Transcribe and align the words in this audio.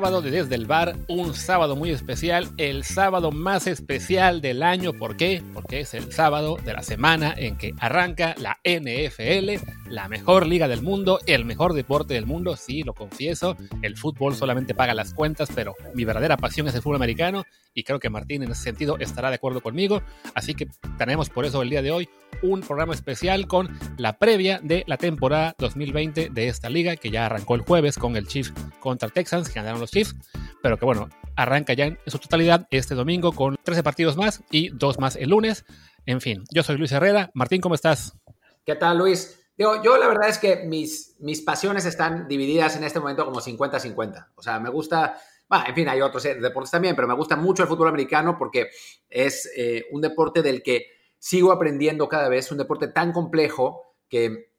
sábado 0.00 0.22
de 0.22 0.30
Desde 0.30 0.54
el 0.54 0.64
Bar, 0.64 0.96
un 1.08 1.34
sábado 1.34 1.76
muy 1.76 1.90
especial, 1.90 2.48
el 2.56 2.84
sábado 2.84 3.32
más 3.32 3.66
especial 3.66 4.40
del 4.40 4.62
año. 4.62 4.94
¿Por 4.94 5.14
qué? 5.18 5.42
Porque 5.52 5.80
es 5.80 5.92
el 5.92 6.10
sábado 6.10 6.56
de 6.64 6.72
la 6.72 6.82
semana 6.82 7.34
en 7.36 7.58
que 7.58 7.74
arranca 7.78 8.34
la 8.38 8.58
NFL, 8.64 9.62
la 9.90 10.08
mejor 10.08 10.46
liga 10.46 10.68
del 10.68 10.82
mundo, 10.82 11.18
el 11.26 11.44
mejor 11.44 11.74
deporte 11.74 12.14
del 12.14 12.24
mundo, 12.24 12.56
sí, 12.56 12.82
lo 12.84 12.94
confieso. 12.94 13.56
El 13.82 13.96
fútbol 13.96 14.34
solamente 14.36 14.74
paga 14.74 14.94
las 14.94 15.12
cuentas, 15.12 15.50
pero 15.54 15.74
mi 15.94 16.04
verdadera 16.04 16.36
pasión 16.36 16.68
es 16.68 16.74
el 16.74 16.80
fútbol 16.80 16.96
americano 16.96 17.44
y 17.74 17.82
creo 17.82 17.98
que 17.98 18.08
Martín 18.08 18.44
en 18.44 18.52
ese 18.52 18.62
sentido 18.62 18.96
estará 18.98 19.30
de 19.30 19.34
acuerdo 19.34 19.60
conmigo. 19.60 20.02
Así 20.34 20.54
que 20.54 20.68
tenemos 20.96 21.28
por 21.28 21.44
eso 21.44 21.60
el 21.62 21.70
día 21.70 21.82
de 21.82 21.90
hoy 21.90 22.08
un 22.42 22.60
programa 22.60 22.94
especial 22.94 23.48
con 23.48 23.68
la 23.98 24.16
previa 24.16 24.60
de 24.62 24.84
la 24.86 24.96
temporada 24.96 25.56
2020 25.58 26.30
de 26.30 26.48
esta 26.48 26.70
liga 26.70 26.94
que 26.94 27.10
ya 27.10 27.26
arrancó 27.26 27.56
el 27.56 27.62
jueves 27.62 27.98
con 27.98 28.16
el 28.16 28.28
Chiefs 28.28 28.54
contra 28.78 29.08
Texans, 29.08 29.48
que 29.48 29.56
ganaron 29.56 29.80
los 29.80 29.90
Chiefs, 29.90 30.14
pero 30.62 30.78
que 30.78 30.84
bueno, 30.84 31.08
arranca 31.34 31.72
ya 31.72 31.86
en 31.86 31.98
su 32.06 32.18
totalidad 32.18 32.68
este 32.70 32.94
domingo 32.94 33.32
con 33.32 33.56
13 33.62 33.82
partidos 33.82 34.16
más 34.16 34.44
y 34.52 34.68
dos 34.68 35.00
más 35.00 35.16
el 35.16 35.30
lunes. 35.30 35.64
En 36.06 36.20
fin, 36.20 36.44
yo 36.52 36.62
soy 36.62 36.76
Luis 36.76 36.92
Herrera. 36.92 37.30
Martín, 37.34 37.60
¿cómo 37.60 37.74
estás? 37.74 38.16
¿Qué 38.64 38.76
tal, 38.76 38.98
Luis? 38.98 39.39
Yo 39.60 39.98
la 39.98 40.08
verdad 40.08 40.30
es 40.30 40.38
que 40.38 40.64
mis, 40.64 41.16
mis 41.18 41.42
pasiones 41.42 41.84
están 41.84 42.26
divididas 42.26 42.76
en 42.76 42.84
este 42.84 42.98
momento 42.98 43.26
como 43.26 43.42
50-50. 43.42 44.28
O 44.34 44.42
sea, 44.42 44.58
me 44.58 44.70
gusta, 44.70 45.20
en 45.66 45.74
fin, 45.74 45.86
hay 45.86 46.00
otros 46.00 46.22
deportes 46.22 46.70
también, 46.70 46.96
pero 46.96 47.06
me 47.06 47.12
gusta 47.12 47.36
mucho 47.36 47.62
el 47.62 47.68
fútbol 47.68 47.88
americano 47.88 48.38
porque 48.38 48.70
es 49.10 49.52
eh, 49.54 49.84
un 49.90 50.00
deporte 50.00 50.40
del 50.40 50.62
que 50.62 50.86
sigo 51.18 51.52
aprendiendo 51.52 52.08
cada 52.08 52.30
vez, 52.30 52.50
un 52.50 52.56
deporte 52.56 52.88
tan 52.88 53.12
complejo 53.12 53.96
que 54.08 54.50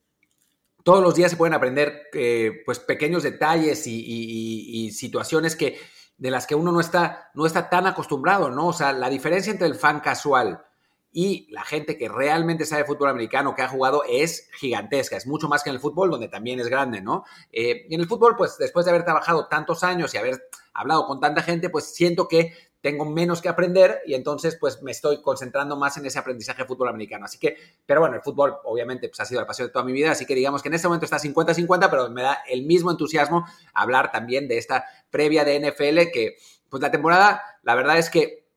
todos 0.83 1.01
los 1.01 1.15
días 1.15 1.31
se 1.31 1.37
pueden 1.37 1.55
aprender 1.55 2.03
eh, 2.13 2.61
pues 2.63 2.77
pequeños 2.77 3.23
detalles 3.23 3.87
y, 3.87 4.91
situaciones 4.91 5.55
que, 5.55 5.79
de 6.17 6.29
las 6.29 6.45
que 6.45 6.53
uno 6.53 6.71
no 6.71 6.79
está, 6.79 7.31
no 7.33 7.47
está 7.47 7.71
tan 7.71 7.87
acostumbrado, 7.87 8.51
¿no? 8.51 8.67
O 8.67 8.73
sea, 8.73 8.93
la 8.93 9.09
diferencia 9.09 9.51
entre 9.51 9.65
el 9.65 9.73
fan 9.73 9.99
casual 9.99 10.63
y 11.13 11.47
la 11.51 11.63
gente 11.63 11.97
que 11.97 12.07
realmente 12.07 12.65
sabe 12.65 12.85
fútbol 12.85 13.09
americano, 13.09 13.53
que 13.53 13.61
ha 13.61 13.67
jugado, 13.67 14.03
es 14.07 14.49
gigantesca. 14.53 15.17
Es 15.17 15.27
mucho 15.27 15.49
más 15.49 15.63
que 15.63 15.69
en 15.69 15.75
el 15.75 15.81
fútbol, 15.81 16.09
donde 16.09 16.29
también 16.29 16.59
es 16.59 16.67
grande, 16.67 17.01
¿no? 17.01 17.25
Eh, 17.51 17.85
y 17.89 17.95
en 17.95 18.01
el 18.01 18.07
fútbol, 18.07 18.35
pues 18.37 18.57
después 18.57 18.85
de 18.85 18.91
haber 18.91 19.03
trabajado 19.03 19.47
tantos 19.47 19.83
años 19.83 20.13
y 20.13 20.17
haber 20.17 20.47
hablado 20.73 21.05
con 21.07 21.19
tanta 21.19 21.43
gente, 21.43 21.69
pues 21.69 21.93
siento 21.93 22.27
que 22.27 22.53
tengo 22.81 23.05
menos 23.05 23.41
que 23.41 23.49
aprender 23.49 24.01
y 24.05 24.15
entonces 24.15 24.57
pues 24.59 24.81
me 24.81 24.91
estoy 24.91 25.21
concentrando 25.21 25.75
más 25.77 25.97
en 25.97 26.05
ese 26.05 26.17
aprendizaje 26.17 26.63
de 26.63 26.67
fútbol 26.67 26.89
americano. 26.89 27.25
Así 27.25 27.37
que, 27.37 27.55
pero 27.85 28.01
bueno, 28.01 28.15
el 28.15 28.21
fútbol 28.21 28.55
obviamente 28.63 29.07
pues 29.07 29.19
ha 29.19 29.25
sido 29.25 29.39
la 29.39 29.47
pasión 29.47 29.67
de 29.67 29.71
toda 29.71 29.85
mi 29.85 29.91
vida, 29.91 30.11
así 30.11 30.25
que 30.25 30.33
digamos 30.33 30.63
que 30.63 30.69
en 30.69 30.73
este 30.73 30.87
momento 30.87 31.05
está 31.05 31.19
50-50, 31.19 31.89
pero 31.89 32.09
me 32.09 32.23
da 32.23 32.39
el 32.49 32.63
mismo 32.63 32.89
entusiasmo 32.89 33.45
hablar 33.73 34.11
también 34.11 34.47
de 34.47 34.57
esta 34.57 34.85
previa 35.11 35.45
de 35.45 35.59
NFL 35.59 36.11
que 36.11 36.37
pues 36.69 36.81
la 36.81 36.89
temporada, 36.89 37.43
la 37.61 37.75
verdad 37.75 37.99
es 37.99 38.09
que 38.09 38.47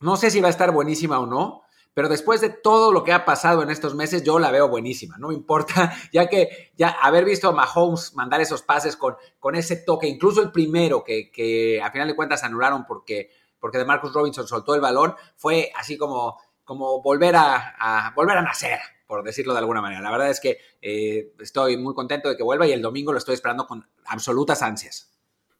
no 0.00 0.16
sé 0.16 0.30
si 0.30 0.40
va 0.40 0.48
a 0.48 0.50
estar 0.50 0.72
buenísima 0.72 1.20
o 1.20 1.26
no, 1.26 1.59
pero 1.94 2.08
después 2.08 2.40
de 2.40 2.50
todo 2.50 2.92
lo 2.92 3.04
que 3.04 3.12
ha 3.12 3.24
pasado 3.24 3.62
en 3.62 3.70
estos 3.70 3.94
meses, 3.94 4.22
yo 4.22 4.38
la 4.38 4.50
veo 4.50 4.68
buenísima, 4.68 5.16
no 5.18 5.28
me 5.28 5.34
importa, 5.34 5.92
ya 6.12 6.28
que 6.28 6.72
ya 6.76 6.88
haber 6.88 7.24
visto 7.24 7.48
a 7.48 7.52
Mahomes 7.52 8.14
mandar 8.14 8.40
esos 8.40 8.62
pases 8.62 8.96
con, 8.96 9.16
con 9.38 9.54
ese 9.54 9.76
toque, 9.76 10.06
incluso 10.06 10.42
el 10.42 10.52
primero 10.52 11.04
que, 11.04 11.30
que 11.30 11.82
a 11.82 11.90
final 11.90 12.08
de 12.08 12.16
cuentas 12.16 12.44
anularon 12.44 12.84
porque 12.86 13.30
porque 13.60 13.78
de 13.78 13.84
Marcus 13.84 14.12
Robinson 14.12 14.48
soltó 14.48 14.74
el 14.74 14.80
balón, 14.80 15.14
fue 15.36 15.70
así 15.76 15.96
como, 15.96 16.38
como 16.64 17.00
volver, 17.02 17.36
a, 17.36 18.12
volver 18.16 18.38
a 18.38 18.42
nacer, 18.42 18.80
por 19.06 19.22
decirlo 19.22 19.52
de 19.52 19.60
alguna 19.60 19.82
manera. 19.82 20.00
La 20.00 20.10
verdad 20.10 20.30
es 20.30 20.40
que 20.40 20.58
eh, 20.80 21.34
estoy 21.38 21.76
muy 21.76 21.94
contento 21.94 22.28
de 22.28 22.36
que 22.36 22.42
vuelva 22.42 22.66
y 22.66 22.72
el 22.72 22.82
domingo 22.82 23.12
lo 23.12 23.18
estoy 23.18 23.34
esperando 23.34 23.66
con 23.66 23.86
absolutas 24.06 24.62
ansias. 24.62 25.09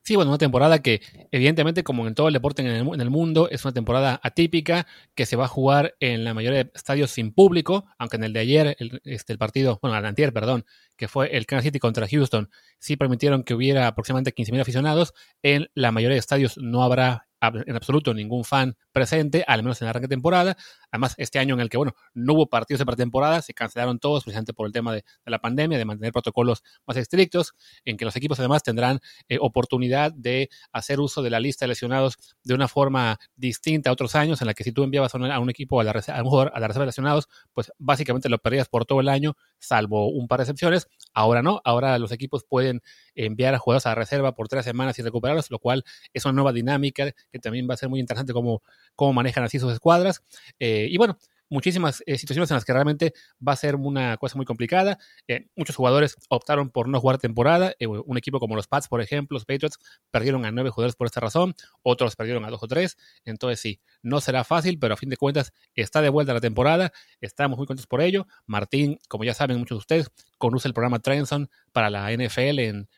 Sí, 0.02 0.16
bueno, 0.16 0.30
una 0.30 0.38
temporada 0.38 0.80
que 0.80 1.02
evidentemente 1.30 1.84
como 1.84 2.06
en 2.06 2.14
todo 2.14 2.28
el 2.28 2.34
deporte 2.34 2.62
en 2.62 2.68
el, 3.00 3.10
mundo 3.10 3.48
es 3.50 3.64
una 3.64 3.72
temporada 3.72 4.18
atípica 4.22 4.86
que 5.14 5.26
se 5.26 5.36
va 5.36 5.44
a 5.44 5.48
jugar 5.48 5.94
en 6.00 6.24
la 6.24 6.32
mayoría 6.32 6.64
de 6.64 6.70
estadios 6.74 7.10
sin 7.10 7.32
público, 7.32 7.84
aunque 7.98 8.16
en 8.16 8.24
el 8.24 8.32
de 8.32 8.40
ayer, 8.40 8.76
el, 8.78 9.00
este, 9.04 9.34
el 9.34 9.38
partido, 9.38 9.78
bueno, 9.82 9.98
el 9.98 10.04
antier, 10.04 10.32
perdón, 10.32 10.64
que 10.96 11.06
fue 11.06 11.36
el 11.36 11.46
Kansas 11.46 11.64
City 11.64 11.78
contra 11.78 12.08
Houston, 12.08 12.50
sí 12.78 12.96
permitieron 12.96 13.44
que 13.44 13.54
hubiera 13.54 13.86
aproximadamente 13.86 14.34
15.000 14.34 14.60
aficionados, 14.62 15.12
en 15.42 15.68
la 15.74 15.92
mayoría 15.92 16.14
de 16.14 16.20
estadios 16.20 16.56
no 16.56 16.82
habrá 16.82 17.29
en 17.40 17.76
absoluto 17.76 18.12
ningún 18.14 18.44
fan 18.44 18.76
presente, 18.92 19.44
al 19.46 19.62
menos 19.62 19.80
en 19.80 19.86
la 19.86 19.90
arranque 19.90 20.08
de 20.08 20.14
temporada. 20.14 20.56
Además, 20.90 21.14
este 21.18 21.38
año 21.38 21.54
en 21.54 21.60
el 21.60 21.68
que, 21.68 21.76
bueno, 21.76 21.94
no 22.14 22.34
hubo 22.34 22.48
partidos 22.48 22.80
de 22.80 22.86
pretemporada, 22.86 23.42
se 23.42 23.54
cancelaron 23.54 23.98
todos 23.98 24.24
precisamente 24.24 24.52
por 24.52 24.66
el 24.66 24.72
tema 24.72 24.92
de, 24.92 25.04
la 25.24 25.38
pandemia, 25.38 25.78
de 25.78 25.84
mantener 25.84 26.12
protocolos 26.12 26.62
más 26.86 26.96
estrictos, 26.96 27.54
en 27.84 27.96
que 27.96 28.04
los 28.04 28.16
equipos 28.16 28.38
además 28.40 28.62
tendrán 28.62 29.00
eh, 29.28 29.38
oportunidad 29.40 30.12
de 30.12 30.50
hacer 30.72 31.00
uso 31.00 31.22
de 31.22 31.30
la 31.30 31.40
lista 31.40 31.64
de 31.64 31.68
lesionados 31.68 32.16
de 32.42 32.54
una 32.54 32.68
forma 32.68 33.18
distinta 33.36 33.90
a 33.90 33.92
otros 33.92 34.14
años, 34.14 34.40
en 34.40 34.46
la 34.46 34.54
que 34.54 34.64
si 34.64 34.72
tú 34.72 34.82
enviabas 34.82 35.14
a 35.14 35.18
un, 35.18 35.50
equipo 35.50 35.80
a 35.80 35.84
la, 35.84 35.90
a, 35.92 35.94
a 35.94 36.60
la 36.60 36.68
reserva 36.68 36.84
de 36.84 36.86
lesionados, 36.86 37.28
pues 37.52 37.72
básicamente 37.78 38.28
lo 38.28 38.38
perdías 38.38 38.68
por 38.68 38.84
todo 38.84 39.00
el 39.00 39.08
año, 39.08 39.36
salvo 39.58 40.10
un 40.10 40.28
par 40.28 40.40
de 40.40 40.44
excepciones. 40.44 40.88
Ahora 41.14 41.42
no, 41.42 41.60
ahora 41.64 41.98
los 41.98 42.12
equipos 42.12 42.44
pueden 42.44 42.82
enviar 43.26 43.54
a 43.54 43.58
jugadores 43.58 43.86
a 43.86 43.94
reserva 43.94 44.34
por 44.34 44.48
tres 44.48 44.64
semanas 44.64 44.98
y 44.98 45.02
recuperarlos, 45.02 45.50
lo 45.50 45.58
cual 45.58 45.84
es 46.12 46.24
una 46.24 46.32
nueva 46.32 46.52
dinámica 46.52 47.12
que 47.32 47.38
también 47.38 47.68
va 47.68 47.74
a 47.74 47.76
ser 47.76 47.88
muy 47.88 48.00
interesante 48.00 48.32
cómo, 48.32 48.62
cómo 48.94 49.12
manejan 49.12 49.44
así 49.44 49.58
sus 49.58 49.72
escuadras. 49.72 50.22
Eh, 50.58 50.88
y 50.90 50.96
bueno, 50.96 51.18
muchísimas 51.50 52.02
eh, 52.06 52.16
situaciones 52.16 52.50
en 52.50 52.54
las 52.54 52.64
que 52.64 52.72
realmente 52.72 53.12
va 53.46 53.52
a 53.52 53.56
ser 53.56 53.76
una 53.76 54.16
cosa 54.16 54.36
muy 54.36 54.46
complicada. 54.46 54.98
Eh, 55.28 55.48
muchos 55.56 55.76
jugadores 55.76 56.16
optaron 56.28 56.70
por 56.70 56.88
no 56.88 57.00
jugar 57.00 57.18
temporada. 57.18 57.74
un 57.80 58.16
equipo 58.16 58.38
como 58.38 58.56
los 58.56 58.68
Pats, 58.68 58.88
por 58.88 59.02
ejemplo, 59.02 59.34
los 59.34 59.44
Patriots, 59.44 59.78
perdieron 60.10 60.44
a 60.44 60.50
nueve 60.52 60.70
jugadores 60.70 60.96
por 60.96 61.06
esta 61.06 61.20
razón. 61.20 61.54
Otros 61.82 62.16
perdieron 62.16 62.44
a 62.44 62.50
dos 62.50 62.62
o 62.62 62.68
tres. 62.68 62.96
Entonces 63.24 63.60
sí, 63.60 63.80
no 64.02 64.20
será 64.20 64.44
fácil, 64.44 64.78
pero 64.78 64.94
a 64.94 64.96
fin 64.96 65.10
de 65.10 65.16
cuentas 65.16 65.52
está 65.74 66.00
de 66.00 66.08
vuelta 66.08 66.32
la 66.32 66.40
temporada. 66.40 66.92
Estamos 67.20 67.58
muy 67.58 67.66
contentos 67.66 67.88
por 67.88 68.00
ello. 68.00 68.26
Martín, 68.46 68.98
como 69.08 69.24
ya 69.24 69.34
saben 69.34 69.58
muchos 69.58 69.76
de 69.76 69.80
ustedes, 69.80 70.10
conoce 70.38 70.68
el 70.68 70.74
programa 70.74 71.00
Trenson 71.00 71.50
para 71.72 71.90
la 71.90 72.10
NFL 72.12 72.60
en 72.60 72.88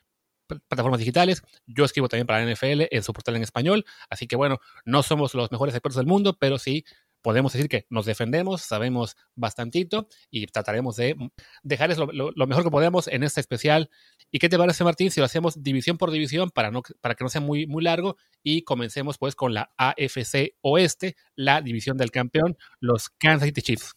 plataformas 0.67 0.99
digitales. 0.99 1.43
Yo 1.65 1.85
escribo 1.85 2.09
también 2.09 2.27
para 2.27 2.43
la 2.43 2.51
NFL 2.51 2.87
en 2.91 3.03
su 3.03 3.13
portal 3.13 3.35
en 3.35 3.43
español. 3.43 3.85
Así 4.09 4.27
que 4.27 4.35
bueno, 4.35 4.59
no 4.85 5.03
somos 5.03 5.33
los 5.33 5.51
mejores 5.51 5.75
expertos 5.75 5.97
del 5.97 6.07
mundo, 6.07 6.37
pero 6.39 6.57
sí 6.57 6.85
podemos 7.23 7.53
decir 7.53 7.69
que 7.69 7.87
nos 7.89 8.05
defendemos, 8.05 8.61
sabemos 8.61 9.15
bastantito 9.33 10.07
y 10.29 10.45
trataremos 10.47 10.97
de 10.97 11.15
dejarles 11.63 11.97
lo, 11.97 12.47
mejor 12.47 12.63
que 12.63 12.69
podemos 12.69 13.07
en 13.07 13.23
este 13.23 13.39
especial. 13.39 13.89
¿Y 14.29 14.39
qué 14.39 14.49
te 14.49 14.57
parece, 14.57 14.83
Martín, 14.83 15.09
si 15.09 15.21
lo 15.21 15.25
hacemos 15.25 15.63
división 15.63 15.97
por 15.97 16.11
división 16.11 16.51
para, 16.51 16.69
no, 16.69 16.83
para 17.01 17.15
que 17.15 17.23
no 17.23 17.29
sea 17.29 17.41
muy, 17.41 17.65
muy 17.65 17.81
largo 17.81 18.17
y 18.43 18.63
comencemos 18.63 19.17
pues 19.17 19.35
con 19.35 19.53
la 19.53 19.71
AFC 19.77 20.55
Oeste, 20.61 21.15
la 21.35 21.61
división 21.61 21.97
del 21.97 22.11
campeón, 22.11 22.57
los 22.79 23.09
Kansas 23.09 23.47
City 23.47 23.61
Chiefs? 23.61 23.95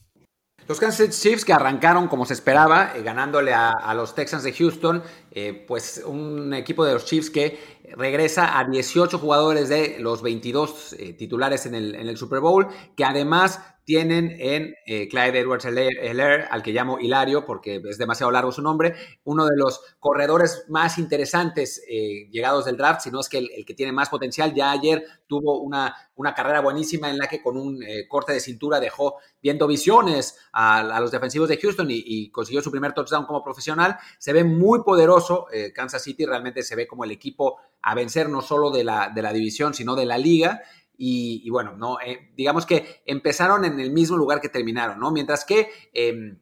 Los 0.69 0.81
Kansas 0.81 1.15
City 1.15 1.29
Chiefs 1.29 1.45
que 1.45 1.53
arrancaron 1.53 2.09
como 2.09 2.27
se 2.27 2.35
esperaba, 2.35 2.93
eh, 2.97 3.03
ganándole 3.03 3.55
a, 3.55 3.95
los 3.95 4.17
Texans 4.17 4.43
de 4.43 4.53
Houston, 4.53 5.01
eh, 5.31 5.65
pues 5.67 6.03
un 6.05 6.53
equipo 6.55 6.85
de 6.85 6.95
los 6.95 7.05
Chiefs 7.05 7.31
que 7.31 7.59
regresa 7.97 8.59
a 8.59 8.65
18 8.65 9.17
jugadores 9.19 9.69
de 9.69 9.99
los 10.01 10.23
22 10.23 10.95
eh, 10.99 11.13
titulares 11.13 11.67
en 11.67 11.77
el, 11.77 11.95
en 11.95 12.09
el 12.09 12.17
Super 12.17 12.41
Bowl, 12.41 12.67
que 12.97 13.05
además 13.05 13.61
tienen 13.87 14.37
en 14.41 14.75
eh, 14.85 15.07
Clyde 15.09 15.39
Edwards 15.39 15.65
Heller, 15.65 16.49
al 16.51 16.61
que 16.65 16.73
llamo 16.73 16.99
Hilario 16.99 17.47
porque 17.47 17.81
es 17.89 17.99
demasiado 17.99 18.33
largo 18.33 18.51
su 18.51 18.61
nombre, 18.61 18.97
uno 19.23 19.47
de 19.47 19.57
los 19.57 19.81
corredores 20.01 20.65
más 20.69 20.99
interesantes 20.99 21.81
eh, 21.89 22.29
llegados 22.33 22.65
del 22.65 22.77
draft, 22.77 23.03
si 23.03 23.13
no 23.13 23.21
es 23.21 23.29
que 23.29 23.39
el, 23.39 23.65
que 23.65 23.75
tiene 23.75 23.93
más 23.93 24.09
potencial. 24.09 24.53
Ya 24.53 24.73
ayer 24.73 25.05
tuvo 25.29 25.61
una, 25.61 25.95
una 26.17 26.35
carrera 26.35 26.61
buenísima 26.61 27.09
en 27.09 27.17
la 27.17 27.29
que 27.29 27.41
con 27.41 27.57
un 27.57 27.81
eh, 27.85 28.09
corte 28.09 28.33
de 28.33 28.41
cintura 28.41 28.81
dejó 28.81 29.19
viendo 29.41 29.69
visiones 29.69 30.37
a, 30.53 30.99
los 31.01 31.13
defensivos 31.13 31.49
de 31.49 31.57
Houston 31.57 31.87
y, 31.89 32.29
consiguió 32.31 32.61
su 32.63 32.73
primer 32.73 32.93
touchdown 32.93 33.25
como 33.25 33.45
profesional. 33.45 33.97
Se 34.19 34.33
ve 34.33 34.43
muy 34.43 34.83
poderoso 34.83 35.47
Kansas 35.73 36.03
City, 36.03 36.27
realmente 36.27 36.65
se 36.65 36.75
ve 36.75 36.89
como 36.89 37.05
el 37.05 37.13
equipo 37.13 37.59
a 37.83 37.95
vencer 37.95 38.29
no 38.29 38.43
solo 38.43 38.73
de 38.73 38.83
la, 38.83 39.13
de 39.15 39.23
la 39.23 39.33
división, 39.33 39.75
sino 39.75 39.95
de 39.95 40.07
la 40.07 40.19
liga. 40.19 40.63
Y, 40.99 41.49
bueno, 41.51 41.77
no, 41.77 41.99
eh, 42.01 42.33
digamos 42.37 42.65
que 42.65 43.03
empezaron 43.05 43.65
en 43.65 43.79
el 43.81 43.91
mismo 43.91 44.17
lugar 44.17 44.41
que 44.41 44.49
terminaron, 44.49 44.99
¿no? 44.99 45.11
Mientras 45.11 45.45
que 45.45 45.71
em, 45.93 46.39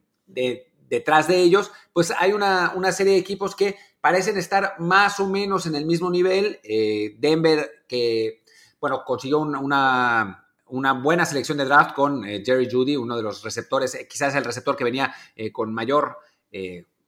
detrás 0.89 1.27
de 1.27 1.41
ellos, 1.41 1.71
pues 1.91 2.13
hay 2.17 2.31
una, 2.31 2.73
serie 2.91 3.13
de 3.13 3.19
equipos 3.19 3.55
que 3.55 3.75
parecen 3.99 4.37
estar 4.37 4.75
más 4.79 5.19
o 5.19 5.27
menos 5.27 5.65
en 5.65 5.75
el 5.75 5.85
mismo 5.85 6.09
nivel. 6.09 6.59
Eh, 6.63 7.15
Denver, 7.19 7.85
que, 7.87 8.43
bueno, 8.79 9.03
consiguió 9.05 9.39
una, 9.39 10.47
una, 10.67 10.93
buena 10.93 11.25
selección 11.25 11.57
de 11.57 11.65
draft 11.65 11.93
con 11.93 12.23
eh, 12.23 12.43
Jerry 12.45 12.69
Judy, 12.71 12.95
uno 12.95 13.17
de 13.17 13.23
los 13.23 13.43
receptores, 13.43 13.97
quizás 14.09 14.35
el 14.35 14.45
receptor 14.45 14.77
que 14.77 14.83
venía 14.83 15.13
con 15.51 15.73
mayor 15.73 16.17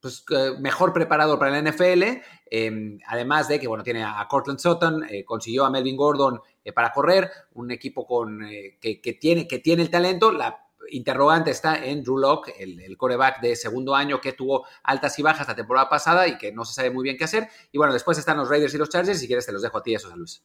pues, 0.02 0.24
mejor 0.60 0.94
preparado 0.94 1.40
para 1.40 1.52
la 1.52 1.72
NFL, 1.72 2.22
em, 2.52 3.00
además 3.08 3.48
de 3.48 3.60
que, 3.60 3.68
bueno, 3.68 3.84
tiene 3.84 4.04
a 4.04 4.26
Cortland 4.30 4.60
Sutton, 4.60 5.06
consiguió 5.26 5.66
a 5.66 5.70
Melvin 5.70 5.98
Gordon 5.98 6.42
eh, 6.68 6.74
para 6.74 6.92
correr, 6.92 7.32
un 7.54 7.72
equipo 7.72 8.06
con, 8.06 8.44
eh, 8.44 8.78
que, 8.82 9.18
tiene, 9.20 9.48
que 9.48 9.60
tiene 9.60 9.84
el 9.84 9.90
talento. 9.90 10.34
La, 10.34 10.66
interrogante 10.90 11.52
está 11.52 11.84
en 11.84 12.04
Drew 12.04 12.18
Locke, 12.18 12.54
el, 12.60 12.80
el, 12.82 12.98
coreback 12.98 13.42
de 13.42 13.56
segundo 13.56 13.96
año 13.96 14.22
que 14.22 14.34
tuvo 14.34 14.66
altas 14.84 15.18
y 15.20 15.22
bajas 15.22 15.48
la 15.48 15.56
temporada 15.56 15.90
pasada 15.90 16.28
y 16.28 16.38
que 16.38 16.52
no 16.52 16.66
se 16.66 16.74
sabe 16.74 16.92
muy 16.92 17.04
bien 17.04 17.18
qué 17.18 17.24
hacer. 17.24 17.48
Y 17.72 17.78
bueno, 17.78 17.94
después 17.94 18.18
están 18.18 18.38
los 18.38 18.50
Raiders 18.50 18.74
y 18.74 18.78
los 18.78 18.90
Chargers. 18.90 19.20
Si 19.20 19.28
quieres, 19.28 19.46
te 19.46 19.54
los 19.54 19.62
dejo 19.62 19.78
a 19.78 19.84
ti, 19.84 19.96
esos, 19.96 20.14
Luis. 20.16 20.44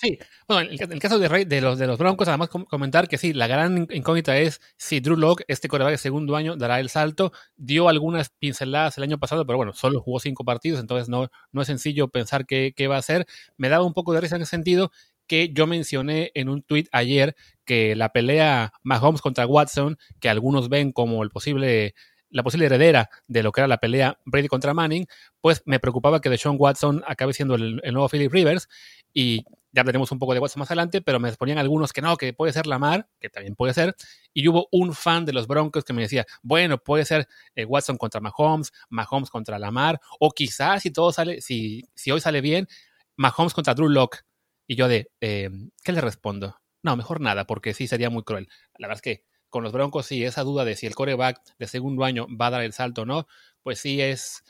Sí, 0.00 0.16
bueno, 0.46 0.70
en 0.70 0.92
el 0.92 1.00
caso 1.00 1.18
de, 1.18 1.44
de, 1.44 1.60
los, 1.60 1.76
de 1.76 1.88
los 1.88 1.98
Broncos, 1.98 2.28
además 2.28 2.50
comentar 2.50 3.08
que 3.08 3.18
sí, 3.18 3.32
la 3.32 3.48
gran 3.48 3.88
incógnita 3.90 4.38
es 4.38 4.60
si 4.76 5.00
Drew 5.00 5.16
Locke, 5.16 5.44
este 5.48 5.66
coreback 5.66 5.90
de 5.90 5.98
segundo 5.98 6.36
año, 6.36 6.54
dará 6.54 6.78
el 6.78 6.88
salto. 6.88 7.32
Dio 7.56 7.88
algunas 7.88 8.30
pinceladas 8.30 8.96
el 8.96 9.02
año 9.02 9.18
pasado, 9.18 9.44
pero 9.44 9.56
bueno, 9.56 9.72
solo 9.72 10.00
jugó 10.00 10.20
cinco 10.20 10.44
partidos, 10.44 10.78
entonces 10.78 11.08
no, 11.08 11.28
no 11.50 11.62
es 11.62 11.66
sencillo 11.66 12.06
pensar 12.06 12.46
qué, 12.46 12.72
qué 12.76 12.86
va 12.86 12.94
a 12.94 13.00
hacer. 13.00 13.26
Me 13.56 13.68
daba 13.68 13.84
un 13.84 13.92
poco 13.92 14.12
de 14.12 14.20
risa 14.20 14.36
en 14.36 14.42
ese 14.42 14.50
sentido 14.50 14.92
que 15.26 15.50
yo 15.52 15.66
mencioné 15.66 16.30
en 16.34 16.48
un 16.48 16.62
tweet 16.62 16.84
ayer 16.92 17.34
que 17.64 17.96
la 17.96 18.10
pelea 18.10 18.72
Mahomes 18.84 19.20
contra 19.20 19.46
Watson, 19.46 19.98
que 20.20 20.28
algunos 20.28 20.68
ven 20.68 20.92
como 20.92 21.24
el 21.24 21.30
posible 21.30 21.94
la 22.30 22.42
posible 22.42 22.66
heredera 22.66 23.08
de 23.26 23.42
lo 23.42 23.52
que 23.52 23.62
era 23.62 23.68
la 23.68 23.78
pelea 23.78 24.18
Brady 24.26 24.48
contra 24.48 24.74
Manning, 24.74 25.06
pues 25.40 25.62
me 25.64 25.80
preocupaba 25.80 26.20
que 26.20 26.28
Deshaun 26.28 26.56
Watson 26.58 27.02
acabe 27.06 27.32
siendo 27.32 27.54
el, 27.54 27.80
el 27.82 27.94
nuevo 27.94 28.08
Philip 28.08 28.30
Rivers 28.30 28.68
y 29.14 29.44
ya 29.72 29.80
hablaremos 29.82 30.10
un 30.12 30.18
poco 30.18 30.34
de 30.34 30.40
Watson 30.40 30.60
más 30.60 30.70
adelante, 30.70 31.00
pero 31.02 31.20
me 31.20 31.32
ponían 31.32 31.58
algunos 31.58 31.92
que 31.92 32.00
no, 32.00 32.16
que 32.16 32.32
puede 32.32 32.52
ser 32.52 32.66
Lamar, 32.66 33.08
que 33.20 33.28
también 33.28 33.54
puede 33.54 33.74
ser, 33.74 33.94
y 34.32 34.46
hubo 34.48 34.68
un 34.72 34.94
fan 34.94 35.24
de 35.24 35.32
los 35.32 35.46
Broncos 35.46 35.84
que 35.84 35.92
me 35.92 36.02
decía, 36.02 36.26
bueno, 36.42 36.78
puede 36.78 37.04
ser 37.04 37.28
eh, 37.54 37.64
Watson 37.64 37.96
contra 37.96 38.20
Mahomes, 38.20 38.72
Mahomes 38.88 39.30
contra 39.30 39.58
Lamar, 39.58 40.00
o 40.18 40.30
quizás 40.30 40.82
si 40.82 40.90
todo 40.90 41.12
sale, 41.12 41.40
si, 41.40 41.88
si 41.94 42.10
hoy 42.10 42.20
sale 42.20 42.40
bien, 42.40 42.68
Mahomes 43.16 43.54
contra 43.54 43.74
Drew 43.74 43.88
Locke. 43.88 44.20
Y 44.66 44.76
yo 44.76 44.88
de, 44.88 45.10
eh, 45.20 45.50
¿qué 45.82 45.92
le 45.92 46.00
respondo? 46.00 46.60
No, 46.82 46.96
mejor 46.96 47.20
nada, 47.20 47.46
porque 47.46 47.74
sí 47.74 47.86
sería 47.86 48.10
muy 48.10 48.22
cruel. 48.22 48.48
La 48.78 48.88
verdad 48.88 48.98
es 48.98 49.02
que 49.02 49.24
con 49.50 49.62
los 49.62 49.72
Broncos 49.72 50.06
sí, 50.06 50.24
esa 50.24 50.42
duda 50.42 50.64
de 50.64 50.76
si 50.76 50.86
el 50.86 50.94
coreback 50.94 51.40
de 51.58 51.66
segundo 51.66 52.04
año 52.04 52.26
va 52.28 52.48
a 52.48 52.50
dar 52.50 52.62
el 52.62 52.72
salto 52.72 53.02
o 53.02 53.06
no, 53.06 53.26
pues 53.62 53.80
sí 53.80 54.00
es, 54.00 54.44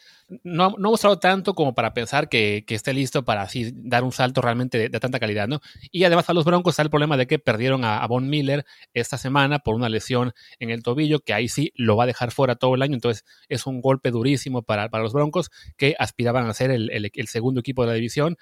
no, 0.45 0.77
no 0.79 0.89
ha 0.89 0.91
mostrado 0.93 1.19
tanto 1.19 1.55
como 1.55 1.75
para 1.75 1.93
pensar 1.93 2.29
que, 2.29 2.65
esté 2.69 2.93
listo 2.95 3.25
para 3.25 3.43
así 3.43 3.73
dar 3.75 4.05
un 4.05 4.13
salto 4.13 4.41
realmente 4.41 4.89
de, 4.89 5.01
tanta 5.01 5.19
calidad, 5.19 5.49
¿no? 5.49 5.61
Y 5.91 6.05
además 6.05 6.31
a 6.31 6.35
los 6.35 6.45
Broncos 6.45 6.75
está 6.75 6.83
el 6.83 6.91
problema 6.91 7.17
de 7.17 7.27
que 7.27 7.39
perdieron 7.39 7.85
a, 7.85 8.07
Von 8.07 8.29
Miller 8.29 8.65
esta 8.95 9.19
semana 9.19 9.59
por 9.59 9.75
una 9.75 9.89
lesión 9.89 10.35
en 10.61 10.71
el 10.71 10.83
tobillo, 10.83 11.19
que 11.19 11.35
ahí 11.35 11.49
sí 11.49 11.73
lo 11.75 11.97
va 11.97 12.05
a 12.05 12.07
dejar 12.07 12.31
fuera 12.31 12.55
todo 12.55 12.75
el 12.75 12.83
año, 12.83 12.95
entonces 12.95 13.25
es 13.49 13.67
un 13.67 13.81
golpe 13.81 14.11
durísimo 14.11 14.63
para, 14.63 14.89
los 14.89 15.13
Broncos 15.13 15.51
que 15.77 15.97
aspiraban 15.99 16.49
a 16.49 16.55
ser 16.55 16.71
el, 16.71 17.11
el 17.13 17.27
segundo 17.27 17.61
equipo 17.61 17.83
de 17.83 17.89
la 17.89 17.95
división. 17.95 18.37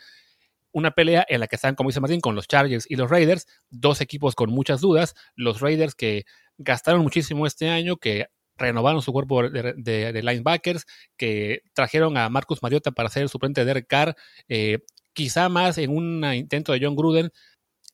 Una 0.72 0.90
pelea 0.90 1.24
en 1.30 1.40
la 1.40 1.46
que 1.46 1.56
están, 1.56 1.74
como 1.74 1.88
dice 1.88 2.00
Martín, 2.00 2.20
con 2.20 2.34
los 2.34 2.48
Chargers 2.48 2.84
y 2.86 2.96
los 2.96 3.08
Raiders, 3.08 3.46
dos 3.70 4.02
equipos 4.02 4.34
con 4.34 4.50
muchas 4.50 4.82
dudas, 4.82 5.14
los 5.34 5.62
Raiders 5.62 5.94
que 5.94 6.26
gastaron 6.58 7.02
muchísimo 7.02 7.46
este 7.46 7.68
año, 7.68 7.96
que 7.96 8.26
renovaron 8.56 9.02
su 9.02 9.12
cuerpo 9.12 9.48
de, 9.48 10.22
linebackers, 10.22 10.86
que 11.16 11.62
trajeron 11.74 12.16
a 12.16 12.28
Marcus 12.28 12.62
Mariota 12.62 12.90
para 12.90 13.08
ser 13.08 13.22
el 13.22 13.28
suplente 13.28 13.60
de 13.60 13.66
Derek 13.66 13.86
Carr, 13.86 14.16
eh, 14.48 14.78
quizá 15.12 15.48
más 15.48 15.78
en 15.78 15.96
un 15.96 16.24
intento 16.34 16.72
de 16.72 16.80
John 16.82 16.96
Gruden 16.96 17.30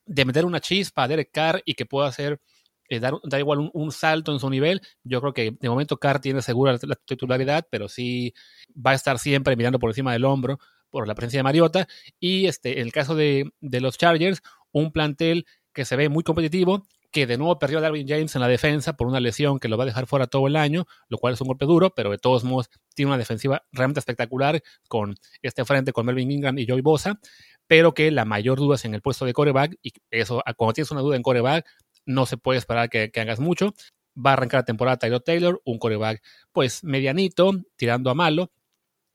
de 0.05 0.25
meter 0.25 0.45
una 0.45 0.59
chispa 0.59 1.03
a 1.03 1.07
Derek 1.07 1.31
Carr 1.31 1.61
y 1.65 1.75
que 1.75 1.85
pueda 1.85 2.07
hacer 2.07 2.41
eh, 2.89 2.99
dar, 2.99 3.13
igual 3.39 3.69
un, 3.73 3.91
salto 3.91 4.31
en 4.33 4.39
su 4.39 4.49
nivel. 4.49 4.81
Yo 5.03 5.21
creo 5.21 5.33
que 5.33 5.55
de 5.59 5.69
momento 5.69 5.97
Carr 5.97 6.19
tiene 6.19 6.41
segura 6.41 6.77
la 6.81 6.95
titularidad, 6.95 7.65
pero 7.69 7.87
sí 7.87 8.33
va 8.75 8.91
a 8.91 8.95
estar 8.95 9.19
siempre 9.19 9.55
mirando 9.55 9.79
por 9.79 9.89
encima 9.89 10.13
del 10.13 10.25
hombro 10.25 10.59
por 10.89 11.07
la 11.07 11.15
presencia 11.15 11.39
de 11.39 11.43
Mariota. 11.43 11.87
Y 12.19 12.45
este, 12.45 12.79
en 12.79 12.85
el 12.85 12.91
caso 12.91 13.15
de, 13.15 13.51
de 13.61 13.81
los 13.81 13.97
Chargers, 13.97 14.41
un 14.71 14.91
plantel 14.91 15.45
que 15.73 15.85
se 15.85 15.95
ve 15.95 16.09
muy 16.09 16.23
competitivo, 16.23 16.85
que 17.13 17.27
de 17.27 17.37
nuevo 17.37 17.59
perdió 17.59 17.77
a 17.77 17.81
Darwin 17.81 18.07
James 18.07 18.35
en 18.35 18.41
la 18.41 18.47
defensa 18.47 18.97
por 18.97 19.07
una 19.07 19.19
lesión 19.19 19.59
que 19.59 19.69
lo 19.69 19.77
va 19.77 19.83
a 19.83 19.85
dejar 19.85 20.07
fuera 20.07 20.25
todo 20.25 20.47
el 20.47 20.55
año, 20.55 20.85
lo 21.07 21.19
cual 21.19 21.35
es 21.35 21.41
un 21.41 21.47
golpe 21.47 21.65
duro, 21.65 21.91
pero 21.95 22.09
de 22.09 22.17
todos 22.17 22.43
modos 22.43 22.69
tiene 22.95 23.11
una 23.11 23.19
defensiva 23.19 23.63
realmente 23.71 23.99
espectacular 23.99 24.61
con 24.89 25.15
este 25.43 25.63
frente 25.63 25.93
con 25.93 26.07
Melvin 26.07 26.31
Ingram 26.31 26.57
y 26.57 26.65
Joey 26.67 26.81
Bosa, 26.81 27.19
pero 27.67 27.93
que 27.93 28.09
la 28.09 28.25
mayor 28.25 28.57
duda 28.57 28.75
es 28.75 28.85
en 28.85 28.95
el 28.95 29.01
puesto 29.01 29.25
de 29.25 29.33
coreback 29.33 29.77
y 29.83 29.93
eso, 30.09 30.41
cuando 30.57 30.73
tienes 30.73 30.89
una 30.89 31.01
duda 31.01 31.15
en 31.15 31.21
coreback, 31.21 31.67
no 32.07 32.25
se 32.25 32.37
puede 32.37 32.57
esperar 32.57 32.89
que, 32.89 33.11
hagas 33.15 33.39
mucho. 33.39 33.73
Va 34.17 34.31
a 34.31 34.33
arrancar 34.33 34.61
la 34.61 34.65
temporada 34.65 34.97
Tyler 34.97 35.21
Taylor, 35.21 35.61
un 35.65 35.77
coreback 35.77 36.21
pues 36.51 36.83
medianito, 36.83 37.53
tirando 37.75 38.09
a 38.09 38.15
malo, 38.15 38.51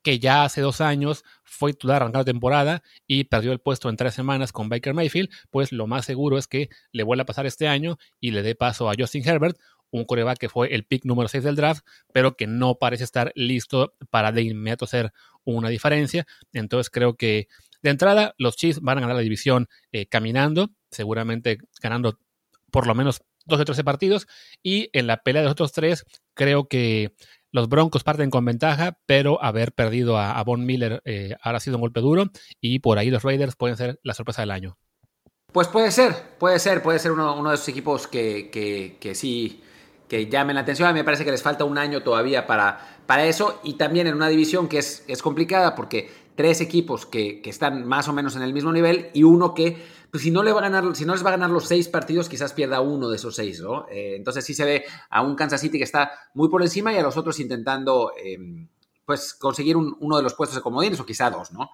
que 0.03 0.19
ya 0.19 0.45
hace 0.45 0.61
dos 0.61 0.81
años 0.81 1.25
fue 1.45 1.73
titular 1.73 2.03
arrancando 2.03 2.25
temporada 2.25 2.83
y 3.07 3.25
perdió 3.25 3.53
el 3.53 3.61
puesto 3.61 3.89
en 3.89 3.97
tres 3.97 4.15
semanas 4.15 4.53
con 4.53 4.69
Baker 4.69 4.95
Mayfield, 4.95 5.31
pues 5.51 5.73
lo 5.73 5.87
más 5.87 6.05
seguro 6.05 6.39
es 6.39 6.47
que 6.47 6.69
le 6.93 7.03
vuelva 7.03 7.23
a 7.23 7.27
pasar 7.27 7.47
este 7.47 7.69
año 7.69 7.99
y 8.21 8.31
le 8.31 8.43
dé 8.43 8.55
paso 8.55 8.89
a 8.91 8.95
Justin 8.99 9.29
Herbert, 9.29 9.59
un 9.91 10.05
coreback 10.05 10.39
que 10.39 10.49
fue 10.49 10.75
el 10.75 10.85
pick 10.85 11.05
número 11.05 11.29
6 11.29 11.45
del 11.45 11.57
draft, 11.57 11.85
pero 12.13 12.37
que 12.37 12.47
no 12.47 12.77
parece 12.77 13.05
estar 13.05 13.33
listo 13.35 13.95
para 14.11 14.33
de 14.33 14.43
inmediato 14.43 14.85
hacer 14.85 15.13
una 15.45 15.69
diferencia. 15.69 16.27
Entonces 16.53 16.91
creo 16.91 17.17
que 17.17 17.49
de 17.83 17.91
entrada 17.91 18.35
los 18.39 18.57
Chiefs 18.57 18.81
van 18.81 18.99
a 18.99 19.01
ganar 19.01 19.17
la 19.17 19.23
división 19.23 19.69
eh, 19.93 20.07
caminando, 20.07 20.71
seguramente 20.91 21.59
ganando 21.81 22.19
por 22.71 22.87
lo 22.87 22.95
menos 22.95 23.23
dos 23.47 23.61
o 23.61 23.65
13 23.65 23.85
partidos. 23.85 24.27
Y 24.63 24.91
en 24.93 25.07
la 25.07 25.23
pelea 25.23 25.43
de 25.43 25.47
los 25.47 25.53
otros 25.53 25.73
tres, 25.73 26.05
creo 26.35 26.69
que 26.69 27.15
los 27.53 27.69
Broncos 27.69 28.05
parten 28.05 28.31
con 28.31 28.45
ventaja, 28.45 28.99
pero 29.07 29.43
haber 29.43 29.73
perdido 29.73 30.19
a, 30.19 30.43
Von 30.45 30.65
Miller 30.65 31.03
eh, 31.05 31.37
ha 31.41 31.61
sido 31.61 31.77
un 31.77 31.83
golpe 31.83 32.01
duro 32.01 32.31
y 32.61 32.81
por 32.81 32.99
ahí 32.99 33.11
los 33.11 33.23
Raiders 33.23 33.57
pueden 33.57 33.77
ser 33.77 33.99
la 34.03 34.15
sorpresa 34.15 34.43
del 34.43 34.51
año. 34.51 34.77
Pues 35.53 35.69
puede 35.69 35.91
ser, 35.91 36.15
puede 36.39 36.59
ser, 36.59 36.83
puede 36.83 36.99
ser 36.99 37.13
uno, 37.13 37.49
de 37.49 37.55
esos 37.55 37.69
equipos 37.69 38.07
que, 38.07 38.51
que, 39.01 39.15
sí 39.15 39.63
que 40.07 40.27
llamen 40.29 40.57
la 40.57 40.61
atención. 40.63 40.89
A 40.89 40.93
mí 40.93 40.99
me 40.99 41.05
parece 41.05 41.25
que 41.25 41.31
les 41.31 41.43
falta 41.43 41.65
un 41.65 41.79
año 41.79 42.03
todavía 42.03 42.47
para, 42.47 42.99
para 43.07 43.25
eso 43.25 43.61
y 43.65 43.75
también 43.75 44.07
en 44.07 44.15
una 44.15 44.29
división 44.29 44.69
que 44.69 44.79
es, 44.79 45.05
es 45.09 45.23
complicada 45.23 45.75
porque 45.75 46.11
tres 46.39 46.61
equipos 46.61 47.05
que, 47.05 47.43
que, 47.43 47.51
están 47.51 47.85
más 47.85 48.07
o 48.07 48.13
menos 48.13 48.37
en 48.37 48.43
el 48.43 48.53
mismo 48.53 48.73
nivel 48.73 49.11
y 49.13 49.25
uno 49.25 49.55
que 49.55 49.77
pues 50.13 50.23
si 50.23 50.31
no, 50.31 50.45
le 50.45 50.53
va 50.53 50.61
a 50.61 50.71
ganar, 50.71 50.95
si 50.95 51.05
no 51.05 51.15
les 51.15 51.25
va 51.25 51.31
a 51.31 51.33
ganar 51.33 51.51
los 51.51 51.67
seis 51.67 51.89
partidos, 51.89 52.29
quizás 52.29 52.53
pierda 52.53 52.81
uno 52.81 53.09
de 53.09 53.17
esos 53.17 53.35
seis, 53.35 53.61
¿no? 53.61 53.89
Eh, 53.89 54.15
entonces 54.15 54.45
sí 54.45 54.55
se 54.55 54.65
ve 54.65 54.85
a 55.11 55.21
un 55.21 55.35
Kansas 55.35 55.61
City 55.61 55.79
que 55.79 55.85
está 55.85 56.13
muy 56.35 56.49
por 56.49 56.63
encima 56.63 56.93
y 56.93 56.97
a 56.97 57.03
los 57.03 57.17
otros 57.17 57.41
intentando, 57.41 58.13
em, 58.17 58.69
pues, 59.05 59.35
conseguir 59.35 59.77
uno 59.77 60.17
de 60.17 60.23
los 60.23 60.35
puestos 60.35 60.55
de 60.55 60.63
comodines 60.63 61.01
o 61.01 61.05
quizá 61.05 61.29
dos, 61.29 61.51
¿no? 61.51 61.71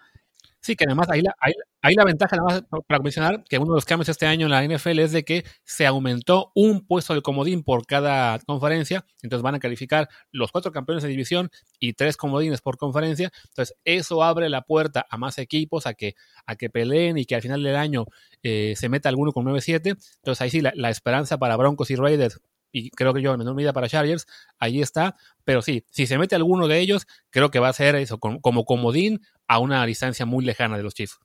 Sí, 0.64 0.76
que 0.76 0.86
además 0.86 1.08
ahí 1.10 1.20
la, 1.20 1.36
ahí, 1.82 1.94
la 1.94 2.04
ventaja, 2.06 2.36
nada 2.36 2.64
más 2.70 2.82
para 2.86 3.02
mencionar, 3.02 3.44
que 3.44 3.58
uno 3.58 3.72
de 3.72 3.76
los 3.76 3.84
cambios 3.84 4.08
este 4.08 4.24
año 4.24 4.46
en 4.46 4.50
la 4.50 4.64
NFL 4.64 4.98
es 5.00 5.12
de 5.12 5.22
que 5.22 5.44
se 5.62 5.84
aumentó 5.86 6.52
un 6.54 6.86
puesto 6.86 7.14
de 7.14 7.20
comodín 7.20 7.62
por 7.62 7.84
cada 7.86 8.38
conferencia, 8.38 9.04
entonces 9.20 9.42
van 9.42 9.56
a 9.56 9.58
calificar 9.58 10.08
los 10.32 10.50
cuatro 10.52 10.72
campeones 10.72 11.02
de 11.02 11.10
división 11.10 11.50
y 11.78 11.92
tres 11.92 12.16
comodines 12.16 12.62
por 12.62 12.78
conferencia, 12.78 13.30
entonces 13.50 13.76
eso 13.84 14.22
abre 14.22 14.48
la 14.48 14.62
puerta 14.62 15.04
a 15.10 15.18
más 15.18 15.36
equipos 15.36 15.86
a 15.86 15.92
que, 15.92 16.14
a 16.46 16.56
que 16.56 16.70
peleen 16.70 17.18
y 17.18 17.26
que 17.26 17.34
al 17.34 17.42
final 17.42 17.62
del 17.62 17.76
año 17.76 18.06
eh, 18.42 18.72
se 18.74 18.88
meta 18.88 19.10
alguno 19.10 19.32
con 19.32 19.44
9-7, 19.44 19.98
entonces 20.16 20.40
ahí 20.40 20.48
sí 20.48 20.62
la 20.62 20.88
esperanza 20.88 21.36
para 21.36 21.56
Broncos 21.56 21.90
y 21.90 21.96
Raiders 21.96 22.40
y 22.74 22.90
creo 22.90 23.14
que 23.14 23.22
yo 23.22 23.32
en 23.32 23.38
menor 23.38 23.54
medida 23.54 23.72
para 23.72 23.88
Chargers, 23.88 24.26
ahí 24.58 24.82
está. 24.82 25.14
Pero 25.44 25.62
sí, 25.62 25.86
si 25.90 26.08
se 26.08 26.18
mete 26.18 26.34
alguno 26.34 26.66
de 26.66 26.80
ellos, 26.80 27.06
creo 27.30 27.50
que 27.50 27.60
va 27.60 27.68
a 27.68 27.72
ser 27.72 27.94
eso, 27.94 28.18
como, 28.18 28.64
comodín 28.64 29.20
a 29.46 29.60
una 29.60 29.86
distancia 29.86 30.26
muy 30.26 30.44
lejana 30.44 30.76
de 30.76 30.82
los 30.82 30.94
Chiefs. 30.94 31.20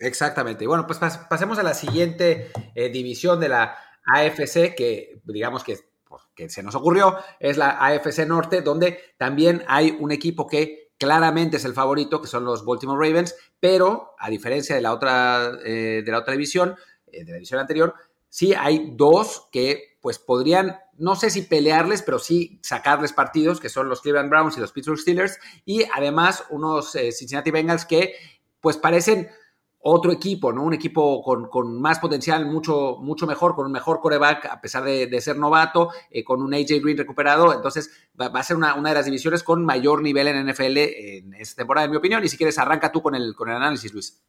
Exactamente. 0.00 0.66
Bueno, 0.66 0.86
pues 0.86 0.98
pasemos 0.98 1.58
a 1.58 1.62
la 1.62 1.74
siguiente 1.74 2.50
eh, 2.74 2.88
división 2.88 3.38
de 3.38 3.48
la 3.48 3.78
AFC, 4.06 4.74
que 4.76 5.20
digamos 5.24 5.62
que, 5.62 5.78
pues, 6.08 6.22
que 6.34 6.50
se 6.50 6.64
nos 6.64 6.74
ocurrió, 6.74 7.16
es 7.38 7.56
la 7.56 7.78
AFC 7.78 8.26
Norte, 8.26 8.62
donde 8.62 8.98
también 9.18 9.62
hay 9.68 9.96
un 10.00 10.10
equipo 10.10 10.48
que 10.48 10.90
claramente 10.98 11.58
es 11.58 11.64
el 11.64 11.74
favorito, 11.74 12.20
que 12.20 12.26
son 12.26 12.44
los 12.44 12.64
Baltimore 12.64 13.08
Ravens, 13.08 13.36
pero 13.60 14.16
a 14.18 14.28
diferencia 14.30 14.74
de 14.74 14.82
la 14.82 14.92
otra, 14.92 15.52
eh, 15.64 16.02
de 16.04 16.10
la 16.10 16.18
otra 16.18 16.32
división, 16.32 16.74
eh, 17.06 17.24
de 17.24 17.30
la 17.30 17.36
división 17.36 17.60
anterior, 17.60 17.94
sí 18.28 18.52
hay 18.52 18.90
dos 18.96 19.48
que 19.52 19.87
pues 20.00 20.18
podrían, 20.18 20.78
no 20.96 21.16
sé 21.16 21.30
si 21.30 21.42
pelearles, 21.42 22.02
pero 22.02 22.18
sí 22.18 22.60
sacarles 22.62 23.12
partidos, 23.12 23.60
que 23.60 23.68
son 23.68 23.88
los 23.88 24.00
Cleveland 24.00 24.30
Browns 24.30 24.56
y 24.56 24.60
los 24.60 24.72
Pittsburgh 24.72 24.98
Steelers, 24.98 25.38
y 25.64 25.84
además 25.94 26.44
unos 26.50 26.94
eh, 26.94 27.12
Cincinnati 27.12 27.50
Bengals 27.50 27.84
que 27.84 28.14
pues 28.60 28.76
parecen 28.76 29.28
otro 29.80 30.10
equipo, 30.12 30.52
¿no? 30.52 30.64
Un 30.64 30.74
equipo 30.74 31.22
con, 31.22 31.80
más 31.80 31.98
potencial, 31.98 32.46
mucho, 32.46 32.96
mucho 33.00 33.26
mejor, 33.26 33.54
con 33.54 33.66
un 33.66 33.72
mejor 33.72 34.00
coreback, 34.00 34.46
a 34.46 34.60
pesar 34.60 34.84
de, 34.84 35.20
ser 35.20 35.38
novato, 35.38 35.90
eh, 36.10 36.24
con 36.24 36.42
un 36.42 36.52
AJ 36.52 36.80
Green 36.82 36.98
recuperado. 36.98 37.54
Entonces, 37.54 37.90
va, 38.20 38.26
a 38.26 38.42
ser 38.42 38.56
una, 38.56 38.74
una, 38.74 38.90
de 38.90 38.96
las 38.96 39.04
divisiones 39.04 39.42
con 39.42 39.64
mayor 39.64 40.02
nivel 40.02 40.28
en 40.28 40.46
NFL 40.48 40.76
en 40.78 41.34
esta 41.34 41.62
temporada, 41.62 41.84
en 41.84 41.92
mi 41.92 41.96
opinión. 41.96 42.24
Y 42.24 42.28
si 42.28 42.36
quieres, 42.36 42.58
arranca 42.58 42.90
tú 42.90 43.00
con 43.02 43.14
el, 43.14 43.34
con 43.36 43.48
el 43.48 43.56
análisis, 43.56 43.92
Luis. 43.92 44.20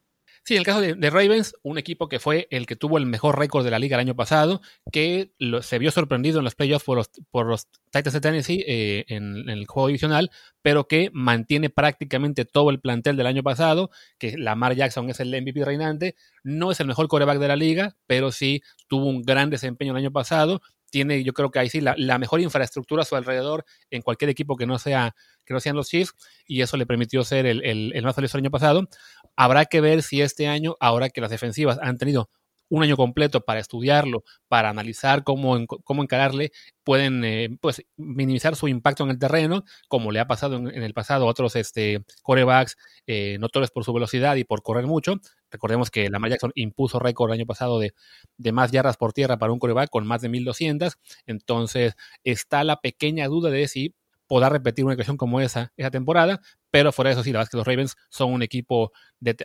Sí, 0.44 0.56
en 0.56 0.60
el 0.60 0.66
caso 0.66 0.82
de, 0.82 1.10
Ravens, 1.10 1.54
un 1.64 1.78
equipo 1.78 2.10
que 2.10 2.20
fue 2.20 2.48
el 2.50 2.66
que 2.66 2.76
tuvo 2.76 2.98
el 2.98 3.06
mejor 3.06 3.38
récord 3.38 3.64
de 3.64 3.72
la 3.72 3.80
liga 3.80 3.96
el 3.96 4.02
año 4.02 4.16
pasado, 4.16 4.62
que 4.92 5.34
se 5.62 5.80
vio 5.80 5.92
sorprendido 5.92 6.40
en 6.40 6.46
los 6.46 6.56
playoffs 6.56 6.86
por 6.86 6.98
los, 6.98 7.10
por 7.32 7.46
los 7.46 7.68
Titans 7.92 8.14
de 8.14 8.22
Tennessee 8.22 8.64
eh, 8.68 9.06
en, 9.10 9.50
el 9.50 9.68
juego 9.68 9.88
divisional, 9.88 10.32
pero 10.62 10.88
que 10.88 11.10
mantiene 11.14 11.70
prácticamente 11.70 12.46
todo 12.46 12.70
el 12.70 12.80
plantel 12.80 13.18
del 13.18 13.28
año 13.28 13.44
pasado, 13.44 13.92
que 14.18 14.38
Lamar 14.38 14.76
Jackson 14.76 15.10
es 15.10 15.20
el 15.20 15.30
MVP 15.30 15.64
reinante, 15.64 16.16
no 16.44 16.72
es 16.72 16.80
el 16.80 16.88
mejor 16.88 17.08
coreback 17.08 17.40
de 17.40 17.48
la 17.48 17.56
liga, 17.56 17.96
pero 18.08 18.32
sí 18.32 18.62
tuvo 18.88 19.06
un 19.06 19.22
gran 19.22 19.50
desempeño 19.50 19.92
el 19.92 19.98
año 19.98 20.12
pasado 20.12 20.62
tiene, 20.90 21.24
yo 21.24 21.34
creo 21.34 21.52
que 21.52 21.60
ahí 21.60 21.70
sí, 21.70 21.82
la, 21.82 22.18
mejor 22.18 22.42
infraestructura 22.42 23.04
a 23.04 23.06
su 23.06 23.16
alrededor 23.16 23.66
en 23.90 24.02
cualquier 24.02 24.30
equipo 24.30 24.56
que 24.56 24.66
no 24.66 24.80
sea 24.80 25.16
que 25.46 25.54
no 25.54 25.60
sean 25.60 25.76
los 25.76 25.90
Chiefs, 25.90 26.14
y 26.46 26.62
eso 26.62 26.78
le 26.78 26.86
permitió 26.86 27.24
ser 27.24 27.48
el, 27.48 27.64
el, 27.66 27.92
el 27.96 28.04
más 28.04 28.16
valioso 28.16 28.38
el 28.38 28.44
año 28.44 28.52
pasado. 28.52 28.88
Habrá 29.36 29.66
que 29.66 29.82
ver 29.82 30.04
si 30.04 30.22
este 30.22 30.48
año, 30.48 30.76
ahora 30.80 31.10
que 31.10 31.22
las 31.22 31.32
defensivas 31.32 31.80
han 31.82 31.98
tenido 31.98 32.30
un 32.70 32.84
año 32.84 32.96
completo 32.96 33.42
para 33.42 33.60
estudiarlo, 33.60 34.24
para 34.48 34.70
analizar 34.70 35.24
cómo, 35.24 35.66
cómo 35.84 36.04
encararle, 36.04 36.52
pueden 36.84 37.24
eh, 37.26 37.58
pues, 37.62 37.84
minimizar 37.98 38.56
su 38.56 38.68
impacto 38.68 39.04
en 39.04 39.12
el 39.12 39.20
terreno, 39.20 39.64
como 39.88 40.12
le 40.12 40.20
ha 40.20 40.28
pasado 40.28 40.56
en, 40.58 40.84
el 40.84 40.94
pasado 40.94 41.26
a 41.26 41.30
otros 41.30 41.56
este, 41.56 42.04
corebacks 42.22 42.78
eh, 43.08 43.38
por 43.74 43.84
su 43.84 43.94
velocidad 43.94 44.36
y 44.36 44.44
por 44.44 44.62
correr 44.62 44.88
mucho. 44.88 45.16
Recordemos 45.52 45.90
que 45.92 46.10
Lamar 46.10 46.32
Jackson 46.32 46.52
impuso 46.56 47.00
récord 47.00 47.32
el 47.32 47.40
año 47.40 47.46
pasado 47.46 47.80
de, 47.80 47.94
de 48.38 48.52
más 48.52 48.72
yardas 48.72 48.98
por 48.98 49.14
tierra 49.14 49.38
para 49.38 49.52
un 49.52 49.60
coreback 49.60 49.90
con 49.90 50.06
más 50.06 50.22
de 50.22 50.30
1200. 50.30 50.98
Entonces 51.26 51.96
está 52.24 52.64
la 52.64 52.82
pequeña 52.82 53.28
duda 53.28 53.50
de 53.50 53.68
si 53.68 53.96
podrá 54.28 54.50
repetir 54.50 54.86
una 54.86 54.94
ecuación 54.94 55.18
como 55.18 55.42
esa 55.42 55.74
esa 55.76 55.90
temporada, 55.90 56.40
pero 56.72 56.92
fuera 56.92 57.10
de 57.10 57.14
eso 57.14 57.24
sí, 57.24 57.32
la 57.32 57.40
verdad 57.40 57.48
es 57.48 57.52
que 57.52 57.58
los 57.58 57.68
Ravens 57.68 57.96
son 58.10 58.34
un 58.34 58.42
equipo 58.42 58.92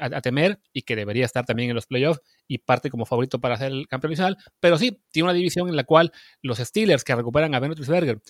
a, 0.00 0.20
temer 0.20 0.60
y 0.72 0.82
que 0.82 0.96
debería 0.96 1.24
estar 1.24 1.44
también 1.44 1.70
en 1.70 1.76
los 1.76 1.86
playoffs 1.86 2.20
y 2.46 2.58
parte 2.58 2.90
como 2.90 3.06
favorito 3.06 3.40
para 3.40 3.56
ser 3.56 3.72
el 3.72 3.88
campeón 3.88 4.12
nacional, 4.12 4.36
pero 4.60 4.78
sí, 4.78 5.02
tiene 5.10 5.24
una 5.24 5.32
división 5.32 5.68
en 5.68 5.76
la 5.76 5.84
cual 5.84 6.12
los 6.42 6.58
Steelers 6.58 7.04
que 7.04 7.14
recuperan 7.14 7.54
a 7.54 7.60
Ben 7.60 7.70
Roethlisberger 7.70 8.20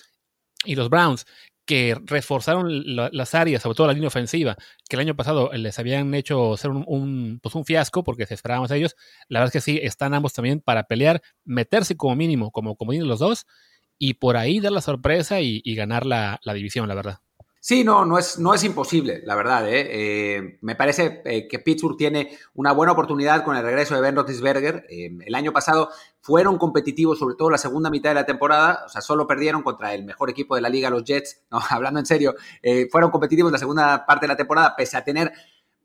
y 0.65 0.75
los 0.75 0.89
Browns 0.89 1.25
que 1.65 1.97
reforzaron 2.05 2.67
las 2.95 3.33
áreas, 3.33 3.63
sobre 3.63 3.75
todo 3.75 3.87
la 3.87 3.93
línea 3.93 4.07
ofensiva, 4.07 4.55
que 4.87 4.95
el 4.95 4.99
año 4.99 5.15
pasado 5.15 5.51
les 5.53 5.79
habían 5.79 6.13
hecho 6.13 6.55
ser 6.57 6.69
un, 6.69 7.39
pues 7.41 7.55
un 7.55 7.65
fiasco 7.65 8.03
porque 8.03 8.27
se 8.27 8.35
esperábamos 8.35 8.69
a 8.69 8.75
ellos, 8.75 8.95
la 9.29 9.39
verdad 9.39 9.55
es 9.55 9.63
que 9.63 9.71
sí, 9.71 9.79
están 9.81 10.13
ambos 10.13 10.33
también 10.33 10.61
para 10.61 10.83
pelear, 10.83 11.23
meterse 11.43 11.97
como 11.97 12.15
mínimo, 12.15 12.51
como, 12.51 12.75
como 12.75 12.93
los 12.93 13.19
dos, 13.19 13.47
y 13.97 14.15
por 14.15 14.37
ahí 14.37 14.59
dar 14.59 14.73
la 14.73 14.81
sorpresa 14.81 15.41
y, 15.41 15.61
ganar 15.75 16.05
la, 16.05 16.39
división, 16.53 16.87
la 16.87 16.95
verdad. 16.95 17.19
Sí, 17.67 17.83
no, 17.83 18.05
no 18.05 18.19
es, 18.19 18.37
no 18.37 18.53
es 18.53 18.63
imposible, 18.63 19.23
la 19.25 19.33
verdad. 19.33 19.67
¿eh? 19.67 19.87
Eh, 19.89 20.59
me 20.61 20.75
parece 20.75 21.23
eh, 21.25 21.47
que 21.47 21.57
Pittsburgh 21.57 21.97
tiene 21.97 22.37
una 22.53 22.71
buena 22.73 22.91
oportunidad 22.91 23.43
con 23.43 23.57
el 23.57 23.63
regreso 23.63 23.95
de 23.95 24.01
Ben 24.01 24.15
Roethlisberger. 24.15 24.85
el 24.87 25.33
año 25.33 25.51
pasado 25.51 25.89
fueron 26.21 26.59
competitivos, 26.59 27.17
sobre 27.17 27.33
todo 27.33 27.49
la 27.49 27.57
segunda 27.57 27.89
mitad 27.89 28.11
de 28.11 28.13
la 28.13 28.25
temporada. 28.27 28.83
O 28.85 28.89
sea, 28.89 29.01
solo 29.01 29.25
perdieron 29.25 29.63
contra 29.63 29.95
el 29.95 30.03
mejor 30.05 30.29
equipo 30.29 30.53
de 30.53 30.61
la 30.61 30.69
liga, 30.69 30.91
los 30.91 31.03
Jets. 31.03 31.41
No, 31.49 31.59
hablando 31.67 31.99
en 31.99 32.05
serio, 32.05 32.35
fueron 32.91 33.09
competitivos 33.09 33.51
la 33.51 33.57
segunda 33.57 34.05
parte 34.05 34.25
de 34.25 34.27
la 34.27 34.37
temporada, 34.37 34.75
pese 34.75 34.97
a 34.97 35.03
tener 35.03 35.33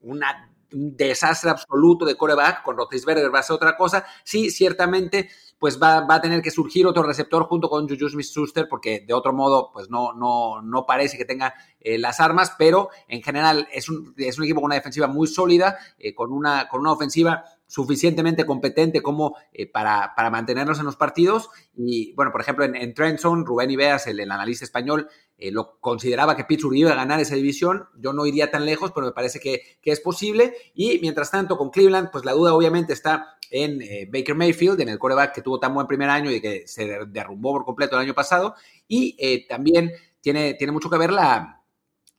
una, 0.03 0.51
un 0.73 0.97
desastre 0.97 1.51
absoluto 1.51 2.05
de 2.05 2.17
coreback. 2.17 2.63
Con 2.63 2.77
Roethlisberger 2.77 3.35
va 3.35 3.41
a 3.41 3.43
ser 3.43 3.57
otra 3.57 3.77
cosa. 3.77 4.05
Sí, 4.25 4.51
ciertamente 4.51 5.29
pues 5.61 5.81
va, 5.81 6.07
a 6.09 6.21
tener 6.23 6.41
que 6.41 6.51
surgir 6.51 6.87
otro 6.87 7.03
receptor 7.03 7.45
junto 7.45 7.69
con 7.69 7.87
Juju 7.87 8.09
Smith-Schuster, 8.09 8.67
porque 8.67 9.05
de 9.07 9.13
otro 9.13 9.35
modo, 9.35 9.71
pues 9.75 9.91
no, 9.91 10.15
no, 10.15 10.63
no 10.63 10.87
parece 10.87 11.19
que 11.19 11.27
tenga 11.27 11.53
eh, 11.81 11.99
las 11.99 12.19
armas, 12.19 12.55
pero 12.59 12.89
en 13.07 13.23
general 13.23 13.69
es 13.71 13.91
un, 13.91 14.15
es 14.17 14.39
un, 14.39 14.45
equipo 14.45 14.63
con 14.63 14.69
una 14.69 14.77
defensiva 14.77 15.07
muy 15.07 15.27
sólida, 15.29 15.77
eh, 15.99 16.15
con, 16.15 16.33
una, 16.33 16.67
con 16.67 16.81
una 16.81 16.93
ofensiva 16.93 17.45
suficientemente 17.71 18.45
competente 18.45 19.01
como 19.01 19.37
eh, 19.53 19.71
para, 19.71 20.13
para, 20.17 20.29
mantenernos 20.29 20.81
en 20.81 20.87
los 20.87 20.97
partidos. 20.97 21.51
Y 21.77 22.13
bueno, 22.15 22.33
por 22.33 22.41
ejemplo, 22.41 22.65
en, 22.65 22.75
en 22.75 22.95
Trenton, 22.95 23.47
Rubén 23.47 23.71
Ibeas, 23.71 24.09
el, 24.09 24.19
el 24.19 24.31
analista 24.31 24.65
español, 24.65 25.09
lo 25.53 25.81
consideraba 25.81 26.37
que 26.37 26.45
Pittsburgh 26.45 26.77
iba 26.77 26.93
a 26.93 26.97
ganar 26.97 27.21
esa 27.21 27.35
división. 27.35 27.87
Yo 27.97 28.13
no 28.13 28.27
iría 28.27 28.51
tan 28.51 28.67
lejos, 28.67 28.93
pero 28.93 29.07
me 29.07 29.13
parece 29.13 29.41
que, 29.41 29.63
que 29.81 29.93
es 29.93 30.01
posible. 30.01 30.55
Y 30.75 30.99
mientras 31.01 31.31
tanto, 31.31 31.57
con 31.57 31.71
Cleveland, 31.71 32.11
pues 32.11 32.27
la 32.27 32.33
duda 32.33 32.53
obviamente 32.53 32.93
está 32.93 33.39
en 33.51 33.81
eh, 33.83 34.09
Baker 34.13 34.35
Mayfield, 34.35 34.81
en 34.81 34.89
el 34.89 34.99
coreback 34.99 35.35
que 35.35 35.43
tuvo 35.43 35.59
tan 35.59 35.73
buen 35.73 35.87
primer 35.87 36.11
año 36.11 36.31
y 36.31 36.41
que 36.41 36.67
se 36.67 37.07
derrumbó 37.07 37.53
por 37.53 37.65
completo 37.65 37.97
el 37.97 38.03
año 38.03 38.15
pasado. 38.15 38.55
Y 38.87 39.17
eh, 39.19 39.47
también 39.49 39.93
tiene, 40.21 40.55
tiene 40.55 40.73
mucho 40.73 40.91
que 40.91 40.99
ver 40.99 41.13
la, 41.13 41.60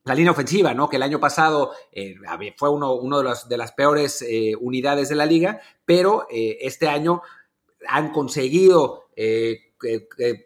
la 0.04 0.16
línea 0.16 0.32
ofensiva, 0.32 0.74
¿no? 0.74 0.90
Que 0.90 0.96
el 0.96 1.04
año 1.04 1.20
pasado 1.20 1.72
eh, 1.92 2.16
fue 2.58 2.70
uno, 2.70 3.18
de, 3.18 3.24
los, 3.24 3.48
de, 3.48 3.58
las 3.58 3.72
peores 3.72 4.26
unidades 4.60 5.10
de 5.10 5.16
la 5.16 5.26
liga, 5.26 5.62
pero 5.86 6.28
este 6.30 6.88
año 6.88 7.22
han 7.88 8.12
conseguido 8.12 9.06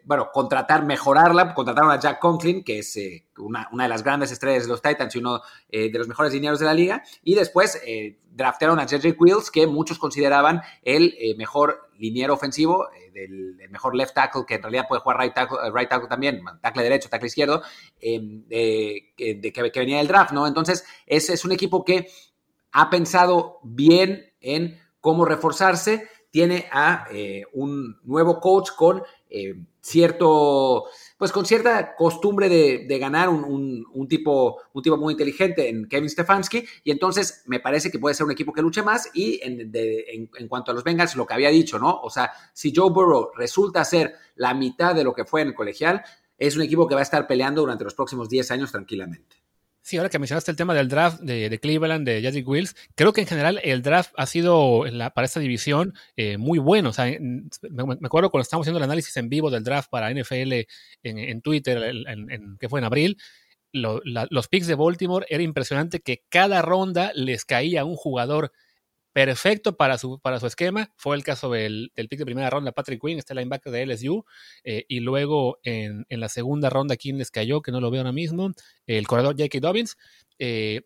bueno, 0.04 0.30
contratar, 0.32 0.84
mejorarla. 0.84 1.54
Contrataron 1.54 1.90
a 1.90 2.00
Jack 2.00 2.18
Conklin, 2.18 2.64
que 2.64 2.80
es 2.80 2.96
eh, 2.96 3.26
una, 3.38 3.68
de 3.70 3.88
las 3.88 4.02
grandes 4.02 4.30
estrellas 4.30 4.64
de 4.64 4.68
los 4.68 4.82
Titans 4.82 5.14
y 5.14 5.18
uno 5.18 5.40
eh, 5.68 5.90
de 5.90 5.98
los 5.98 6.08
mejores 6.08 6.32
dineros 6.32 6.58
de 6.58 6.66
la 6.66 6.74
liga. 6.74 7.02
Y 7.22 7.34
después 7.34 7.80
eh, 7.86 8.18
draftearon 8.30 8.78
a 8.78 8.82
J.J. 8.82 9.16
Wills, 9.18 9.50
que 9.50 9.66
muchos 9.66 9.98
consideraban 9.98 10.62
el 10.82 11.14
mejor 11.36 11.85
liniero 11.98 12.34
ofensivo, 12.34 12.88
del, 13.12 13.58
el 13.60 13.70
mejor 13.70 13.94
left 13.94 14.14
tackle, 14.14 14.44
que 14.46 14.54
en 14.54 14.62
realidad 14.62 14.86
puede 14.88 15.02
jugar 15.02 15.20
right 15.20 15.34
tackle, 15.34 15.58
right 15.74 15.88
tackle 15.88 16.08
también, 16.08 16.42
tackle 16.60 16.82
derecho, 16.82 17.08
tackle 17.08 17.26
izquierdo, 17.26 17.62
em, 18.00 18.46
de, 18.46 19.12
que, 19.16 19.72
venía 19.74 19.98
del 19.98 20.08
draft, 20.08 20.32
¿no? 20.32 20.46
Entonces, 20.46 20.84
ese 21.06 21.34
es 21.34 21.44
un 21.44 21.52
equipo 21.52 21.84
que 21.84 22.08
ha 22.72 22.90
pensado 22.90 23.60
bien 23.62 24.32
en 24.40 24.78
cómo 25.00 25.24
reforzarse 25.24 26.08
tiene 26.30 26.66
a 26.70 27.06
un 27.54 27.98
nuevo 28.02 28.40
coach 28.40 28.70
con 28.76 29.02
eh, 29.28 29.54
cierto, 29.80 30.84
pues 31.18 31.32
con 31.32 31.46
cierta 31.46 31.94
costumbre 31.94 32.48
de, 32.48 32.98
ganar 32.98 33.28
un, 33.28 34.06
tipo, 34.08 34.58
un 34.72 34.82
tipo 34.82 34.96
muy 34.96 35.12
inteligente 35.12 35.68
en 35.68 35.88
Kevin 35.88 36.10
Stefanski, 36.10 36.64
y 36.84 36.90
entonces 36.90 37.42
me 37.46 37.60
parece 37.60 37.90
que 37.90 37.98
puede 37.98 38.14
ser 38.14 38.26
un 38.26 38.32
equipo 38.32 38.52
que 38.52 38.62
luche 38.62 38.82
más, 38.82 39.10
y 39.14 39.40
en, 39.42 39.70
en, 39.72 40.48
cuanto 40.48 40.70
a 40.70 40.74
los 40.74 40.84
Bengals, 40.84 41.16
lo 41.16 41.26
que 41.26 41.34
había 41.34 41.50
dicho, 41.50 41.78
¿no? 41.78 42.00
O 42.00 42.10
sea, 42.10 42.32
si 42.52 42.72
Joe 42.74 42.90
Burrow 42.90 43.30
resulta 43.36 43.84
ser 43.84 44.14
la 44.34 44.54
mitad 44.54 44.94
de 44.94 45.04
lo 45.04 45.12
que 45.12 45.24
fue 45.24 45.42
en 45.42 45.48
el 45.48 45.54
colegial, 45.54 46.02
es 46.38 46.56
un 46.56 46.62
equipo 46.62 46.86
que 46.86 46.94
va 46.94 47.00
a 47.00 47.04
estar 47.04 47.26
peleando 47.26 47.62
durante 47.62 47.84
los 47.84 47.94
próximos 47.94 48.28
10 48.28 48.50
años 48.50 48.72
tranquilamente. 48.72 49.45
Sí, 49.86 49.98
ahora 49.98 50.08
que 50.08 50.18
mencionaste 50.18 50.50
el 50.50 50.56
tema 50.56 50.74
del 50.74 50.88
draft 50.88 51.20
de, 51.20 51.60
Cleveland, 51.60 52.04
de 52.04 52.20
Jadrick 52.20 52.48
Wills, 52.48 52.74
creo 52.96 53.12
que 53.12 53.20
en 53.20 53.28
general 53.28 53.60
el 53.62 53.82
draft 53.82 54.12
ha 54.16 54.26
sido 54.26 54.82
para 55.14 55.24
esta 55.24 55.38
división 55.38 55.94
eh, 56.16 56.38
muy 56.38 56.58
bueno. 56.58 56.88
O 56.88 56.92
sea, 56.92 57.04
me, 57.06 57.84
acuerdo 58.02 58.30
cuando 58.30 58.42
estábamos 58.42 58.64
haciendo 58.64 58.78
el 58.78 58.82
análisis 58.82 59.16
en 59.16 59.28
vivo 59.28 59.48
del 59.48 59.62
draft 59.62 59.88
para 59.88 60.10
NFL 60.12 60.66
en, 61.04 61.40
Twitter, 61.40 61.94
que 62.58 62.68
fue 62.68 62.80
en 62.80 62.84
abril, 62.84 63.16
los 63.70 64.48
picks 64.48 64.66
de 64.66 64.74
Baltimore 64.74 65.24
era 65.28 65.44
impresionante 65.44 66.00
que 66.00 66.24
cada 66.30 66.62
ronda 66.62 67.12
les 67.14 67.44
caía 67.44 67.84
un 67.84 67.94
jugador 67.94 68.50
perfecto 69.16 69.78
para 69.78 69.96
su, 69.96 70.20
para 70.20 70.38
su 70.38 70.46
esquema. 70.46 70.92
Fue 70.94 71.16
el 71.16 71.24
caso 71.24 71.50
del, 71.50 71.90
pick 71.94 72.18
de 72.18 72.26
primera 72.26 72.50
ronda, 72.50 72.72
Patrick 72.72 73.00
Quinn, 73.00 73.16
este 73.16 73.34
linebacker 73.34 73.72
de 73.72 73.86
LSU. 73.86 74.26
Eh, 74.62 74.84
y 74.88 75.00
luego 75.00 75.58
en, 75.62 76.04
la 76.10 76.28
segunda 76.28 76.68
ronda, 76.68 76.98
¿quién 76.98 77.16
les 77.16 77.30
cayó? 77.30 77.62
Que 77.62 77.72
no 77.72 77.80
lo 77.80 77.90
veo 77.90 78.02
ahora 78.02 78.12
mismo. 78.12 78.52
El 78.86 79.06
corredor 79.06 79.34
J.K. 79.34 79.58
Dobbins. 79.60 79.96
Eh, 80.38 80.82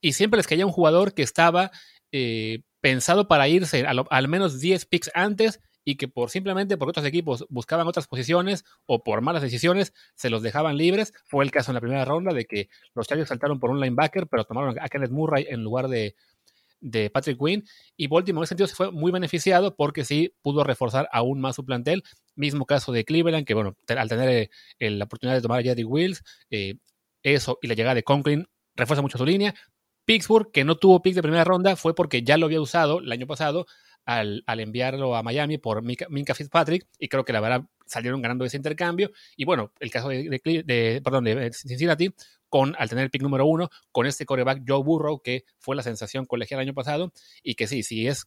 y 0.00 0.14
siempre 0.14 0.38
les 0.38 0.46
caía 0.46 0.64
un 0.64 0.72
jugador 0.72 1.12
que 1.12 1.22
estaba 1.22 1.70
eh, 2.12 2.62
pensado 2.80 3.28
para 3.28 3.46
irse 3.46 3.84
al 3.86 4.28
menos 4.28 4.58
10 4.58 4.86
picks 4.86 5.10
antes 5.12 5.60
y 5.84 5.96
que 5.96 6.08
por 6.08 6.30
simplemente 6.30 6.78
porque 6.78 6.90
otros 6.92 7.04
equipos 7.04 7.44
buscaban 7.50 7.86
otras 7.86 8.08
posiciones 8.08 8.64
o 8.86 9.04
por 9.04 9.20
malas 9.20 9.42
decisiones 9.42 9.92
se 10.14 10.30
los 10.30 10.42
dejaban 10.42 10.78
libres. 10.78 11.12
Fue 11.26 11.44
el 11.44 11.50
caso 11.50 11.72
en 11.72 11.74
la 11.74 11.80
primera 11.82 12.06
ronda 12.06 12.32
de 12.32 12.46
que 12.46 12.70
los 12.94 13.06
Chargers 13.06 13.28
saltaron 13.28 13.60
por 13.60 13.68
un 13.68 13.80
linebacker, 13.80 14.28
pero 14.28 14.44
tomaron 14.44 14.76
a 14.80 14.88
Kenneth 14.88 15.10
Murray 15.10 15.46
en 15.50 15.62
lugar 15.62 15.88
de, 15.88 16.16
de 16.80 17.10
Patrick 17.10 17.38
Quinn 17.38 17.64
y 17.96 18.06
Baltimore 18.06 18.42
en 18.42 18.44
ese 18.44 18.48
sentido 18.50 18.66
se 18.66 18.74
fue 18.74 18.90
muy 18.92 19.12
beneficiado 19.12 19.74
porque 19.76 20.04
sí 20.04 20.34
pudo 20.42 20.64
reforzar 20.64 21.08
aún 21.12 21.40
más 21.40 21.56
su 21.56 21.64
plantel. 21.64 22.02
Mismo 22.34 22.66
caso 22.66 22.92
de 22.92 23.04
Cleveland, 23.04 23.46
que 23.46 23.54
bueno, 23.54 23.76
al 23.88 24.08
tener 24.08 24.50
eh, 24.78 24.90
la 24.90 25.04
oportunidad 25.04 25.36
de 25.36 25.42
tomar 25.42 25.60
a 25.60 25.62
Jedi 25.62 25.84
Wills, 25.84 26.22
eh, 26.50 26.74
eso 27.22 27.58
y 27.62 27.66
la 27.66 27.74
llegada 27.74 27.94
de 27.94 28.02
Conklin 28.02 28.46
refuerza 28.74 29.02
mucho 29.02 29.18
su 29.18 29.24
línea. 29.24 29.54
Pittsburgh, 30.04 30.50
que 30.52 30.64
no 30.64 30.76
tuvo 30.76 31.02
pick 31.02 31.14
de 31.14 31.22
primera 31.22 31.44
ronda, 31.44 31.74
fue 31.76 31.94
porque 31.94 32.22
ya 32.22 32.36
lo 32.36 32.46
había 32.46 32.60
usado 32.60 33.00
el 33.00 33.10
año 33.10 33.26
pasado 33.26 33.66
al, 34.04 34.44
enviarlo 34.46 35.16
a 35.16 35.22
Miami 35.22 35.58
por 35.58 35.82
Minka, 35.82 36.34
Fitzpatrick, 36.34 36.86
y 36.98 37.08
creo 37.08 37.24
que 37.24 37.32
la 37.32 37.40
verdad 37.40 37.64
salieron 37.86 38.20
ganando 38.22 38.44
ese 38.44 38.56
intercambio. 38.56 39.10
Y 39.36 39.44
bueno, 39.44 39.72
el 39.80 39.90
caso 39.90 40.08
de, 40.08 40.28
de, 40.64 41.00
perdón, 41.02 41.24
de 41.24 41.52
Cincinnati, 41.52 42.14
con, 42.48 42.74
al 42.78 42.88
tener 42.88 43.04
el 43.04 43.10
pick 43.10 43.22
número 43.22 43.46
uno, 43.46 43.70
con 43.92 44.06
este 44.06 44.26
coreback 44.26 44.62
Joe 44.66 44.82
Burrow, 44.82 45.20
que 45.20 45.44
fue 45.58 45.76
la 45.76 45.82
sensación 45.82 46.26
colegial 46.26 46.60
el 46.60 46.68
año 46.68 46.74
pasado, 46.74 47.12
y 47.42 47.54
que 47.54 47.66
sí, 47.66 47.82
si 47.82 48.06
es, 48.06 48.26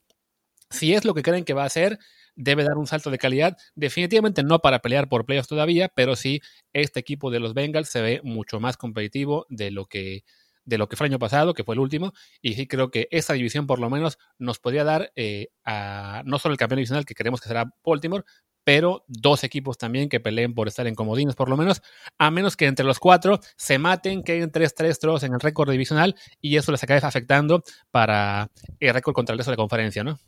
si 0.69 0.93
es 0.93 1.05
lo 1.05 1.13
que 1.13 1.23
creen 1.23 1.45
que 1.45 1.53
va 1.53 1.63
a 1.63 1.67
hacer, 1.67 1.99
debe 2.35 2.63
dar 2.63 2.77
un 2.77 2.87
salto 2.87 3.11
de 3.11 3.17
calidad. 3.17 3.57
Definitivamente 3.75 4.43
no 4.43 4.59
para 4.59 4.79
pelear 4.79 5.09
por 5.09 5.25
playoffs 5.25 5.49
todavía, 5.49 5.89
pero 5.89 6.15
sí 6.15 6.41
este 6.73 6.99
equipo 6.99 7.31
de 7.31 7.39
los 7.39 7.53
Bengals 7.53 7.89
se 7.89 8.01
ve 8.01 8.21
mucho 8.23 8.59
más 8.59 8.77
competitivo 8.77 9.45
de 9.49 9.71
lo 9.71 9.85
que 9.85 10.23
de 10.65 10.77
lo 10.77 10.87
que 10.87 10.95
fue 10.95 11.07
el 11.07 11.13
año 11.13 11.19
pasado, 11.19 11.55
que 11.55 11.63
fue 11.63 11.73
el 11.73 11.79
último, 11.79 12.13
y 12.43 12.53
sí 12.53 12.67
creo 12.67 12.91
que 12.91 13.07
esta 13.09 13.33
división 13.33 13.65
por 13.65 13.79
lo 13.79 13.89
menos 13.89 14.19
nos 14.37 14.59
podría 14.59 14.83
dar 14.83 15.11
eh, 15.15 15.47
a, 15.65 16.21
no 16.25 16.37
solo 16.37 16.53
el 16.53 16.59
campeón 16.59 16.77
divisional 16.77 17.05
que 17.05 17.15
queremos 17.15 17.41
que 17.41 17.47
será 17.47 17.73
Baltimore, 17.83 18.23
pero 18.63 19.03
dos 19.07 19.43
equipos 19.43 19.77
también 19.77 20.09
que 20.09 20.19
peleen 20.19 20.53
por 20.53 20.67
estar 20.67 20.87
en 20.87 20.95
comodines 20.95 21.35
por 21.35 21.49
lo 21.49 21.57
menos, 21.57 21.81
a 22.17 22.31
menos 22.31 22.57
que 22.57 22.65
entre 22.65 22.85
los 22.85 22.99
cuatro 22.99 23.39
se 23.55 23.77
maten, 23.79 24.23
que 24.23 24.33
hay 24.33 24.41
3-3 24.41 24.97
trozos 24.99 25.23
en 25.23 25.33
el 25.33 25.39
récord 25.39 25.71
divisional 25.71 26.15
y 26.41 26.57
eso 26.57 26.71
les 26.71 26.83
acabe 26.83 26.99
afectando 27.03 27.63
para 27.91 28.49
el 28.79 28.93
récord 28.93 29.13
contra 29.13 29.33
el 29.33 29.39
resto 29.39 29.51
de 29.51 29.57
la 29.57 29.61
conferencia, 29.61 30.03
¿no? 30.03 30.19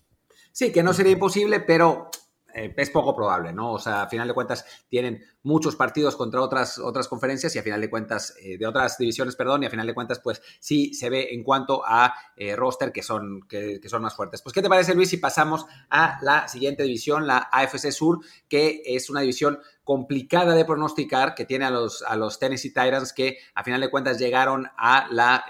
Sí, 0.51 0.71
que 0.71 0.83
no 0.83 0.93
sería 0.93 1.13
imposible, 1.13 1.61
pero 1.61 2.09
eh, 2.53 2.73
es 2.75 2.89
poco 2.89 3.15
probable, 3.15 3.53
¿no? 3.53 3.73
O 3.73 3.79
sea, 3.79 4.03
a 4.03 4.09
final 4.09 4.27
de 4.27 4.33
cuentas 4.33 4.65
tienen 4.89 5.23
muchos 5.43 5.75
partidos 5.75 6.15
contra 6.15 6.41
otras, 6.41 6.79
otras 6.79 7.07
conferencias 7.07 7.55
y 7.55 7.59
a 7.59 7.63
final 7.63 7.81
de 7.81 7.89
cuentas, 7.89 8.35
eh, 8.41 8.57
de 8.57 8.67
otras 8.67 8.97
divisiones, 8.97 9.35
perdón, 9.35 9.63
y 9.63 9.65
a 9.65 9.69
final 9.69 9.87
de 9.87 9.93
cuentas, 9.93 10.19
pues 10.19 10.41
sí 10.59 10.93
se 10.93 11.09
ve 11.09 11.29
en 11.33 11.43
cuanto 11.43 11.83
a 11.85 12.13
eh, 12.35 12.55
roster 12.55 12.91
que 12.91 13.03
son, 13.03 13.41
que, 13.47 13.79
son 13.87 14.01
más 14.01 14.15
fuertes. 14.15 14.41
Pues, 14.41 14.53
¿qué 14.53 14.61
te 14.61 14.69
parece, 14.69 14.95
Luis, 14.95 15.09
si 15.09 15.17
pasamos 15.17 15.65
a 15.89 16.19
la 16.21 16.47
siguiente 16.47 16.83
división, 16.83 17.27
la 17.27 17.49
AFC 17.51 17.91
Sur, 17.91 18.19
que 18.47 18.81
es 18.85 19.09
una 19.09 19.21
división 19.21 19.59
complicada 19.83 20.53
de 20.53 20.65
pronosticar, 20.65 21.35
que 21.35 21.45
tiene 21.45 21.65
a 21.65 21.71
los, 21.71 22.03
a 22.03 22.15
los 22.15 22.39
Tennessee 22.39 22.69
Titans 22.69 23.13
que 23.13 23.37
a 23.55 23.63
final 23.63 23.81
de 23.81 23.89
cuentas 23.89 24.19
llegaron 24.19 24.67
a 24.77 25.07
la 25.11 25.45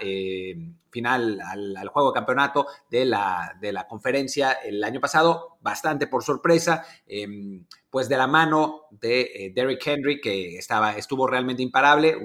final, 0.92 1.40
al, 1.40 1.88
juego 1.88 2.10
de 2.10 2.14
campeonato 2.14 2.66
de 2.90 3.04
la, 3.04 3.56
de 3.60 3.72
la 3.72 3.88
conferencia 3.88 4.52
el 4.52 4.84
año 4.84 5.00
pasado, 5.00 5.56
bastante 5.60 6.06
por 6.06 6.22
sorpresa, 6.22 6.84
em, 7.06 7.64
pues 7.92 8.08
de 8.08 8.16
la 8.16 8.26
mano 8.26 8.86
de 8.90 9.20
eh, 9.20 9.52
Derrick 9.54 9.86
Henry, 9.86 10.18
que 10.18 10.56
estaba, 10.56 10.96
estuvo 10.96 11.26
realmente 11.26 11.62
imparable, 11.62 12.16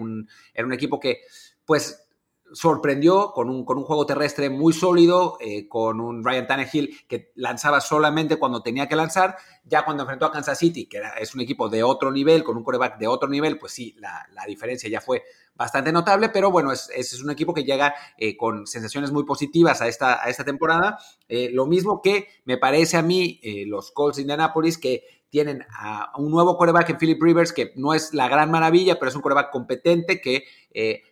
era 0.54 0.66
un 0.66 0.74
equipo 0.74 0.98
que 0.98 1.20
pues 1.66 2.08
sorprendió 2.54 3.34
con 3.34 3.50
un, 3.50 3.66
con 3.66 3.78
un 3.78 3.84
juego 3.84 4.06
terrestre 4.06 4.50
muy 4.50 4.72
sólido, 4.72 5.38
eh, 5.42 5.68
con 5.68 6.00
un 6.00 6.24
Ryan 6.24 6.48
Tannehill 6.48 7.06
que 7.06 7.34
lanzaba 7.36 7.82
solamente 7.82 8.38
cuando 8.38 8.64
tenía 8.64 8.88
que 8.88 8.96
lanzar. 8.96 9.36
Ya 9.66 9.84
cuando 9.84 10.04
enfrentó 10.04 10.26
a 10.26 10.32
Kansas 10.32 10.58
City, 10.58 10.86
que 10.86 11.02
es 11.20 11.36
un 11.36 11.42
equipo 11.42 11.68
de 11.68 11.84
otro 11.84 12.14
nivel, 12.14 12.46
con 12.46 12.56
un 12.56 12.64
quarterback 12.64 12.98
de 12.98 13.08
otro 13.08 13.28
nivel, 13.28 13.60
pues 13.60 13.74
sí, 13.74 13.94
la, 14.00 14.26
diferencia 14.48 14.90
ya 14.90 15.02
fue 15.02 15.24
bastante 15.56 15.92
notable, 15.92 16.30
pero 16.30 16.50
bueno, 16.50 16.72
es, 16.72 16.90
es 16.96 17.22
un 17.22 17.30
equipo 17.30 17.54
que 17.54 17.66
llega 17.66 17.94
eh, 18.18 18.38
con 18.38 18.66
sensaciones 18.66 19.12
muy 19.12 19.26
positivas 19.26 19.82
a 19.82 19.90
esta, 19.90 20.24
a 20.24 20.30
esta 20.30 20.46
temporada. 20.46 20.98
Lo 21.28 21.66
mismo 21.66 22.02
que 22.02 22.30
me 22.46 22.58
parece 22.58 22.96
a 22.96 23.02
mí 23.02 23.42
los 23.66 23.92
Colts 23.92 24.16
de 24.16 24.22
Indianapolis, 24.22 24.78
que 24.78 25.17
tienen 25.30 25.66
a 25.78 26.12
un 26.18 26.32
nuevo 26.32 26.58
quarterback 26.58 26.90
en 26.90 26.98
Philip 26.98 27.22
Rivers, 27.22 27.54
que 27.54 27.74
no 27.76 27.94
es 27.94 28.14
la 28.14 28.28
gran 28.28 28.50
maravilla, 28.52 28.98
pero 29.00 29.10
es 29.10 29.16
un 29.16 29.22
quarterback 29.22 29.52
competente 29.52 30.22
que 30.22 30.46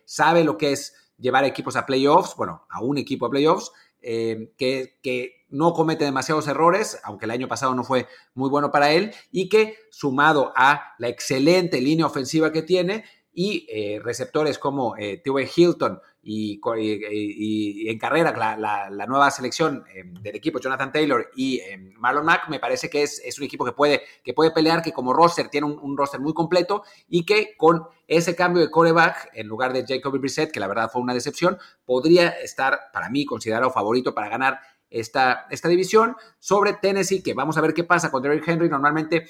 sabe 0.04 0.44
lo 0.44 0.56
que 0.56 0.72
es 0.72 0.94
llevar 1.18 1.44
equipos 1.44 1.76
a 1.76 1.86
playoffs, 1.86 2.36
bueno, 2.36 2.66
a 2.68 2.80
un 2.80 2.98
equipo 2.98 3.26
a 3.26 3.30
playoffs, 3.30 3.72
eh, 4.00 4.52
que, 4.56 4.98
que, 5.02 5.34
no 5.48 5.74
comete 5.74 6.04
demasiados 6.04 6.48
errores, 6.48 6.98
aunque 7.04 7.24
el 7.24 7.30
año 7.30 7.46
pasado 7.46 7.72
no 7.72 7.84
fue 7.84 8.08
muy 8.34 8.50
bueno 8.50 8.72
para 8.72 8.90
él, 8.90 9.14
y 9.30 9.48
que 9.48 9.76
sumado 9.90 10.52
a 10.56 10.94
la 10.98 11.06
excelente 11.06 11.80
línea 11.80 12.04
ofensiva 12.04 12.50
que 12.50 12.62
tiene 12.62 13.04
y 13.32 13.64
eh, 13.70 14.00
receptores 14.02 14.58
como 14.58 14.96
eh, 14.96 15.18
T.W. 15.18 15.48
Hilton 15.54 16.00
y, 16.28 17.88
en 17.88 17.98
carrera 17.98 18.58
la, 18.90 19.06
nueva 19.06 19.30
selección 19.30 19.84
em, 19.94 20.12
del 20.14 20.34
equipo, 20.34 20.58
Jonathan 20.58 20.90
Taylor 20.90 21.30
y 21.36 21.60
em, 21.60 21.92
Marlon 21.98 22.26
Mack, 22.26 22.48
me 22.48 22.58
parece 22.58 22.90
que 22.90 23.04
es, 23.04 23.38
un 23.38 23.44
equipo 23.44 23.64
que 23.64 23.72
puede, 23.72 24.02
que 24.24 24.34
puede 24.34 24.50
pelear, 24.50 24.82
que 24.82 24.92
como 24.92 25.12
roster 25.12 25.48
tiene 25.48 25.68
un, 25.68 25.96
roster 25.96 26.20
muy 26.20 26.34
completo 26.34 26.82
y 27.08 27.24
que 27.24 27.56
con 27.56 27.86
ese 28.08 28.34
cambio 28.34 28.60
de 28.60 28.70
coreback, 28.70 29.30
en 29.34 29.46
lugar 29.46 29.72
de 29.72 29.84
Jacoby 29.86 30.18
Brissett, 30.18 30.50
que 30.50 30.58
la 30.58 30.66
verdad 30.66 30.90
fue 30.92 31.00
una 31.00 31.14
decepción, 31.14 31.58
podría 31.84 32.28
estar, 32.28 32.90
para 32.92 33.08
mí, 33.08 33.24
considerado 33.24 33.70
favorito 33.70 34.12
para 34.12 34.28
ganar 34.28 34.58
esta, 34.90 35.46
esta 35.50 35.68
división 35.68 36.16
sobre 36.40 36.72
Tennessee, 36.74 37.22
que 37.22 37.34
vamos 37.34 37.56
a 37.56 37.60
ver 37.60 37.72
qué 37.72 37.84
pasa 37.84 38.10
con 38.10 38.22
Derrick 38.22 38.46
Henry. 38.48 38.68
Normalmente 38.68 39.26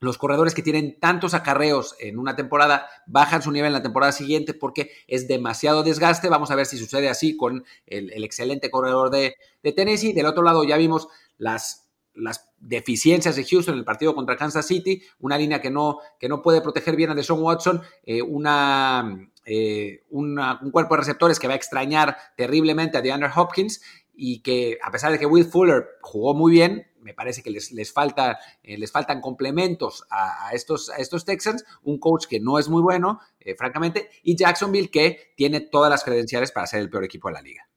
los 0.00 0.16
corredores 0.16 0.54
que 0.54 0.62
tienen 0.62 0.98
tantos 0.98 1.34
acarreos 1.34 1.94
en 2.00 2.18
una 2.18 2.34
temporada 2.34 2.88
bajan 3.06 3.42
su 3.42 3.52
nivel 3.52 3.68
en 3.68 3.74
la 3.74 3.82
temporada 3.82 4.12
siguiente 4.12 4.54
porque 4.54 4.90
es 5.06 5.28
demasiado 5.28 5.82
desgaste. 5.82 6.28
Vamos 6.30 6.50
a 6.50 6.54
ver 6.56 6.66
si 6.66 6.78
sucede 6.78 7.10
así 7.10 7.36
con 7.36 7.64
el, 7.86 8.24
excelente 8.24 8.70
corredor 8.70 9.10
de, 9.10 9.36
Tennessee. 9.62 10.14
Del 10.14 10.26
otro 10.26 10.42
lado 10.42 10.64
ya 10.64 10.78
vimos 10.78 11.08
las, 11.36 11.90
las 12.14 12.50
deficiencias 12.58 13.36
de 13.36 13.44
Houston 13.44 13.74
en 13.74 13.80
el 13.80 13.84
partido 13.84 14.14
contra 14.14 14.36
Kansas 14.36 14.66
City, 14.66 15.02
una 15.18 15.36
línea 15.36 15.60
que 15.60 15.70
no, 15.70 15.98
que 16.18 16.30
no 16.30 16.40
puede 16.40 16.62
proteger 16.62 16.96
bien 16.96 17.10
a 17.10 17.14
Deshaun 17.14 17.42
Watson, 17.42 17.82
eh, 18.04 18.22
una, 18.22 19.30
eh, 19.44 20.04
un 20.08 20.70
cuerpo 20.72 20.94
de 20.94 21.00
receptores 21.00 21.38
que 21.38 21.46
va 21.46 21.52
a 21.52 21.56
extrañar 21.56 22.16
terriblemente 22.38 22.96
a 22.96 23.02
DeAndre 23.02 23.30
Hopkins 23.36 23.82
y 24.14 24.40
que 24.40 24.78
a 24.82 24.90
pesar 24.90 25.12
de 25.12 25.18
que 25.18 25.26
Will 25.26 25.44
Fuller 25.44 25.86
jugó 26.00 26.34
muy 26.34 26.52
bien, 26.52 26.86
me 27.00 27.14
parece 27.14 27.42
que 27.42 27.50
les, 27.50 27.72
les, 27.72 27.92
falta, 27.92 28.38
eh, 28.62 28.78
les 28.78 28.90
faltan 28.90 29.20
complementos 29.20 30.04
a, 30.10 30.50
estos, 30.52 30.90
a 30.90 30.96
estos 30.96 31.24
Texans, 31.24 31.64
un 31.82 31.98
coach 31.98 32.26
que 32.26 32.40
no 32.40 32.58
es 32.58 32.68
muy 32.68 32.82
bueno, 32.82 33.20
eh, 33.40 33.54
francamente, 33.54 34.10
y 34.22 34.36
Jacksonville 34.36 34.90
que 34.90 35.32
tiene 35.36 35.60
todas 35.60 35.90
las 35.90 36.04
credenciales 36.04 36.52
para 36.52 36.66
ser 36.66 36.80
el 36.80 36.90
peor 36.90 37.04
equipo 37.04 37.28
de 37.28 37.34
la 37.34 37.42
liga. 37.42 37.68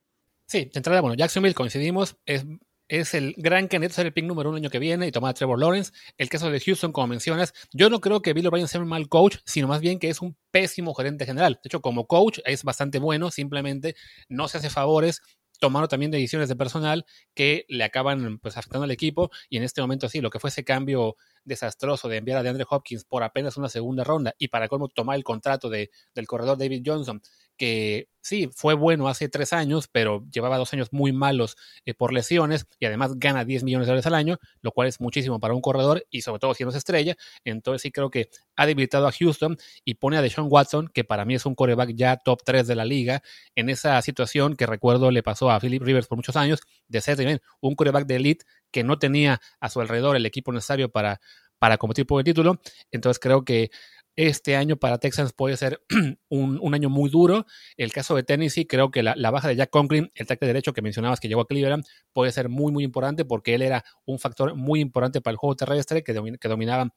Sí, 0.45 0.65
de 0.65 0.71
entrada, 0.75 1.01
bueno, 1.01 1.15
Jacksonville 1.15 1.55
coincidimos, 1.55 2.17
es, 2.25 2.45
es 2.87 3.13
el 3.13 3.33
gran 3.37 3.67
candidato 3.67 3.93
a 3.93 3.95
ser 3.95 4.05
el 4.07 4.13
pick 4.13 4.25
número 4.25 4.49
uno 4.49 4.57
el 4.57 4.63
año 4.63 4.69
que 4.69 4.79
viene 4.79 5.07
y 5.07 5.11
tomar 5.11 5.31
a 5.31 5.33
Trevor 5.33 5.59
Lawrence. 5.59 5.91
El 6.17 6.29
caso 6.29 6.51
de 6.51 6.59
Houston, 6.59 6.91
como 6.91 7.07
mencionas, 7.07 7.53
yo 7.71 7.89
no 7.89 8.01
creo 8.01 8.21
que 8.21 8.33
Bill 8.33 8.47
O'Brien 8.47 8.67
sea 8.67 8.81
un 8.81 8.87
mal 8.87 9.09
coach, 9.09 9.37
sino 9.45 9.67
más 9.67 9.81
bien 9.81 9.99
que 9.99 10.09
es 10.09 10.21
un 10.21 10.37
pésimo 10.51 10.93
gerente 10.93 11.25
general. 11.25 11.59
De 11.63 11.67
hecho, 11.69 11.81
como 11.81 12.05
coach 12.05 12.39
es 12.45 12.63
bastante 12.63 12.99
bueno, 12.99 13.31
simplemente 13.31 13.95
no 14.27 14.47
se 14.47 14.57
hace 14.57 14.69
favores 14.69 15.21
tomando 15.63 15.87
también 15.87 16.11
decisiones 16.11 16.49
de 16.49 16.57
personal 16.57 17.05
que 17.33 17.65
le 17.69 17.85
acaban 17.85 18.37
pues 18.39 18.57
afectando 18.57 18.83
al 18.83 18.91
equipo 18.91 19.31
y 19.49 19.55
en 19.55 19.63
este 19.63 19.79
momento 19.79 20.09
sí, 20.09 20.19
lo 20.19 20.29
que 20.29 20.37
fue 20.37 20.49
ese 20.49 20.65
cambio 20.65 21.15
desastroso 21.45 22.07
de 22.07 22.17
enviar 22.17 22.37
a 22.37 22.43
DeAndre 22.43 22.65
Hopkins 22.69 23.05
por 23.05 23.23
apenas 23.23 23.57
una 23.57 23.69
segunda 23.69 24.03
ronda 24.03 24.33
y 24.37 24.47
para 24.47 24.67
cómo 24.67 24.87
tomar 24.87 25.15
el 25.15 25.23
contrato 25.23 25.69
de, 25.69 25.91
del 26.13 26.27
corredor 26.27 26.57
David 26.57 26.83
Johnson, 26.85 27.21
que 27.57 28.09
sí, 28.21 28.49
fue 28.53 28.73
bueno 28.73 29.07
hace 29.07 29.29
tres 29.29 29.53
años, 29.53 29.87
pero 29.91 30.25
llevaba 30.31 30.57
dos 30.57 30.73
años 30.73 30.89
muy 30.91 31.11
malos 31.11 31.55
eh, 31.85 31.93
por 31.93 32.13
lesiones 32.13 32.65
y 32.79 32.85
además 32.85 33.13
gana 33.17 33.45
10 33.45 33.63
millones 33.63 33.85
de 33.85 33.91
dólares 33.91 34.07
al 34.07 34.15
año, 34.15 34.39
lo 34.61 34.71
cual 34.71 34.87
es 34.87 34.99
muchísimo 34.99 35.39
para 35.39 35.53
un 35.53 35.61
corredor 35.61 36.05
y 36.09 36.21
sobre 36.21 36.39
todo 36.39 36.53
si 36.53 36.63
no 36.63 36.71
es 36.71 36.75
estrella. 36.75 37.15
Entonces 37.43 37.81
sí 37.81 37.91
creo 37.91 38.09
que 38.09 38.29
ha 38.55 38.65
debilitado 38.65 39.07
a 39.07 39.11
Houston 39.11 39.57
y 39.85 39.95
pone 39.95 40.17
a 40.17 40.21
Deshaun 40.21 40.47
Watson, 40.49 40.89
que 40.93 41.03
para 41.03 41.25
mí 41.25 41.35
es 41.35 41.45
un 41.45 41.55
coreback 41.55 41.93
ya 41.95 42.17
top 42.17 42.41
3 42.43 42.65
de 42.65 42.75
la 42.75 42.85
liga, 42.85 43.21
en 43.55 43.69
esa 43.69 44.01
situación 44.01 44.55
que 44.55 44.65
recuerdo 44.65 45.11
le 45.11 45.21
pasó 45.21 45.51
a 45.51 45.59
Philip 45.59 45.83
Rivers 45.83 46.07
por 46.07 46.17
muchos 46.17 46.35
años, 46.35 46.61
de 46.87 47.01
ser 47.01 47.17
también 47.17 47.41
un 47.61 47.75
coreback 47.75 48.05
de 48.05 48.15
elite 48.15 48.45
que 48.73 48.83
no 48.83 48.99
tenía 48.99 49.39
a 49.61 49.69
su 49.69 49.79
alrededor 49.79 50.17
el 50.17 50.25
equipo 50.25 50.51
necesario 50.51 50.89
para, 50.89 51.21
para 51.59 51.77
competir 51.77 52.05
por 52.05 52.19
el 52.19 52.25
título. 52.25 52.59
Entonces 52.91 53.19
creo 53.19 53.45
que 53.45 53.71
este 54.15 54.55
año 54.55 54.77
para 54.77 54.97
Texans 54.97 55.33
puede 55.33 55.57
ser 55.57 55.81
un, 56.29 56.73
año 56.73 56.89
muy 56.89 57.09
duro. 57.09 57.45
El 57.77 57.91
caso 57.91 58.15
de 58.15 58.23
Tennessee, 58.23 58.65
creo 58.65 58.91
que 58.91 59.03
la, 59.03 59.31
baja 59.31 59.47
de 59.47 59.55
Jack 59.55 59.69
Conklin, 59.69 60.11
el 60.15 60.27
tackle 60.27 60.47
derecho 60.47 60.73
que 60.73 60.81
mencionabas 60.81 61.19
que 61.19 61.27
llegó 61.27 61.41
a 61.41 61.47
Cleveland, 61.47 61.85
puede 62.11 62.31
ser 62.31 62.49
muy, 62.49 62.71
muy 62.71 62.83
importante 62.83 63.25
porque 63.25 63.55
él 63.55 63.61
era 63.61 63.83
un 64.05 64.19
factor 64.19 64.55
muy 64.55 64.81
importante 64.81 65.21
para 65.21 65.33
el 65.33 65.37
juego 65.37 65.55
terrestre 65.55 66.03
que, 66.03 66.13
que 66.39 66.47
dominaba 66.47 66.93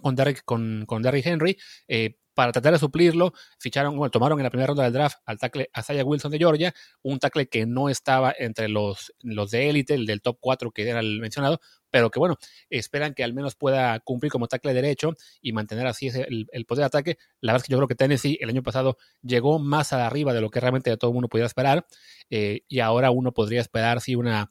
con 0.00 0.16
Derrick, 0.16 0.44
con, 0.44 0.84
con 0.86 1.02
Henry. 1.04 1.58
Eh, 1.88 2.16
para 2.34 2.52
tratar 2.52 2.72
de 2.72 2.78
suplirlo, 2.78 3.32
ficharon, 3.58 3.96
bueno, 3.96 4.10
tomaron 4.10 4.38
en 4.38 4.44
la 4.44 4.50
primera 4.50 4.68
ronda 4.68 4.84
del 4.84 4.92
draft 4.92 5.18
al 5.26 5.38
tackle 5.38 5.70
Asaya 5.72 6.04
Wilson 6.04 6.30
de 6.30 6.38
Georgia, 6.38 6.74
un 7.02 7.18
tackle 7.18 7.48
que 7.48 7.66
no 7.66 7.88
estaba 7.88 8.34
entre 8.38 8.68
los, 8.68 9.12
los 9.22 9.50
de 9.50 9.68
élite, 9.68 9.94
el 9.94 10.06
del 10.06 10.22
top 10.22 10.38
4 10.40 10.70
que 10.70 10.88
era 10.88 11.00
el 11.00 11.20
mencionado, 11.20 11.60
pero 11.90 12.10
que 12.10 12.18
bueno, 12.18 12.36
esperan 12.70 13.14
que 13.14 13.22
al 13.22 13.34
menos 13.34 13.54
pueda 13.54 14.00
cumplir 14.00 14.32
como 14.32 14.48
tackle 14.48 14.72
derecho 14.72 15.14
y 15.42 15.52
mantener 15.52 15.86
así 15.86 16.08
el, 16.08 16.64
poder 16.66 16.82
de 16.82 16.86
ataque. 16.86 17.18
La 17.40 17.52
verdad 17.52 17.64
es 17.64 17.68
que 17.68 17.72
yo 17.72 17.78
creo 17.78 17.88
que 17.88 17.94
Tennessee 17.94 18.38
el 18.40 18.48
año 18.48 18.62
pasado 18.62 18.96
llegó 19.22 19.58
más 19.58 19.92
arriba 19.92 20.32
de 20.32 20.40
lo 20.40 20.50
que 20.50 20.58
realmente 20.58 20.96
todo 20.96 21.10
el 21.10 21.14
mundo 21.14 21.28
podía 21.28 21.44
esperar 21.44 21.86
eh, 22.30 22.62
y 22.66 22.80
ahora 22.80 23.10
uno 23.10 23.32
podría 23.32 23.60
esperar 23.60 24.00
sí 24.00 24.14
una 24.14 24.50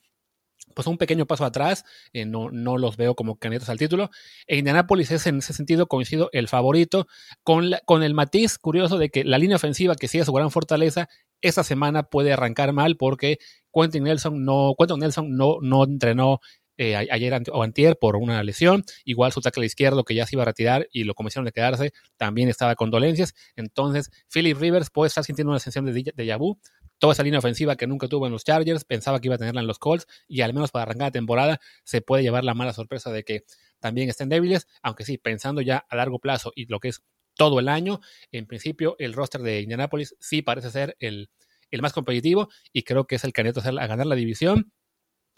pues 0.71 0.87
un 0.87 0.97
pequeño 0.97 1.25
paso 1.25 1.45
atrás, 1.45 1.85
eh, 2.13 2.25
no, 2.25 2.49
no, 2.51 2.77
los 2.77 2.97
veo 2.97 3.15
como 3.15 3.37
candidatos 3.37 3.69
al 3.69 3.77
título. 3.77 4.09
E 4.47 4.57
Indianapolis 4.57 5.11
es 5.11 5.27
en 5.27 5.37
ese 5.37 5.53
sentido, 5.53 5.87
coincido, 5.87 6.29
el 6.33 6.47
favorito, 6.47 7.07
con, 7.43 7.71
con 7.85 8.03
el 8.03 8.13
matiz 8.13 8.57
curioso 8.57 8.97
de 8.97 9.09
que 9.09 9.23
la 9.23 9.37
línea 9.37 9.57
ofensiva, 9.57 9.95
que 9.95 10.07
sigue 10.07 10.25
su 10.25 10.33
gran 10.33 10.51
fortaleza, 10.51 11.09
esta 11.41 11.63
semana 11.63 12.03
puede 12.03 12.33
arrancar 12.33 12.73
mal 12.73 12.97
porque 12.97 13.39
Quentin 13.73 14.03
Nelson 14.03 14.43
no, 14.45 14.73
Quentin 14.77 14.99
Nelson 14.99 15.35
no, 15.35 15.57
no 15.61 15.83
entrenó 15.83 16.39
eh, 16.77 16.95
ayer 16.95 17.43
o 17.51 17.61
antier 17.61 17.97
por 17.99 18.15
una 18.15 18.41
lesión. 18.43 18.83
Igual 19.05 19.31
su 19.31 19.41
tackle 19.41 19.65
izquierdo 19.65 20.03
que 20.03 20.15
ya 20.15 20.25
se 20.25 20.35
iba 20.35 20.41
a 20.41 20.45
retirar 20.45 20.87
y 20.91 21.03
lo 21.03 21.13
convencieron 21.13 21.45
de 21.45 21.51
quedarse, 21.51 21.93
también 22.17 22.49
estaba 22.49 22.75
con 22.75 22.89
dolencias. 22.89 23.35
Entonces, 23.55 24.09
Philip 24.33 24.57
Rivers 24.57 24.89
puede 24.89 25.09
estar 25.09 25.23
sintiendo 25.23 25.51
una 25.51 25.59
sensación 25.59 25.85
de, 25.85 26.11
de 26.15 26.25
Yabu. 26.25 26.57
Toda 27.01 27.13
esa 27.13 27.23
línea 27.23 27.39
ofensiva 27.39 27.75
que 27.75 27.87
nunca 27.87 28.07
tuvo 28.07 28.27
en 28.27 28.31
los 28.31 28.43
Chargers, 28.43 28.85
pensaba 28.85 29.19
que 29.19 29.27
iba 29.27 29.33
a 29.33 29.39
tenerla 29.39 29.61
en 29.61 29.65
los 29.65 29.79
Colts 29.79 30.05
y 30.27 30.41
al 30.41 30.53
menos 30.53 30.69
para 30.69 30.83
arrancar 30.83 31.07
la 31.07 31.11
temporada 31.11 31.59
se 31.83 32.01
puede 32.01 32.21
llevar 32.21 32.43
la 32.43 32.53
mala 32.53 32.73
sorpresa 32.73 33.11
de 33.11 33.23
que 33.23 33.43
también 33.79 34.07
estén 34.07 34.29
débiles, 34.29 34.67
aunque 34.83 35.03
sí, 35.03 35.17
pensando 35.17 35.61
ya 35.61 35.83
a 35.89 35.95
largo 35.95 36.19
plazo 36.19 36.51
y 36.55 36.67
lo 36.67 36.79
que 36.79 36.89
es 36.89 37.01
todo 37.33 37.59
el 37.59 37.69
año, 37.69 38.01
en 38.31 38.45
principio 38.45 38.95
el 38.99 39.13
roster 39.13 39.41
de 39.41 39.61
Indianapolis 39.61 40.15
sí 40.19 40.43
parece 40.43 40.69
ser 40.69 40.95
el, 40.99 41.31
el 41.71 41.81
más 41.81 41.91
competitivo 41.91 42.49
y 42.71 42.83
creo 42.83 43.07
que 43.07 43.15
es 43.15 43.23
el 43.23 43.33
candidato 43.33 43.67
a 43.67 43.87
ganar 43.87 44.05
la 44.05 44.13
división. 44.13 44.71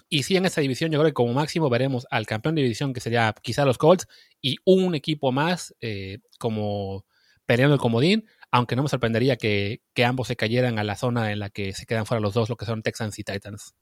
Y 0.10 0.24
sí, 0.24 0.36
en 0.36 0.46
esta 0.46 0.60
división 0.60 0.92
yo 0.92 1.00
creo 1.00 1.12
que 1.12 1.14
como 1.14 1.32
máximo 1.32 1.70
veremos 1.70 2.06
al 2.12 2.26
campeón 2.26 2.56
de 2.56 2.62
división, 2.64 2.94
que 2.94 3.00
sería 3.00 3.34
quizá 3.42 3.64
los 3.64 3.78
Colts, 3.78 4.06
y 4.42 4.58
un 4.66 4.96
equipo 4.96 5.32
más 5.32 5.74
eh, 5.80 6.20
como 6.40 7.06
peleando 7.46 7.76
el 7.76 7.80
comodín, 7.80 8.28
aunque 8.54 8.76
no 8.76 8.84
me 8.84 8.90
sorprendería 8.90 9.36
que, 9.36 9.82
ambos 10.06 10.28
se 10.28 10.36
cayeran 10.36 10.78
a 10.78 10.84
la 10.84 10.96
zona 10.96 11.32
en 11.32 11.40
la 11.40 11.50
que 11.50 11.74
se 11.74 11.88
quedan 11.88 12.06
fuera 12.06 12.22
los 12.22 12.36
dos, 12.36 12.50
lo 12.50 12.56
que 12.56 12.66
son 12.66 12.84
Texans 12.84 13.18
y 13.18 13.24
Titans. 13.24 13.74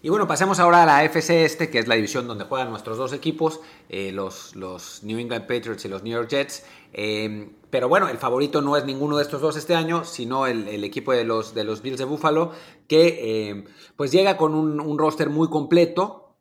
Y 0.00 0.08
bueno, 0.08 0.26
pasemos 0.26 0.58
ahora 0.60 0.82
a 0.82 0.86
la 0.86 1.04
FC 1.04 1.44
este, 1.44 1.68
que 1.68 1.78
es 1.78 1.88
la 1.88 1.94
división 1.94 2.26
donde 2.26 2.44
juegan 2.44 2.70
nuestros 2.70 2.96
dos 2.96 3.12
equipos, 3.12 3.60
eh, 3.90 4.10
los, 4.12 4.56
los, 4.56 5.04
New 5.04 5.18
England 5.18 5.42
Patriots 5.46 5.84
y 5.84 5.88
los 5.88 6.02
New 6.02 6.14
York 6.14 6.30
Jets. 6.30 6.64
Eh, 6.94 7.50
pero 7.68 7.90
bueno, 7.90 8.08
el 8.08 8.16
favorito 8.16 8.62
no 8.62 8.78
es 8.78 8.86
ninguno 8.86 9.18
de 9.18 9.24
estos 9.24 9.42
dos 9.42 9.56
este 9.58 9.74
año, 9.74 10.04
sino 10.04 10.46
el, 10.46 10.82
equipo 10.84 11.12
de 11.12 11.24
los, 11.24 11.52
de 11.52 11.64
los 11.64 11.82
Bills 11.82 11.98
de 11.98 12.06
Buffalo, 12.06 12.52
que 12.86 13.50
eh, 13.50 13.64
pues 13.94 14.10
llega 14.10 14.38
con 14.38 14.54
un, 14.54 14.98
roster 14.98 15.28
muy 15.28 15.50
completo, 15.50 16.36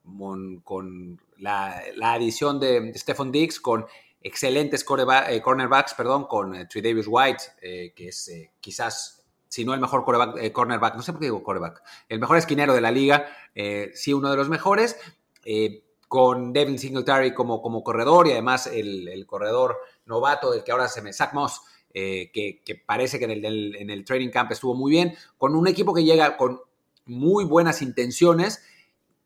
con, 0.64 1.20
la, 1.38 1.84
adición 2.02 2.62
de 2.62 2.94
Stephon 2.96 3.34
Diggs, 3.34 3.60
con 3.60 3.88
excelentes 4.28 4.84
cornerbacks, 4.84 5.94
perdón, 5.94 6.26
con 6.28 6.52
Davis 6.52 7.06
White, 7.08 7.44
que 7.96 8.08
es 8.08 8.32
quizás 8.60 9.18
si 9.50 9.66
no 9.66 9.74
el 9.74 9.80
mejor 9.80 10.06
eh, 10.40 10.52
cornerback, 10.52 10.96
no 10.96 11.02
sé 11.02 11.12
por 11.12 11.20
qué 11.20 11.28
digo 11.28 11.44
cornerback, 11.44 11.82
el 12.10 12.20
mejor 12.20 12.38
esquinero 12.38 12.74
de 12.74 12.82
la 12.82 12.92
liga, 12.92 13.28
eh, 13.56 13.92
sí 13.94 14.14
uno 14.14 14.30
de 14.30 14.38
los 14.38 14.50
mejores, 14.50 14.98
eh, 15.46 15.84
con 16.08 16.54
Devin 16.54 16.80
Singletary 16.80 17.34
como, 17.34 17.62
como 17.62 17.84
corredor 17.84 18.28
y 18.28 18.32
además 18.32 18.68
el, 18.68 19.26
corredor 19.26 19.78
novato, 20.06 20.54
el 20.54 20.64
que 20.64 20.72
ahora 20.72 20.88
se 20.88 21.02
me, 21.02 21.12
Zach 21.12 21.34
Moss, 21.34 21.62
que, 21.94 22.84
parece 22.86 23.20
que 23.20 23.26
en 23.26 23.32
el, 23.32 23.76
en 23.76 23.90
el 23.90 24.06
training 24.06 24.30
camp 24.30 24.52
estuvo 24.52 24.74
muy 24.74 24.92
bien, 24.92 25.16
con 25.38 25.56
un 25.56 25.68
equipo 25.68 25.94
que 25.94 26.06
llega 26.06 26.38
con 26.38 26.62
muy 27.06 27.44
buenas 27.44 27.82
intenciones, 27.82 28.64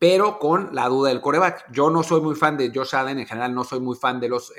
pero 0.02 0.40
con 0.40 0.74
la 0.74 0.88
duda 0.88 1.10
del 1.10 1.20
coreback. 1.20 1.70
Yo 1.70 1.88
no 1.88 2.02
soy 2.02 2.20
muy 2.20 2.34
fan 2.34 2.56
de 2.56 2.72
Josh 2.74 2.96
Allen, 2.96 3.20
en 3.20 3.26
general 3.26 3.54
no 3.54 3.62
soy 3.62 3.78
muy 3.78 3.96
fan 3.96 4.18
de 4.18 4.28
los 4.28 4.52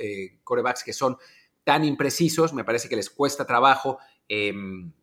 corebacks 0.46 0.86
que 0.86 0.94
son 0.94 1.18
tan 1.66 1.84
imprecisos, 1.84 2.54
me 2.54 2.64
parece 2.64 2.88
que 2.88 2.96
les 2.96 3.10
cuesta 3.10 3.46
trabajo. 3.46 3.98
Em, 4.30 4.94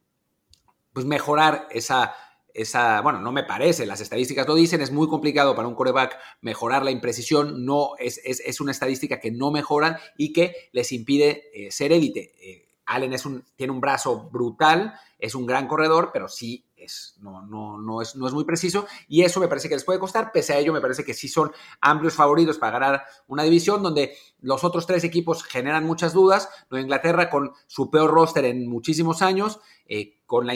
pues 0.94 1.04
mejorar 1.04 1.68
esa, 1.70 2.14
esa, 2.54 3.02
bueno, 3.02 3.20
no 3.20 3.32
me 3.32 3.44
parece, 3.44 3.84
las 3.84 4.00
estadísticas 4.00 4.48
lo 4.48 4.54
dicen, 4.54 4.80
es 4.80 4.90
muy 4.90 5.08
complicado 5.08 5.54
para 5.54 5.68
un 5.68 5.74
coreback 5.74 6.18
mejorar 6.40 6.86
la 6.86 6.90
imprecisión, 6.90 7.66
no, 7.66 7.90
es, 7.98 8.18
es, 8.24 8.60
una 8.62 8.72
estadística 8.72 9.20
que 9.20 9.30
no 9.30 9.50
mejoran 9.50 9.98
y 10.16 10.32
que 10.32 10.70
les 10.72 10.90
impide 10.92 11.50
eh, 11.52 11.70
ser 11.70 11.92
élite. 11.92 12.32
Eh, 12.40 12.68
Allen 12.86 13.12
es 13.12 13.26
un, 13.26 13.44
tiene 13.56 13.74
un 13.74 13.80
brazo 13.82 14.30
brutal, 14.30 14.94
es 15.18 15.34
un 15.34 15.44
gran 15.44 15.68
corredor, 15.68 16.10
pero 16.14 16.28
sí 16.28 16.64
no, 17.20 18.02
es, 18.02 18.14
muy 18.16 18.44
preciso 18.44 18.86
y 19.08 19.22
eso 19.22 19.40
me 19.40 19.48
parece 19.48 19.68
que 19.68 19.74
les 19.74 19.84
puede 19.84 19.98
costar. 19.98 20.32
Pese 20.32 20.52
a 20.52 20.58
ello, 20.58 20.72
me 20.72 20.80
parece 20.80 21.04
que 21.04 21.14
sí 21.14 21.28
son 21.28 21.52
amplios 21.80 22.14
favoritos 22.14 22.58
para 22.58 22.78
ganar 22.78 23.04
una 23.26 23.42
división 23.42 23.82
donde 23.82 24.16
los 24.40 24.64
otros 24.64 24.86
tres 24.86 25.04
equipos 25.04 25.44
generan 25.44 25.84
muchas 25.84 26.12
dudas. 26.12 26.48
Nueva 26.70 26.82
Inglaterra 26.82 27.30
con 27.30 27.52
su 27.66 27.90
peor 27.90 28.10
roster 28.10 28.44
en 28.44 28.68
muchísimos 28.68 29.22
años, 29.22 29.60
eh, 29.86 30.20
con 30.26 30.46
la, 30.46 30.54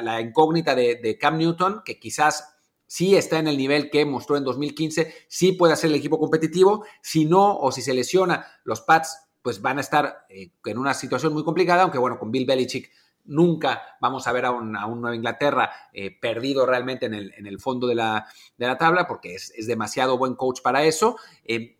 la, 0.00 0.20
incógnita 0.20 0.74
de, 0.74 0.96
de 0.96 1.18
Cam 1.18 1.38
Newton, 1.38 1.82
que 1.84 1.98
quizás 1.98 2.56
sí 2.86 3.16
está 3.16 3.38
en 3.38 3.48
el 3.48 3.56
nivel 3.56 3.90
que 3.90 4.04
mostró 4.04 4.36
en 4.36 4.44
2015, 4.44 5.14
sí 5.28 5.52
puede 5.52 5.76
ser 5.76 5.90
el 5.90 5.96
equipo 5.96 6.18
competitivo. 6.18 6.84
Si 7.02 7.24
no, 7.24 7.56
o 7.56 7.72
si 7.72 7.82
se 7.82 7.94
lesiona, 7.94 8.46
los 8.64 8.82
Pats 8.82 9.18
pues 9.42 9.60
van 9.60 9.78
a 9.78 9.80
estar 9.80 10.24
eh, 10.28 10.52
en 10.64 10.78
una 10.78 10.94
situación 10.94 11.32
muy 11.32 11.44
complicada, 11.44 11.82
aunque 11.82 11.98
bueno, 11.98 12.18
con 12.18 12.30
Bill 12.30 12.46
Belichick 12.46 12.90
nunca 13.24 13.82
vamos 14.00 14.26
a 14.26 14.32
ver 14.32 14.46
a 14.46 14.50
un, 14.50 14.72
Nueva 14.72 15.14
Inglaterra 15.14 15.70
eh, 15.92 16.10
perdido 16.18 16.66
realmente 16.66 17.06
en 17.06 17.14
el, 17.14 17.34
en 17.36 17.46
el 17.46 17.60
fondo 17.60 17.86
de 17.86 17.94
la, 17.94 18.26
de 18.56 18.66
la, 18.66 18.78
tabla, 18.78 19.06
porque 19.06 19.34
es, 19.34 19.66
demasiado 19.66 20.18
buen 20.18 20.34
coach 20.34 20.60
para 20.62 20.84
eso. 20.84 21.16
Eh, 21.44 21.78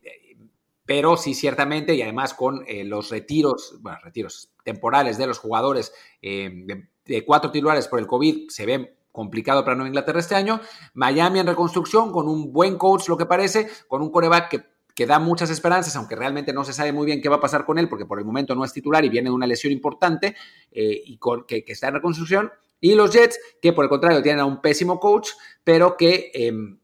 pero 0.85 1.17
sí, 1.17 1.35
ciertamente, 1.35 1.95
y 1.95 2.03
además 2.03 2.35
con 2.35 2.65
los 2.85 3.11
retiros, 3.11 3.77
bueno, 3.81 3.99
retiros 4.03 4.51
temporales 4.65 5.17
de 5.17 5.29
los 5.29 5.39
jugadores 5.39 5.95
de, 6.21 6.89
de, 7.05 7.25
cuatro 7.25 7.53
titulares 7.53 7.87
por 7.87 8.01
el 8.01 8.07
COVID, 8.09 8.49
se 8.49 8.67
ve 8.67 8.97
complicado 9.13 9.63
para 9.63 9.77
Nueva 9.77 9.89
Inglaterra 9.89 10.19
este 10.19 10.35
año. 10.35 10.61
Miami 10.95 11.39
en 11.39 11.47
reconstrucción, 11.47 12.11
con 12.11 12.29
un 12.29 12.53
buen 12.53 12.77
coach, 12.77 13.09
lo 13.09 13.17
que 13.17 13.27
parece, 13.27 13.71
con 13.87 14.03
un 14.03 14.11
coreback 14.11 14.49
que 14.49 14.72
que 14.95 15.07
da 15.07 15.19
muchas 15.19 15.51
esperanzas, 15.51 15.97
aunque 15.97 16.17
realmente 16.17 16.53
no 16.53 16.65
se 16.65 16.73
sabe 16.73 16.93
muy 16.93 17.07
bien 17.07 17.21
qué 17.21 17.29
va 17.29 17.37
a 17.37 17.41
pasar 17.41 17.65
con 17.65 17.79
él, 17.79 17.89
porque 17.89 18.07
por 18.07 18.19
el 18.19 18.25
momento 18.25 18.55
no 18.55 18.65
es 18.65 18.73
titular 18.73 19.05
y 19.05 19.09
viene 19.09 19.31
de 19.31 19.35
una 19.35 19.47
lesión 19.47 19.73
importante 19.73 20.37
eh, 20.71 21.03
y 21.05 21.17
con, 21.19 21.45
que, 21.45 21.65
está 21.67 21.89
en 21.89 21.95
reconstrucción. 21.95 22.51
Y 22.81 22.95
los 22.95 23.13
Jets, 23.13 23.39
que 23.61 23.73
por 23.73 23.85
el 23.85 23.89
contrario 23.89 24.23
tienen 24.23 24.41
a 24.41 24.45
un 24.45 24.61
pésimo 24.61 24.99
coach, 24.99 25.31
pero 25.65 25.97
que 25.97 26.31
em, 26.35 26.79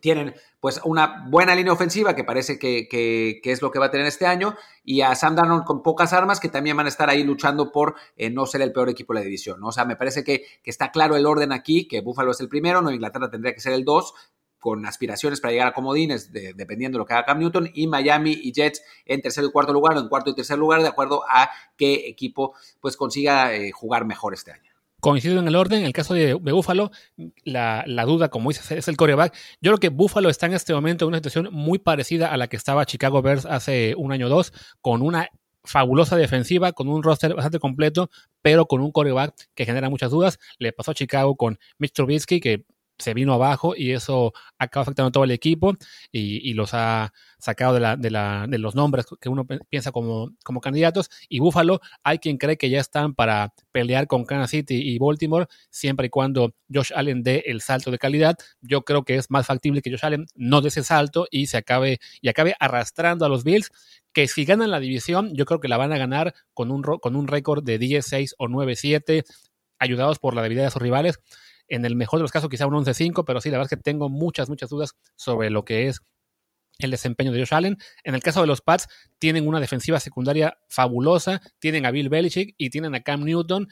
tienen 0.00 0.34
pues 0.60 0.80
una 0.84 1.24
buena 1.28 1.54
línea 1.54 1.72
ofensiva 1.72 2.14
que 2.14 2.24
parece 2.24 2.58
que, 2.58 3.40
es 3.42 3.62
lo 3.62 3.70
que 3.70 3.78
va 3.78 3.86
a 3.86 3.90
tener 3.90 4.06
este 4.06 4.26
año 4.26 4.56
y 4.84 5.00
a 5.00 5.14
Sam 5.14 5.34
Darnold 5.34 5.64
con 5.64 5.82
pocas 5.82 6.12
armas 6.12 6.38
que 6.38 6.50
también 6.50 6.76
van 6.76 6.86
a 6.86 6.90
estar 6.90 7.08
ahí 7.08 7.22
luchando 7.22 7.72
por 7.72 7.94
eh, 8.16 8.28
no 8.28 8.44
ser 8.46 8.60
el 8.62 8.72
peor 8.72 8.90
equipo 8.90 9.14
de 9.14 9.20
la 9.20 9.24
división. 9.24 9.62
O 9.64 9.72
sea, 9.72 9.86
me 9.86 9.96
parece 9.96 10.22
que, 10.22 10.44
que, 10.62 10.70
está 10.70 10.90
claro 10.90 11.16
el 11.16 11.26
orden 11.26 11.52
aquí, 11.52 11.88
que 11.88 12.02
Buffalo 12.02 12.32
es 12.32 12.40
el 12.40 12.48
primero, 12.48 12.82
Nueva 12.82 12.94
Inglaterra 12.94 13.30
tendría 13.30 13.54
que 13.54 13.60
ser 13.60 13.72
el 13.72 13.84
dos, 13.84 14.14
con 14.60 14.86
aspiraciones 14.86 15.40
para 15.40 15.52
llegar 15.52 15.68
a 15.68 15.72
comodines, 15.72 16.32
dependiendo 16.32 16.96
de 16.96 17.00
lo 17.00 17.06
que 17.06 17.14
haga 17.14 17.24
Cam 17.24 17.38
Newton, 17.38 17.70
y 17.74 17.86
Miami 17.86 18.32
y 18.32 18.52
Jets 18.52 18.82
en 19.06 19.20
tercer 19.20 19.42
y 19.44 19.50
cuarto 19.50 19.72
lugar, 19.72 19.96
o 19.96 20.00
en 20.00 20.08
cuarto 20.08 20.30
y 20.30 20.34
tercer 20.34 20.58
lugar, 20.58 20.82
de 20.82 20.88
acuerdo 20.88 21.22
a 21.28 21.50
qué 21.76 22.06
equipo 22.06 22.54
pues 22.80 22.96
consiga 22.96 23.54
eh, 23.54 23.72
jugar 23.72 24.04
mejor 24.04 24.34
este 24.34 24.52
año. 24.52 24.70
Coincido 25.00 25.40
en 25.40 25.48
el 25.48 25.56
orden. 25.56 25.80
En 25.80 25.86
el 25.86 25.94
caso 25.94 26.12
de, 26.12 26.34
Buffalo, 26.34 26.90
la, 27.44 27.84
duda, 28.04 28.28
como 28.28 28.50
dices, 28.50 28.70
es 28.70 28.86
el 28.86 28.98
coreback. 28.98 29.34
Yo 29.62 29.70
creo 29.70 29.78
que 29.78 29.88
Buffalo 29.88 30.28
está 30.28 30.44
en 30.44 30.52
este 30.52 30.74
momento 30.74 31.06
en 31.06 31.08
una 31.08 31.18
situación 31.18 31.48
muy 31.52 31.78
parecida 31.78 32.30
a 32.30 32.36
la 32.36 32.48
que 32.48 32.56
estaba 32.56 32.84
Chicago 32.84 33.22
Bears 33.22 33.46
hace 33.46 33.94
un 33.96 34.12
año 34.12 34.26
o 34.26 34.28
dos, 34.28 34.52
con 34.82 35.00
una 35.00 35.30
fabulosa 35.64 36.16
defensiva, 36.16 36.72
con 36.72 36.88
un 36.88 37.02
roster 37.02 37.34
bastante 37.34 37.58
completo, 37.58 38.10
pero 38.42 38.66
con 38.66 38.82
un 38.82 38.92
coreback 38.92 39.34
que 39.54 39.64
genera 39.64 39.88
muchas 39.88 40.10
dudas. 40.10 40.38
Le 40.58 40.72
pasó 40.72 40.90
a 40.90 40.94
Chicago 40.94 41.34
con 41.34 41.58
Mitch 41.78 41.94
Trubisky, 41.94 42.40
que 42.40 42.64
se 43.00 43.14
vino 43.14 43.34
abajo 43.34 43.74
y 43.76 43.92
eso 43.92 44.32
acaba 44.58 44.82
afectando 44.82 45.08
a 45.08 45.12
todo 45.12 45.24
el 45.24 45.30
equipo 45.30 45.74
y, 46.12 46.52
los 46.54 46.74
ha 46.74 47.12
sacado 47.38 47.74
de, 47.74 47.80
la, 47.80 47.96
de, 47.96 48.10
la, 48.10 48.46
de, 48.48 48.58
los 48.58 48.74
nombres 48.74 49.06
que 49.20 49.28
uno 49.28 49.46
piensa 49.68 49.92
como, 49.92 50.32
como 50.44 50.60
candidatos. 50.60 51.10
Y 51.28 51.38
Buffalo, 51.40 51.80
hay 52.02 52.18
quien 52.18 52.36
cree 52.36 52.56
que 52.56 52.68
ya 52.68 52.80
están 52.80 53.14
para 53.14 53.54
pelear 53.72 54.06
con 54.06 54.24
Kansas 54.24 54.50
City 54.50 54.74
y 54.76 54.98
Baltimore, 54.98 55.46
siempre 55.70 56.06
y 56.06 56.10
cuando 56.10 56.54
Josh 56.72 56.92
Allen 56.94 57.22
dé 57.22 57.44
el 57.46 57.60
salto 57.60 57.90
de 57.90 57.98
calidad. 57.98 58.36
Yo 58.60 58.82
creo 58.82 59.04
que 59.04 59.16
es 59.16 59.30
más 59.30 59.46
factible 59.46 59.80
que 59.80 59.90
Josh 59.90 60.04
Allen 60.04 60.26
no 60.34 60.60
dé 60.60 60.68
ese 60.68 60.82
salto 60.82 61.26
y 61.30 61.46
se 61.46 61.56
acabe, 61.56 61.98
y 62.20 62.28
acabe 62.28 62.54
arrastrando 62.60 63.24
a 63.24 63.28
los 63.28 63.44
Bills, 63.44 63.70
que 64.12 64.28
si 64.28 64.44
ganan 64.44 64.70
la 64.70 64.80
división, 64.80 65.34
yo 65.34 65.44
creo 65.46 65.60
que 65.60 65.68
la 65.68 65.76
van 65.76 65.92
a 65.92 65.98
ganar 65.98 66.34
con 66.52 66.70
un, 66.70 66.82
con 66.82 67.16
un 67.16 67.28
récord 67.28 67.62
de 67.64 67.78
10-6 67.78 68.34
o 68.38 68.48
9-7, 68.48 69.24
ayudados 69.78 70.18
por 70.18 70.34
la 70.34 70.42
debilidad 70.42 70.66
de 70.66 70.70
sus 70.72 70.82
rivales 70.82 71.20
en 71.70 71.84
el 71.86 71.96
mejor 71.96 72.18
de 72.18 72.22
los 72.22 72.32
casos 72.32 72.50
quizá 72.50 72.66
un 72.66 72.74
11-5, 72.74 73.24
pero 73.24 73.40
sí, 73.40 73.48
la 73.48 73.56
verdad 73.56 73.72
es 73.72 73.78
que 73.78 73.82
tengo 73.82 74.10
muchas, 74.10 74.50
muchas 74.50 74.68
dudas 74.68 74.96
sobre 75.16 75.48
lo 75.48 75.64
que 75.64 75.88
es 75.88 76.02
el 76.78 76.90
desempeño 76.90 77.32
de 77.32 77.38
Josh 77.38 77.54
Allen. 77.54 77.78
En 78.04 78.14
el 78.14 78.22
caso 78.22 78.40
de 78.40 78.46
los 78.46 78.60
Pats, 78.60 78.88
tienen 79.18 79.46
una 79.46 79.60
defensiva 79.60 80.00
secundaria 80.00 80.58
fabulosa, 80.68 81.40
tienen 81.58 81.86
a 81.86 81.90
Bill 81.90 82.08
Belichick 82.08 82.54
y 82.58 82.70
tienen 82.70 82.94
a 82.94 83.02
Cam 83.02 83.24
Newton, 83.24 83.68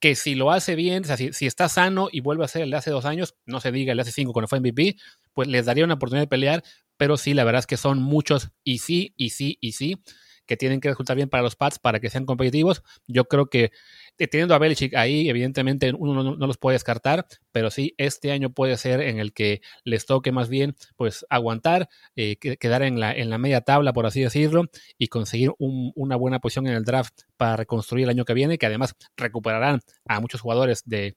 que 0.00 0.16
si 0.16 0.34
lo 0.34 0.50
hace 0.50 0.74
bien, 0.74 1.04
o 1.04 1.06
sea, 1.06 1.16
si, 1.16 1.46
está 1.46 1.68
sano 1.68 2.08
y 2.10 2.20
vuelve 2.20 2.44
a 2.44 2.48
ser 2.48 2.62
el 2.62 2.70
de 2.70 2.76
hace 2.76 2.90
dos 2.90 3.04
años, 3.04 3.36
no 3.46 3.60
se 3.60 3.70
diga 3.70 3.92
el 3.92 3.98
de 3.98 4.02
hace 4.02 4.12
cinco 4.12 4.32
cuando 4.32 4.48
fue 4.48 4.58
MVP, 4.58 4.96
pues 5.32 5.46
les 5.46 5.66
daría 5.66 5.84
una 5.84 5.94
oportunidad 5.94 6.24
de 6.24 6.28
pelear, 6.28 6.64
pero 6.96 7.16
sí, 7.16 7.34
la 7.34 7.44
verdad 7.44 7.60
es 7.60 7.66
que 7.66 7.76
son 7.76 8.02
muchos 8.02 8.50
y 8.64 8.78
sí, 8.78 9.14
y 9.16 9.30
sí, 9.30 9.58
y 9.60 9.72
sí, 9.72 10.02
que 10.46 10.56
tienen 10.56 10.80
que 10.80 10.88
resultar 10.88 11.16
bien 11.16 11.28
para 11.28 11.44
los 11.44 11.54
Pats 11.54 11.78
para 11.78 12.00
que 12.00 12.10
sean 12.10 12.26
competitivos. 12.26 12.82
Yo 13.06 13.26
creo 13.26 13.46
que 13.46 13.70
teniendo 14.16 14.54
a 14.54 14.58
Belichick 14.58 14.94
ahí, 14.94 15.28
evidentemente 15.28 15.92
uno 15.96 16.22
no, 16.22 16.46
los 16.46 16.58
puede 16.58 16.74
descartar, 16.74 17.26
pero 17.50 17.70
sí, 17.70 17.94
este 17.96 18.32
año 18.32 18.50
puede 18.50 18.76
ser 18.76 19.00
en 19.00 19.18
el 19.18 19.32
que 19.32 19.60
les 19.84 20.06
toque 20.06 20.32
más 20.32 20.48
bien 20.48 20.76
pues 20.96 21.26
aguantar, 21.28 21.88
eh, 22.16 22.36
quedar 22.36 22.82
en 22.82 23.00
la, 23.00 23.12
en 23.12 23.30
la 23.30 23.38
media 23.38 23.62
tabla, 23.62 23.92
por 23.92 24.06
así 24.06 24.22
decirlo, 24.22 24.64
y 24.98 25.08
conseguir 25.08 25.52
una 25.58 26.16
buena 26.16 26.38
posición 26.38 26.66
en 26.66 26.74
el 26.74 26.84
draft 26.84 27.22
para 27.36 27.56
reconstruir 27.56 28.04
el 28.04 28.10
año 28.10 28.24
que 28.24 28.34
viene, 28.34 28.58
que 28.58 28.66
además 28.66 28.94
recuperarán 29.16 29.80
a 30.06 30.20
muchos 30.20 30.40
jugadores 30.40 30.82
de 30.84 31.16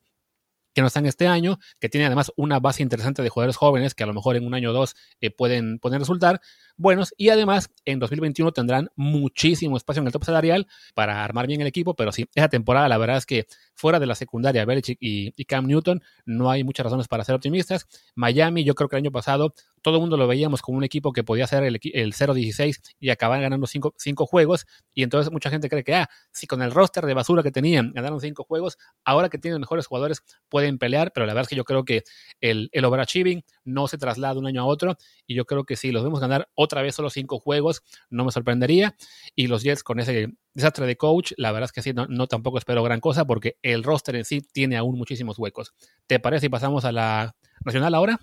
que 0.76 0.82
no 0.82 0.88
están 0.88 1.06
este 1.06 1.28
año, 1.28 1.58
que 1.80 1.88
tiene 1.88 2.06
además 2.06 2.34
una 2.36 2.60
base 2.60 2.84
interesante 2.84 3.24
de 3.24 3.30
jugadores 3.30 3.56
jóvenes 3.56 3.96
que 3.96 4.04
a 4.04 4.08
lo 4.08 4.14
mejor 4.14 4.36
en 4.36 4.46
un 4.46 4.54
año 4.54 4.72
o 4.72 4.74
dos 4.74 4.96
eh, 5.22 5.32
pueden, 5.32 5.80
pueden 5.80 6.00
resultar, 6.00 6.42
buenos 6.76 7.14
y 7.18 7.30
además 7.30 7.72
en 7.86 8.00
2021 8.00 8.52
tendrán 8.52 8.90
muchísimo 8.96 9.78
espacio 9.78 10.02
en 10.02 10.08
el 10.08 10.14
top 10.14 10.26
salarial 10.26 10.68
para 10.94 11.24
armar 11.24 11.48
bien 11.48 11.62
el 11.62 11.68
equipo, 11.68 11.96
pero 11.96 12.12
sí, 12.12 12.28
esa 12.36 12.50
temporada 12.50 12.90
la 12.90 12.98
verdad 12.98 13.18
es 13.18 13.26
que 13.26 13.48
fuera 13.74 14.00
de 14.00 14.06
la 14.06 14.16
secundaria 14.16 14.66
Belichick 14.66 14.98
y, 15.00 15.32
Cam 15.46 15.68
Newton 15.68 16.04
no 16.26 16.52
hay 16.52 16.64
muchas 16.64 16.84
razones 16.84 17.08
para 17.08 17.24
ser 17.24 17.36
optimistas. 17.36 17.86
Miami 18.16 18.64
yo 18.66 18.76
creo 18.76 18.90
que 18.90 18.98
el 18.98 19.04
año 19.04 19.12
pasado 19.12 19.54
todo 19.86 19.98
el 19.98 20.02
mundo 20.02 20.18
lo 20.18 20.26
veíamos 20.26 20.64
como 20.64 20.80
un 20.80 20.84
equipo 20.84 21.14
que 21.14 21.24
podía 21.24 21.46
ser 21.46 21.62
el, 21.62 21.80
el 21.94 22.14
0-16 22.14 22.82
y 23.00 23.12
acabar 23.12 23.40
ganando 23.40 23.68
5 23.68 24.26
juegos 24.26 24.66
y 24.96 25.04
entonces 25.04 25.32
mucha 25.32 25.52
gente 25.52 25.70
cree 25.70 25.84
que, 25.84 25.94
ah, 25.94 26.10
si 26.32 26.48
con 26.48 26.64
el 26.64 26.72
roster 26.72 27.06
de 27.06 27.14
basura 27.14 27.44
que 27.44 27.52
tenían 27.52 27.94
ganaron 27.94 28.20
5 28.20 28.46
juegos, 28.46 28.80
ahora 29.04 29.30
que 29.30 29.38
tienen 29.38 29.60
mejores 29.62 29.86
jugadores 29.86 30.24
pueden 30.50 30.80
pelear, 30.80 31.12
pero 31.14 31.28
la 31.28 31.34
verdad 31.34 31.44
es 31.44 31.50
que 31.50 31.56
yo 31.56 31.66
creo 31.66 31.86
que 31.86 32.04
el, 32.42 32.70
el 32.72 32.84
overachieving 32.84 33.44
no 33.64 33.88
se 33.88 34.00
traslada 34.00 34.34
de 34.34 34.40
un 34.40 34.48
año 34.48 34.64
a 34.64 34.66
otro 34.66 34.98
y 35.28 35.36
yo 35.36 35.46
creo 35.46 35.66
que 35.66 35.76
si 35.76 35.92
los 35.92 36.04
vemos 36.04 36.20
ganar 36.20 36.50
otra 36.56 36.82
vez 36.82 36.96
solo 36.96 37.12
cinco 37.12 37.38
juegos, 37.38 37.84
no 38.10 38.26
me 38.26 38.32
sorprendería. 38.32 38.96
Y 39.36 39.46
los 39.46 39.62
Jets 39.62 39.84
con 39.84 40.00
ese 40.00 40.34
desastre 40.56 40.88
de 40.88 40.98
coach, 40.98 41.34
la 41.38 41.52
verdad 41.52 41.66
es 41.66 41.72
que 41.72 41.84
sí, 41.84 41.94
no, 41.94 42.26
tampoco 42.26 42.58
espero 42.58 42.82
gran 42.82 43.02
cosa 43.02 43.26
porque 43.26 43.60
el 43.62 43.84
roster 43.84 44.16
en 44.16 44.26
sí 44.26 44.42
tiene 44.42 44.78
aún 44.78 44.98
muchísimos 44.98 45.38
huecos. 45.38 45.76
¿Te 46.08 46.20
parece 46.20 46.48
si 46.48 46.50
pasamos 46.50 46.86
a 46.86 46.92
la 46.92 47.36
nacional 47.64 47.94
ahora? 47.94 48.20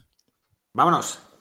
Vámonos. 0.72 1.31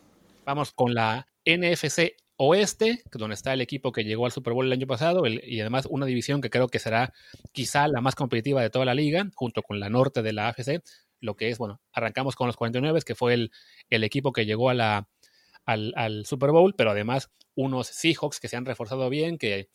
Vamos 0.45 0.71
con 0.71 0.93
la 0.93 1.27
NFC 1.45 2.15
Oeste, 2.37 3.03
donde 3.11 3.35
está 3.35 3.53
el 3.53 3.61
equipo 3.61 3.91
que 3.91 4.03
llegó 4.03 4.25
al 4.25 4.31
Super 4.31 4.53
Bowl 4.53 4.65
el 4.65 4.71
año 4.71 4.87
pasado, 4.87 5.23
y 5.27 5.59
además 5.61 5.87
una 5.89 6.07
división 6.07 6.41
que 6.41 6.49
creo 6.49 6.67
que 6.67 6.79
será 6.79 7.13
quizá 7.51 7.87
la 7.87 8.01
más 8.01 8.15
competitiva 8.15 8.61
de 8.61 8.71
toda 8.71 8.85
la 8.85 8.95
liga, 8.95 9.29
junto 9.35 9.61
con 9.61 9.79
la 9.79 9.89
norte 9.89 10.23
de 10.23 10.33
la 10.33 10.47
AFC, 10.47 10.81
lo 11.19 11.35
que 11.35 11.49
es, 11.49 11.59
bueno, 11.59 11.79
arrancamos 11.93 12.35
con 12.35 12.47
los 12.47 12.57
49, 12.57 13.01
que 13.05 13.13
fue 13.13 13.35
el, 13.35 13.51
el 13.89 14.03
equipo 14.03 14.33
que 14.33 14.47
llegó 14.47 14.71
a 14.71 14.73
la, 14.73 15.07
al, 15.65 15.93
al, 15.95 16.25
Super 16.25 16.49
Bowl, 16.49 16.73
pero 16.75 16.89
además 16.89 17.29
unos 17.53 17.87
Seahawks 17.87 18.39
que 18.39 18.47
se 18.47 18.57
han 18.57 18.65
reforzado 18.65 19.07
bien, 19.09 19.37
que, 19.37 19.69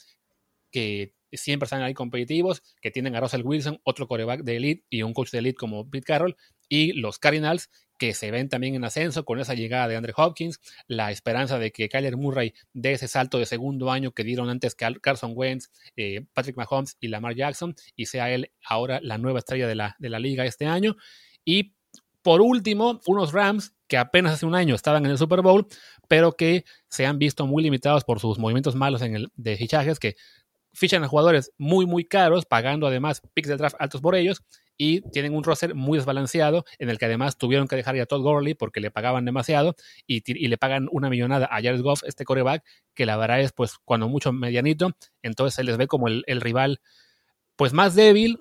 que 0.72 1.14
siempre 1.33 1.66
están 1.66 1.83
ahí 1.83 1.94
competitivos, 1.94 2.62
que 2.81 2.90
tienen 2.90 3.14
a 3.14 3.20
Russell 3.20 3.42
Wilson, 3.44 3.81
otro 3.85 4.09
coreback 4.09 4.42
de 4.42 4.57
elite 4.57 4.85
y 4.90 5.02
un 5.02 5.14
coach 5.14 5.31
de 5.31 5.38
elite 5.38 5.57
como 5.57 5.88
Pete 5.88 6.05
Carroll, 6.05 6.37
y 6.68 6.94
los 6.94 7.18
Cardinals, 7.20 7.70
que 7.99 8.15
se 8.15 8.31
ven 8.31 8.49
también 8.49 8.75
en 8.75 8.85
ascenso 8.85 9.25
con 9.25 9.41
esa 9.41 9.55
llegada 9.55 9.89
de 9.89 9.97
Andre 9.97 10.13
Hopkins, 10.17 10.61
la 10.87 11.11
esperanza 11.11 11.59
de 11.59 11.73
que 11.73 11.89
Kyler 11.89 12.17
Murray 12.17 12.55
dé 12.73 12.93
ese 12.93 13.09
salto 13.09 13.39
de 13.39 13.47
segundo 13.47 13.91
año 13.91 14.13
que 14.13 14.25
dieron 14.25 14.49
antes 14.49 14.75
Carson 14.75 15.33
Wentz, 15.35 15.71
eh, 15.97 16.25
Patrick 16.33 16.57
Mahomes 16.57 16.97
y 17.01 17.09
Lamar 17.09 17.35
Jackson, 17.35 17.75
y 17.95 18.07
sea 18.07 18.31
él 18.31 18.53
ahora 18.65 19.01
la 19.03 19.19
nueva 19.19 19.39
estrella 19.39 19.67
de 19.67 19.75
la, 19.75 19.97
de 19.99 20.11
la 20.11 20.19
liga 20.19 20.45
este 20.45 20.67
año. 20.67 20.97
Y 21.45 21.75
por 22.23 22.41
último, 22.41 23.01
unos 23.07 23.33
Rams 23.33 23.73
que 23.87 23.97
apenas 23.97 24.33
hace 24.33 24.47
un 24.47 24.55
año 24.55 24.75
estaban 24.75 25.05
en 25.05 25.13
el 25.13 25.19
Super 25.19 25.43
Bowl, 25.43 25.67
pero 26.09 26.33
que 26.33 26.65
se 26.89 27.07
han 27.07 27.19
visto 27.19 27.47
muy 27.47 27.63
limitados 27.63 28.03
por 28.03 28.19
sus 28.19 28.39
movimientos 28.39 28.75
malos 28.75 29.03
en 29.03 29.15
el, 29.15 29.29
de 29.37 29.57
fichajes, 29.57 30.01
que 30.01 30.17
fichan 30.73 31.05
a 31.05 31.09
jugadores 31.09 31.53
muy, 31.57 31.87
muy 31.87 32.05
caros, 32.05 32.45
pagando 32.45 32.87
además 32.87 33.23
picks 33.33 33.49
de 33.49 33.57
draft 33.57 33.77
altos 33.79 34.01
por 34.01 34.15
ellos, 34.15 34.43
y 34.79 35.01
tienen 35.11 35.35
un 35.35 35.45
roster 35.45 35.75
muy 35.75 35.99
desbalanceado, 35.99 36.65
en 36.79 36.91
el 36.91 36.99
que 36.99 37.07
además 37.07 37.37
tuvieron 37.37 37.69
que 37.69 37.77
dejar 37.77 37.97
ya 37.97 38.03
a 38.05 38.07
Todd 38.07 38.23
Gurley 38.23 38.55
porque 38.55 38.81
le 38.81 38.91
pagaban 38.91 39.25
demasiado, 39.25 39.77
y, 40.07 40.21
le 40.49 40.59
pagan 40.59 40.89
una 40.91 41.11
millonada 41.11 41.47
a 41.47 41.57
Jared 41.62 41.83
Goff, 41.83 42.03
este 42.05 42.25
coreback, 42.25 42.65
que 42.95 43.07
la 43.07 43.17
verdad 43.17 43.41
es, 43.41 43.53
pues, 43.53 43.79
cuando 43.85 44.09
mucho 44.09 44.33
medianito, 44.33 44.91
entonces 45.23 45.55
se 45.55 45.65
les 45.65 45.77
ve 45.77 45.87
como 45.87 46.09
el, 46.09 46.41
rival, 46.41 46.81
pues, 47.57 47.73
más 47.73 47.95
débil, 47.95 48.39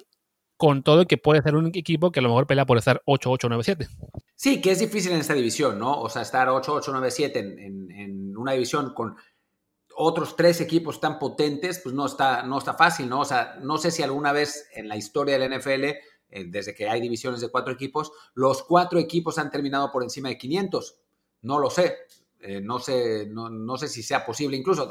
con 0.58 0.84
todo 0.84 1.06
que 1.06 1.18
puede 1.18 1.42
ser 1.42 1.56
un 1.56 1.68
equipo 1.68 2.12
que 2.12 2.22
a 2.22 2.24
lo 2.24 2.30
mejor 2.30 2.48
pelea 2.48 2.66
por 2.66 2.78
estar 2.78 3.02
8-8-9-7. 3.06 3.90
Sí, 4.36 4.62
que 4.62 4.72
es 4.72 4.80
difícil 4.80 5.12
en 5.12 5.20
esta 5.20 5.34
división, 5.34 5.78
¿no? 5.78 6.00
O 6.00 6.10
sea, 6.10 6.22
estar 6.22 6.48
8-8-9-7 6.48 7.36
en, 7.36 7.60
en, 7.60 7.92
en 7.92 8.38
una 8.38 8.54
división 8.54 8.94
con 8.94 9.16
otros 9.96 10.36
tres 10.36 10.62
equipos 10.62 11.00
tan 11.00 11.18
potentes, 11.18 11.80
pues 11.80 11.96
no 11.96 12.06
está, 12.06 12.44
no 12.44 12.58
está 12.58 12.74
fácil, 12.74 13.10
¿no? 13.10 13.22
O 13.22 13.26
sea, 13.26 13.58
no 13.62 13.78
sé 13.78 13.92
si 13.92 14.04
alguna 14.04 14.34
vez 14.34 14.68
en 14.74 14.88
la 14.90 14.98
historia 14.98 15.38
del 15.38 15.58
NFL, 15.58 15.98
desde 16.46 16.76
que 16.76 16.90
hay 16.90 17.00
divisiones 17.00 17.40
de 17.40 17.50
cuatro 17.50 17.74
equipos, 17.74 18.12
los 18.34 18.64
cuatro 18.64 19.00
equipos 19.00 19.38
han 19.38 19.50
terminado 19.50 19.92
por 19.92 20.04
encima 20.04 20.30
de 20.30 20.38
500. 20.38 21.00
No 21.44 21.60
lo 21.60 21.70
sé. 21.70 21.96
Eh, 22.40 22.62
no 22.62 22.80
sé, 22.80 23.28
no, 23.28 23.50
no, 23.50 23.78
sé 23.78 23.88
si 23.88 24.04
sea 24.04 24.26
posible, 24.26 24.56
incluso 24.56 24.88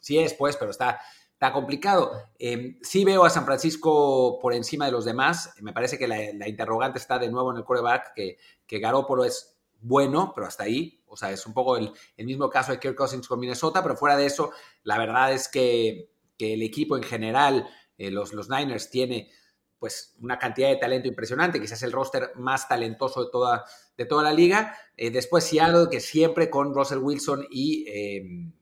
sí 0.00 0.18
es, 0.18 0.34
pues, 0.34 0.56
pero 0.56 0.70
está, 0.70 0.98
está 1.32 1.52
complicado. 1.52 2.12
Eh, 2.38 2.78
sí 2.82 3.04
veo 3.04 3.24
a 3.24 3.30
San 3.30 3.44
Francisco 3.44 4.38
por 4.40 4.54
encima 4.54 4.86
de 4.86 4.92
los 4.92 5.04
demás. 5.04 5.52
Me 5.60 5.72
parece 5.72 5.98
que 5.98 6.08
la, 6.08 6.16
la 6.34 6.48
interrogante 6.48 6.98
está 6.98 7.18
de 7.18 7.30
nuevo 7.30 7.52
en 7.52 7.58
el 7.58 7.64
coreback, 7.64 8.12
que, 8.14 8.38
que 8.66 8.78
Garópolo 8.80 9.24
es 9.24 9.56
bueno, 9.80 10.32
pero 10.34 10.46
hasta 10.46 10.64
ahí. 10.64 11.00
O 11.06 11.16
sea, 11.16 11.30
es 11.30 11.46
un 11.46 11.54
poco 11.54 11.76
el, 11.76 11.92
el, 12.16 12.26
mismo 12.26 12.50
caso 12.50 12.72
de 12.72 12.80
Kirk 12.80 12.96
Cousins 12.96 13.28
con 13.28 13.38
Minnesota, 13.38 13.82
pero 13.82 13.96
fuera 13.96 14.16
de 14.16 14.26
eso, 14.26 14.50
la 14.82 14.98
verdad 14.98 15.32
es 15.32 15.48
que, 15.48 16.10
que 16.36 16.54
el 16.54 16.62
equipo 16.62 16.96
en 16.96 17.04
general, 17.04 17.68
eh, 17.98 18.10
los, 18.10 18.32
los 18.32 18.50
Niners, 18.50 18.90
tiene 18.90 19.30
pues 19.78 20.16
una 20.20 20.38
cantidad 20.38 20.68
de 20.68 20.76
talento 20.76 21.08
impresionante, 21.08 21.60
quizás 21.60 21.82
el 21.82 21.92
roster 21.92 22.32
más 22.36 22.68
talentoso 22.68 23.24
de 23.24 23.30
toda, 23.30 23.64
de 23.96 24.04
toda 24.06 24.22
la 24.22 24.32
liga. 24.32 24.74
Eh, 24.96 25.10
después 25.10 25.44
Seattle, 25.44 25.88
que 25.90 26.00
siempre 26.00 26.50
con 26.50 26.74
Russell 26.74 26.98
Wilson 26.98 27.46
y, 27.50 27.84
eh, 27.88 28.52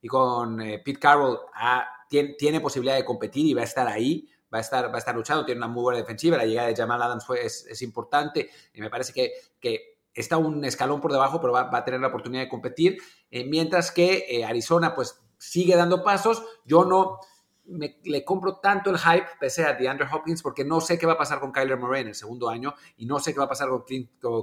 y 0.00 0.08
con 0.08 0.60
eh, 0.60 0.80
Pete 0.84 0.98
Carroll 1.00 1.38
ha, 1.54 1.86
tiene, 2.08 2.60
posibilidad 2.60 2.96
de 2.96 3.04
competir 3.04 3.46
y 3.46 3.54
va 3.54 3.62
a 3.62 3.64
estar 3.64 3.86
ahí, 3.88 4.28
va 4.52 4.58
a 4.58 4.60
estar, 4.60 4.90
va 4.90 4.96
a 4.96 4.98
estar 4.98 5.14
luchando, 5.14 5.44
tiene 5.44 5.58
una 5.58 5.68
muy 5.68 5.82
buena 5.82 6.00
defensiva, 6.00 6.36
la 6.36 6.44
llegada 6.44 6.68
de 6.68 6.76
Jamal 6.76 7.02
Adams 7.02 7.24
fue, 7.24 7.44
es, 7.44 7.66
es 7.66 7.80
importante 7.82 8.50
y 8.74 8.80
me 8.80 8.90
parece 8.90 9.12
que, 9.12 9.32
que 9.60 9.92
está 10.14 10.36
un 10.36 10.64
escalón 10.64 11.00
por 11.00 11.12
debajo, 11.12 11.40
pero 11.40 11.52
va, 11.52 11.64
va 11.64 11.78
a 11.78 11.84
tener 11.84 12.00
la 12.00 12.08
oportunidad 12.08 12.42
de 12.42 12.48
competir, 12.48 12.98
eh, 13.30 13.44
mientras 13.44 13.90
que 13.90 14.26
eh, 14.28 14.44
Arizona 14.44 14.94
pues 14.94 15.20
sigue 15.38 15.76
dando 15.76 16.02
pasos. 16.02 16.42
Yo 16.64 16.84
no 16.84 17.18
me, 17.66 17.98
le 18.04 18.24
compro 18.24 18.56
tanto 18.56 18.90
el 18.90 18.98
hype, 18.98 19.26
pese 19.38 19.64
a 19.64 19.74
DeAndre 19.74 20.06
Hopkins, 20.10 20.42
porque 20.42 20.64
no 20.64 20.80
sé 20.80 20.98
qué 20.98 21.06
va 21.06 21.14
a 21.14 21.18
pasar 21.18 21.40
con 21.40 21.52
Kyler 21.52 21.78
Murray 21.78 22.02
en 22.02 22.08
el 22.08 22.14
segundo 22.14 22.48
año 22.48 22.74
y 22.96 23.06
no 23.06 23.18
sé 23.18 23.32
qué 23.32 23.38
va 23.38 23.46
a 23.46 23.48
pasar 23.48 23.68
con, 23.68 23.84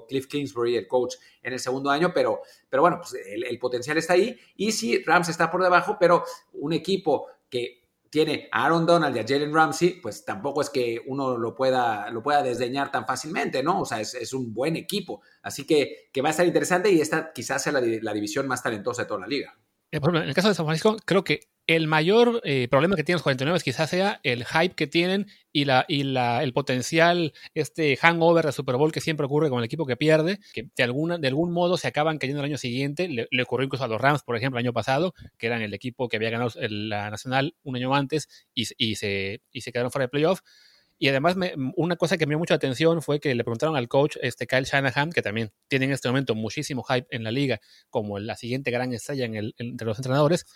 Cliff 0.08 0.28
Kingsbury, 0.28 0.76
el 0.76 0.88
coach, 0.88 1.16
en 1.42 1.54
el 1.54 1.60
segundo 1.60 1.90
año, 1.90 2.12
pero, 2.14 2.42
pero 2.70 2.82
bueno, 2.82 3.00
pues 3.02 3.16
el, 3.26 3.60
potencial 3.60 3.98
está 3.98 4.14
ahí. 4.14 4.38
Y 4.56 4.72
sí, 4.72 5.04
Rams 5.04 5.30
está 5.30 5.52
por 5.52 5.62
debajo, 5.62 5.98
pero 6.00 6.24
un 6.54 6.74
equipo 6.74 7.28
que 7.50 7.80
tiene 8.10 8.50
a 8.52 8.66
Aaron 8.66 8.86
Donald 8.86 9.16
y 9.16 9.20
a 9.20 9.26
Jalen 9.28 9.54
Ramsey, 9.54 10.02
pues 10.02 10.26
tampoco 10.26 10.62
es 10.62 10.70
que 10.70 11.02
uno 11.06 11.38
lo 11.38 11.54
pueda, 11.54 12.10
lo 12.10 12.24
pueda 12.24 12.42
desdeñar 12.42 12.92
tan 12.92 13.06
fácilmente, 13.06 13.62
¿no? 13.62 13.82
O 13.82 13.86
sea, 13.86 14.00
es, 14.00 14.16
es 14.16 14.34
un 14.34 14.54
buen 14.54 14.76
equipo. 14.76 15.22
Así 15.44 15.66
que, 15.68 16.10
que, 16.12 16.22
va 16.22 16.30
a 16.30 16.32
estar 16.32 16.46
interesante 16.46 16.90
y 16.90 17.02
esta 17.02 17.32
quizás 17.32 17.62
sea 17.62 17.74
la, 17.74 17.82
la 17.82 18.14
división 18.14 18.48
más 18.48 18.64
talentosa 18.64 19.04
de 19.04 19.08
toda 19.08 19.22
la 19.22 19.28
liga. 19.28 19.56
Eh, 19.92 20.00
en 20.04 20.16
el 20.16 20.34
caso 20.34 20.50
de 20.50 20.54
San 20.54 20.66
Francisco, 20.66 20.98
creo 21.06 21.24
que 21.24 21.50
el 21.70 21.86
mayor 21.86 22.42
eh, 22.46 22.68
problema 22.68 22.96
que 22.96 23.04
tienen 23.04 23.18
los 23.18 23.22
49 23.22 23.60
quizás 23.64 23.92
sea 23.92 24.20
el 24.24 24.44
hype 24.44 24.74
que 24.74 24.88
tienen 24.88 25.28
y, 25.54 25.66
la, 25.66 25.86
y 25.88 26.02
la, 26.02 26.42
el 26.42 26.52
potencial, 26.52 27.32
este 27.54 27.96
hangover 27.96 28.44
de 28.44 28.52
Super 28.52 28.76
Bowl 28.76 28.92
que 28.92 29.02
siempre 29.02 29.28
ocurre 29.28 29.52
con 29.52 29.60
el 29.60 29.66
equipo 29.66 29.86
que 29.86 29.96
pierde, 29.96 30.40
que 30.52 30.68
de, 30.76 30.84
alguna, 30.84 31.20
de 31.20 31.28
algún 31.28 31.52
modo 31.52 31.78
se 31.78 31.88
acaban 31.88 32.18
cayendo 32.18 32.42
el 32.42 32.46
año 32.46 32.58
siguiente. 32.58 33.08
Le, 33.08 33.28
ocurrió 33.44 33.66
incluso 33.66 33.84
a 33.84 33.88
los 33.88 34.02
Rams, 34.02 34.24
por 34.24 34.36
ejemplo, 34.36 34.60
el 34.60 34.66
año 34.66 34.74
pasado, 34.74 35.14
que 35.38 35.46
eran 35.46 35.62
el 35.62 35.76
equipo 35.76 36.10
que 36.10 36.18
había 36.18 36.32
ganado 36.32 36.50
la 36.70 37.12
Nacional 37.12 37.56
un 37.62 37.76
año 37.76 37.94
antes 37.94 38.48
y, 38.56 38.64
y, 38.80 38.96
se, 38.96 39.44
y 39.52 39.62
se 39.62 39.72
quedaron 39.72 39.92
fuera 39.92 40.06
de 40.06 40.10
playoff. 40.10 40.42
Y 40.98 41.08
además, 41.10 41.36
una 41.76 41.98
cosa 41.98 42.18
que 42.18 42.26
me 42.26 42.32
dio 42.32 42.40
mucha 42.40 42.56
atención 42.56 43.04
fue 43.04 43.20
que 43.20 43.36
le 43.36 43.44
preguntaron 43.44 43.76
al 43.76 43.88
coach 43.88 44.18
este 44.24 44.48
Kyle 44.48 44.66
Shanahan, 44.66 45.12
que 45.12 45.22
también 45.22 45.52
tiene 45.68 45.86
en 45.86 45.92
este 45.92 46.10
momento 46.10 46.34
muchísimo 46.34 46.84
hype 46.84 47.08
en 47.12 47.24
la 47.24 47.32
liga, 47.32 47.62
como 47.92 48.18
la 48.18 48.36
siguiente 48.36 48.72
gran 48.72 48.92
estrella 48.92 49.26
en 49.26 49.36
el, 49.36 49.56
entre 49.60 49.86
los 49.86 50.00
entrenadores, 50.00 50.48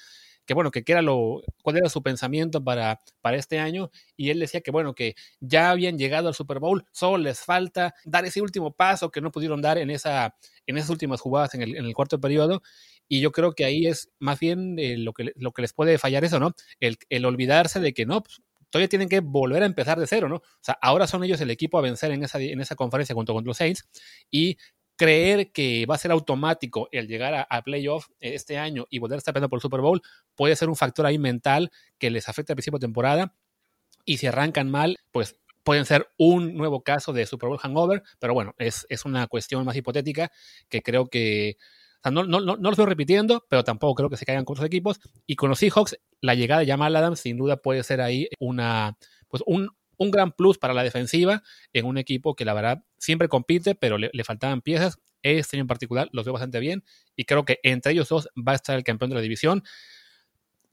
que 0.45 0.53
bueno, 0.53 0.71
que, 0.71 0.84
era 0.86 1.01
lo, 1.01 1.41
cuál 1.62 1.77
era 1.77 1.89
su 1.89 2.01
pensamiento 2.01 2.63
para, 2.63 3.01
para 3.21 3.38
este 3.38 3.60
año, 3.60 3.89
y 4.15 4.29
él 4.29 4.39
decía 4.39 4.62
que 4.62 4.71
bueno, 4.71 4.93
que 4.93 5.15
ya 5.39 5.69
habían 5.71 5.97
llegado 5.97 6.27
al 6.27 6.34
Super 6.34 6.60
Bowl, 6.60 6.86
solo 6.91 7.17
les 7.17 7.39
falta 7.41 7.93
dar 8.06 8.25
ese 8.25 8.41
último 8.41 8.73
paso 8.73 9.12
que 9.12 9.21
no 9.21 9.32
pudieron 9.32 9.62
dar 9.62 9.77
en, 9.77 9.89
esa, 9.89 10.36
en 10.67 10.77
esas 10.77 10.89
últimas 10.89 11.21
jugadas 11.21 11.53
en 11.56 11.62
el, 11.62 11.75
en 11.75 11.86
el 11.86 11.93
cuarto 11.93 12.19
periodo, 12.19 12.62
y 13.08 13.19
yo 13.21 13.32
creo 13.32 13.53
que 13.53 13.65
ahí 13.65 13.86
es 13.86 14.10
más 14.19 14.39
bien 14.39 14.77
eh, 14.79 14.97
lo, 14.97 15.13
que, 15.13 15.34
lo 15.36 15.51
que 15.51 15.62
les 15.62 15.73
puede 15.73 15.97
fallar 15.97 16.23
eso, 16.23 16.39
¿no? 16.39 16.56
El, 16.79 16.97
el 17.10 17.25
olvidarse 17.25 17.79
de 17.79 17.93
que 17.93 18.06
no, 18.06 18.23
pues, 18.23 18.41
todavía 18.73 18.89
tienen 18.89 19.08
que 19.08 19.19
volver 19.19 19.62
a 19.62 19.67
empezar 19.67 19.99
de 19.99 20.08
cero, 20.08 20.27
¿no? 20.27 20.38
O 20.38 20.43
sea, 20.60 20.79
ahora 20.82 21.06
son 21.06 21.23
ellos 21.23 21.39
el 21.41 21.51
equipo 21.51 21.77
a 21.77 21.82
vencer 21.82 22.12
en 22.12 22.23
esa, 22.23 22.39
en 22.41 22.60
esa 22.60 22.75
conferencia 22.75 23.13
junto 23.13 23.32
con 23.32 23.45
los 23.45 23.58
Saints 23.58 23.88
y 24.32 24.58
creer 24.95 25.51
que 25.51 25.86
va 25.86 25.95
a 25.95 25.97
ser 25.97 26.12
automático 26.12 26.88
el 26.91 27.08
llegar 27.08 27.34
a, 27.34 27.41
a 27.43 27.62
playoff 27.63 28.08
este 28.19 28.58
año 28.58 28.86
y 28.89 28.99
volver 28.99 29.15
a 29.15 29.19
estar 29.19 29.34
peleando 29.34 29.49
por 29.49 29.58
el 29.58 29.62
Super 29.62 29.82
Bowl 29.82 30.01
puede 30.36 30.56
ser 30.56 30.69
un 30.69 30.75
factor 30.75 31.06
ahí 31.06 31.17
mental 31.17 31.71
que 31.97 32.10
les 32.10 32.29
afecta 32.29 32.53
al 32.53 32.56
principio 32.56 32.79
de 32.79 32.86
temporada 32.86 33.36
y 34.06 34.17
si 34.17 34.27
arrancan 34.27 34.69
mal, 34.69 34.99
pues 35.12 35.39
pueden 35.63 35.86
ser 35.86 36.10
un 36.17 36.56
nuevo 36.56 36.84
caso 36.84 37.13
de 37.13 37.25
Super 37.25 37.49
Bowl 37.49 37.58
hangover, 37.58 38.03
pero 38.19 38.34
bueno, 38.34 38.53
es, 38.58 38.86
es 38.89 39.06
una 39.06 39.27
cuestión 39.27 39.65
más 39.65 39.75
hipotética 39.75 40.32
que 40.69 40.82
creo 40.82 41.08
que 41.08 41.58
o 41.58 42.03
sea, 42.03 42.12
no, 42.12 42.25
no, 42.25 42.41
no, 42.41 42.58
lo 42.58 42.69
estoy 42.69 42.86
repitiendo, 42.86 43.45
pero 43.49 43.63
tampoco 43.63 43.95
creo 43.95 44.10
que 44.10 44.17
se 44.17 44.25
caigan 44.25 44.43
con 44.43 44.56
otros 44.56 44.67
equipos. 44.67 44.99
Y 45.25 45.38
con 45.38 45.49
los 45.49 45.60
Seahawks, 45.60 45.97
la 46.19 46.36
llegada 46.36 46.60
de 46.60 46.67
Jamal 46.67 46.93
Adams 46.97 47.21
sin 47.21 47.38
duda 47.38 47.56
puede 47.56 47.82
ser 47.84 48.01
ahí 48.01 48.27
una, 48.39 48.97
pues 49.29 49.41
un, 49.45 49.69
un 49.97 50.12
gran 50.12 50.32
plus 50.32 50.58
para 50.58 50.73
la 50.73 50.84
defensiva 50.84 51.43
en 51.73 51.86
un 51.86 51.97
equipo 51.97 52.36
que 52.36 52.45
la 52.45 52.53
verdad 52.53 52.84
siempre 52.97 53.27
compite, 53.27 53.75
pero 53.75 53.97
le, 53.97 54.23
faltaban 54.23 54.62
piezas. 54.62 54.99
Este 55.21 55.56
año 55.56 55.62
en 55.62 55.67
particular 55.67 56.10
los 56.12 56.25
veo 56.25 56.34
bastante 56.34 56.60
bien 56.60 56.84
y 57.15 57.23
creo 57.23 57.45
que 57.45 57.60
entre 57.63 57.93
ellos 57.93 58.10
dos 58.10 58.29
va 58.36 58.51
a 58.51 58.56
estar 58.56 58.75
el 58.75 58.84
campeón 58.84 59.10
de 59.10 59.15
la 59.15 59.21
división. 59.21 59.63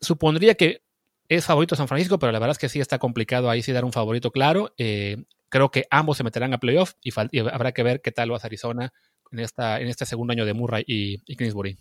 Supondría 0.00 0.54
que 0.54 0.82
es 1.28 1.44
favorito 1.44 1.76
San 1.76 1.86
Francisco, 1.86 2.18
pero 2.18 2.32
la 2.32 2.40
verdad 2.40 2.52
es 2.52 2.58
que 2.58 2.68
sí 2.68 2.80
está 2.80 2.98
complicado 2.98 3.48
ahí 3.48 3.62
sí 3.62 3.70
dar 3.70 3.84
un 3.84 3.92
favorito 3.92 4.32
claro. 4.32 4.74
Eh, 4.76 5.24
creo 5.48 5.70
que 5.70 5.86
ambos 5.90 6.16
se 6.16 6.24
meterán 6.24 6.52
a 6.52 6.58
playoff 6.58 6.94
y, 7.02 7.10
y, 7.30 7.38
habrá 7.38 7.72
que 7.72 7.84
ver 7.84 8.00
qué 8.00 8.10
tal 8.10 8.28
lo 8.28 8.34
hace 8.34 8.48
Arizona 8.48 8.92
en, 9.30 9.38
esta, 9.38 9.80
en 9.80 9.88
este 9.88 10.06
segundo 10.06 10.32
año 10.32 10.44
de 10.44 10.54
Murray 10.54 10.84
y, 10.86 11.22
y 11.26 11.36
Kingsbury. 11.36 11.78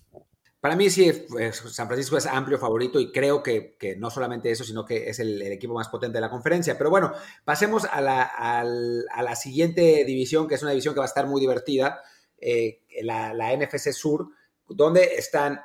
Para 0.60 0.76
mí 0.76 0.90
sí, 0.90 1.10
San 1.52 1.88
Francisco 1.88 2.18
es 2.18 2.26
amplio 2.26 2.58
favorito 2.58 3.00
y 3.00 3.12
creo 3.12 3.42
que, 3.42 3.78
que 3.78 3.96
no 3.96 4.10
solamente 4.10 4.52
eso, 4.52 4.66
sino 4.66 4.86
que 4.86 5.10
es 5.10 5.20
el, 5.20 5.42
equipo 5.42 5.74
más 5.74 5.88
potente 5.88 6.18
de 6.18 6.22
la 6.22 6.30
conferencia. 6.30 6.78
Pero 6.78 6.90
bueno, 6.90 7.14
pasemos 7.46 7.86
a 7.86 8.02
la, 8.02 8.24
a, 8.24 8.62
a 8.62 9.24
la, 9.24 9.36
siguiente 9.36 10.04
división, 10.04 10.48
que 10.48 10.56
es 10.56 10.62
una 10.62 10.72
división 10.72 10.94
que 10.94 11.00
va 11.00 11.06
a 11.06 11.08
estar 11.08 11.28
muy 11.28 11.40
divertida, 11.40 12.02
eh, 12.38 12.82
la, 13.04 13.34
la, 13.34 13.56
NFC 13.56 13.92
Sur, 13.94 14.30
donde 14.68 15.16
están 15.16 15.62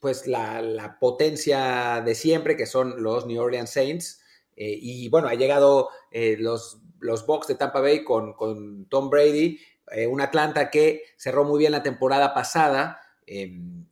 pues 0.00 0.28
la, 0.28 0.62
la, 0.62 0.98
potencia 1.00 2.00
de 2.04 2.14
siempre, 2.14 2.56
que 2.56 2.66
son 2.66 3.02
los 3.02 3.26
New 3.26 3.42
Orleans 3.42 3.70
Saints. 3.70 4.22
Eh, 4.54 4.78
y 4.80 5.08
bueno, 5.08 5.26
ha 5.26 5.34
llegado 5.34 5.90
eh, 6.12 6.36
los, 6.38 6.78
los 7.00 7.26
Bucks 7.26 7.48
de 7.48 7.56
Tampa 7.56 7.80
Bay 7.80 8.04
con, 8.04 8.34
con 8.34 8.86
Tom 8.88 9.10
Brady 9.10 9.58
eh, 9.92 10.06
un 10.06 10.20
Atlanta 10.20 10.70
que 10.70 11.02
cerró 11.16 11.44
muy 11.44 11.58
bien 11.58 11.72
la 11.72 11.82
temporada 11.82 12.34
pasada 12.34 13.00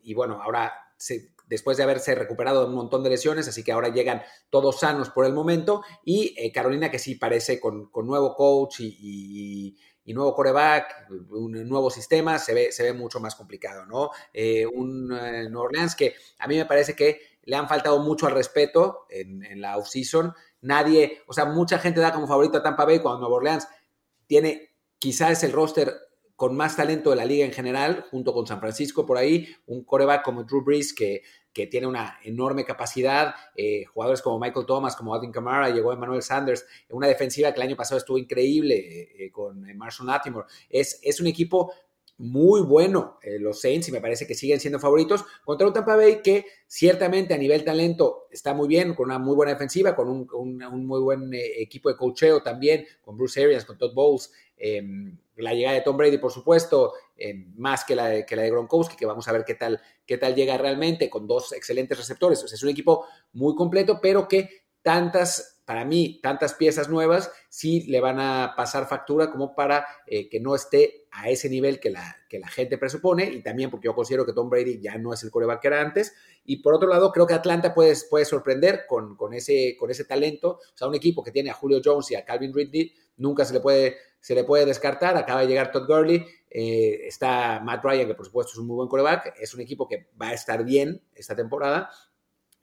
y 0.05 0.15
bueno, 0.15 0.41
ahora 0.43 0.73
después 1.47 1.77
de 1.77 1.83
haberse 1.83 2.15
recuperado 2.15 2.67
un 2.67 2.75
montón 2.75 3.03
de 3.03 3.11
lesiones, 3.11 3.49
así 3.49 3.63
que 3.63 3.73
ahora 3.73 3.89
llegan 3.89 4.23
todos 4.51 4.81
sanos 4.81 5.11
por 5.11 5.27
el 5.27 5.33
momento 5.33 5.83
y 6.05 6.35
eh, 6.39 6.53
Carolina 6.53 6.91
que 6.91 6.99
sí 6.99 7.17
parece 7.17 7.61
con, 7.61 7.91
nuevo 8.05 8.35
coach 8.35 8.81
y, 8.81 9.77
nuevo 10.07 10.35
coreback, 10.35 11.09
un 11.31 11.69
nuevo 11.69 11.91
sistema, 11.91 12.39
se 12.39 12.55
ve, 12.55 12.73
se 12.73 12.83
ve 12.83 12.93
mucho 12.93 13.21
más 13.21 13.35
complicado, 13.35 13.87
¿no? 13.87 14.11
Eh, 14.33 14.67
un 14.67 15.09
New 15.09 15.59
Orleans 15.59 15.97
que 15.97 16.15
a 16.39 16.47
mí 16.47 16.57
me 16.57 16.67
parece 16.67 16.95
que 16.95 17.39
le 17.43 17.57
han 17.57 17.69
faltado 17.69 17.99
mucho 18.01 18.27
al 18.27 18.35
respeto 18.35 19.07
en, 19.09 19.43
en 19.45 19.61
la 19.61 19.77
offseason. 19.77 20.35
Nadie, 20.61 21.23
o 21.27 21.33
sea, 21.33 21.47
mucha 21.47 21.79
gente 21.79 22.01
da 22.01 22.13
como 22.13 22.27
favorito 22.27 22.59
a 22.59 22.63
Tampa 22.63 22.85
Bay 22.85 23.01
cuando 23.01 23.21
Nueva 23.21 23.37
Orleans 23.37 23.67
tiene 24.27 24.75
quizás 24.99 25.43
el 25.43 25.53
roster 25.53 25.93
con 26.37 26.57
más 26.57 26.77
talento 26.77 27.11
de 27.11 27.17
la 27.17 27.25
liga 27.25 27.45
en 27.45 27.53
general, 27.53 28.07
junto 28.11 28.33
con 28.33 28.47
San 28.47 28.61
Francisco 28.61 29.07
por 29.07 29.17
ahí, 29.17 29.49
un 29.67 29.85
coreback 29.85 30.25
como 30.25 30.45
Drew 30.45 30.65
Brees 30.65 30.93
que, 30.93 31.23
que 31.53 31.69
tiene 31.69 31.87
una 31.87 32.19
enorme 32.25 32.65
capacidad, 32.65 33.35
eh, 33.57 33.85
jugadores 33.85 34.21
como 34.21 34.41
Michael 34.41 34.67
Thomas, 34.67 34.97
como 34.97 35.15
Alvin 35.15 35.31
Kamara, 35.31 35.71
llegó 35.71 35.93
Emmanuel 35.93 36.23
Sanders, 36.23 36.67
una 36.91 37.07
defensiva 37.07 37.53
que 37.53 37.61
el 37.61 37.69
año 37.69 37.77
pasado 37.77 37.99
estuvo 37.99 38.19
increíble 38.19 38.75
eh, 38.77 39.27
eh, 39.27 39.31
con 39.31 39.63
Marshall 39.77 40.09
Latimore. 40.09 40.49
Es, 40.69 40.99
es 41.03 41.21
un 41.21 41.29
equipo 41.29 41.73
muy 42.17 42.61
bueno 42.61 43.19
eh, 43.23 43.39
los 43.39 43.61
Saints 43.61 43.89
y 43.89 43.93
me 43.93 44.01
parece 44.01 44.27
que 44.27 44.35
siguen 44.35 44.61
siendo 44.61 44.79
favoritos 44.79 45.25
contra 45.45 45.67
un 45.67 45.73
Tampa 45.73 45.97
Bay 45.97 46.23
que 46.23 46.47
ciertamente 46.67 47.35
a 47.35 47.39
nivel 47.39 47.65
talento 47.65 48.29
está 48.31 48.55
muy 48.55 48.69
bien, 48.69 48.95
con 48.95 49.07
una 49.07 49.19
muy 49.19 49.35
buena 49.35 49.53
defensiva, 49.53 49.97
con 49.97 50.09
un, 50.09 50.87
muy 50.87 51.01
buen 51.01 51.35
eh, 51.35 51.61
equipo 51.61 51.89
de 51.89 51.97
cocheo 51.97 52.43
también, 52.43 52.87
con 53.03 53.17
Bruce 53.17 53.43
Arians, 53.43 53.65
con 53.65 53.79
Todd 53.79 53.95
Bowles, 53.95 54.33
em, 54.57 55.19
la 55.37 55.53
llegada 55.53 55.75
de 55.75 55.83
Tom 55.83 55.97
Brady 55.97 56.19
por 56.19 56.31
supuesto, 56.31 56.93
em, 57.17 57.53
más 57.57 57.85
que 57.85 57.97
la, 57.97 58.09
de, 58.09 58.27
la 58.31 58.43
de 58.43 58.51
Gronkowski, 58.51 58.97
que 58.97 59.07
vamos 59.07 59.27
a 59.27 59.33
ver 59.33 59.45
qué 59.45 59.55
tal, 59.55 59.81
qué 60.07 60.17
tal 60.17 60.35
llega 60.37 60.57
realmente, 60.57 61.11
con 61.11 61.27
dos 61.27 61.53
excelentes 61.53 61.99
receptores, 61.99 62.43
o 62.45 62.47
sea, 62.47 62.55
es 62.55 62.63
un 62.63 62.71
equipo 62.71 63.07
muy 63.33 63.57
completo, 63.57 63.99
pero 64.01 64.29
que 64.29 64.65
tantas 64.83 65.54
para 65.65 65.85
mí, 65.85 66.21
tantas 66.23 66.55
piezas 66.55 66.89
nuevas 66.89 67.31
sí 67.49 67.83
le 67.89 68.01
van 68.01 68.21
a 68.21 68.55
pasar 68.57 68.87
factura 68.87 69.31
como 69.31 69.55
para 69.55 69.87
eh, 70.07 70.29
que 70.29 70.39
no 70.39 70.55
esté 70.55 71.07
a 71.11 71.31
ese 71.31 71.49
nivel 71.49 71.81
que 71.81 71.91
la, 71.91 72.17
que 72.29 72.39
la 72.39 72.49
gente 72.49 72.77
presupone 72.77 73.25
y 73.25 73.43
también 73.43 73.71
porque 73.71 73.87
yo 73.87 73.95
considero 73.95 74.27
que 74.27 74.35
Tom 74.35 74.51
Brady 74.51 74.81
ya 74.81 74.99
no 74.99 75.13
es 75.15 75.23
el 75.23 75.31
coreback 75.31 75.63
que 75.63 75.69
era 75.69 75.81
antes. 75.81 76.15
Y 76.45 76.57
por 76.57 76.75
otro 76.75 76.89
lado, 76.89 77.11
creo 77.13 77.27
que 77.27 77.35
Atlanta 77.35 77.73
puede, 77.73 77.95
puede 78.11 78.27
sorprender 78.27 78.85
con, 78.87 79.17
con, 79.17 79.33
ese, 79.33 79.77
con 79.79 79.91
ese 79.91 80.05
talento. 80.05 80.59
O 80.75 80.77
sea, 80.77 80.89
un 80.89 80.95
equipo 80.95 81.23
que 81.23 81.31
tiene 81.31 81.51
a 81.51 81.55
Julio 81.55 81.81
Jones 81.83 82.11
y 82.11 82.15
a 82.15 82.25
Calvin 82.25 82.53
Ridley 82.53 82.93
nunca 83.17 83.45
se 83.45 83.55
le 83.55 83.61
puede, 83.61 83.97
se 84.21 84.35
le 84.35 84.45
puede 84.45 84.67
descartar. 84.67 85.17
Acaba 85.17 85.41
de 85.41 85.47
llegar 85.47 85.73
Todd 85.73 85.87
Gurley, 85.87 86.27
eh, 86.51 87.07
está 87.07 87.61
Matt 87.61 87.83
Ryan, 87.83 88.09
que 88.09 88.15
por 88.15 88.27
supuesto 88.27 88.53
es 88.53 88.59
un 88.59 88.67
muy 88.67 88.77
buen 88.77 88.89
coreback. 88.89 89.35
Es 89.41 89.55
un 89.55 89.63
equipo 89.63 89.89
que 89.89 90.09
va 90.21 90.29
a 90.29 90.35
estar 90.35 90.63
bien 90.63 91.01
esta 91.15 91.35
temporada 91.35 91.89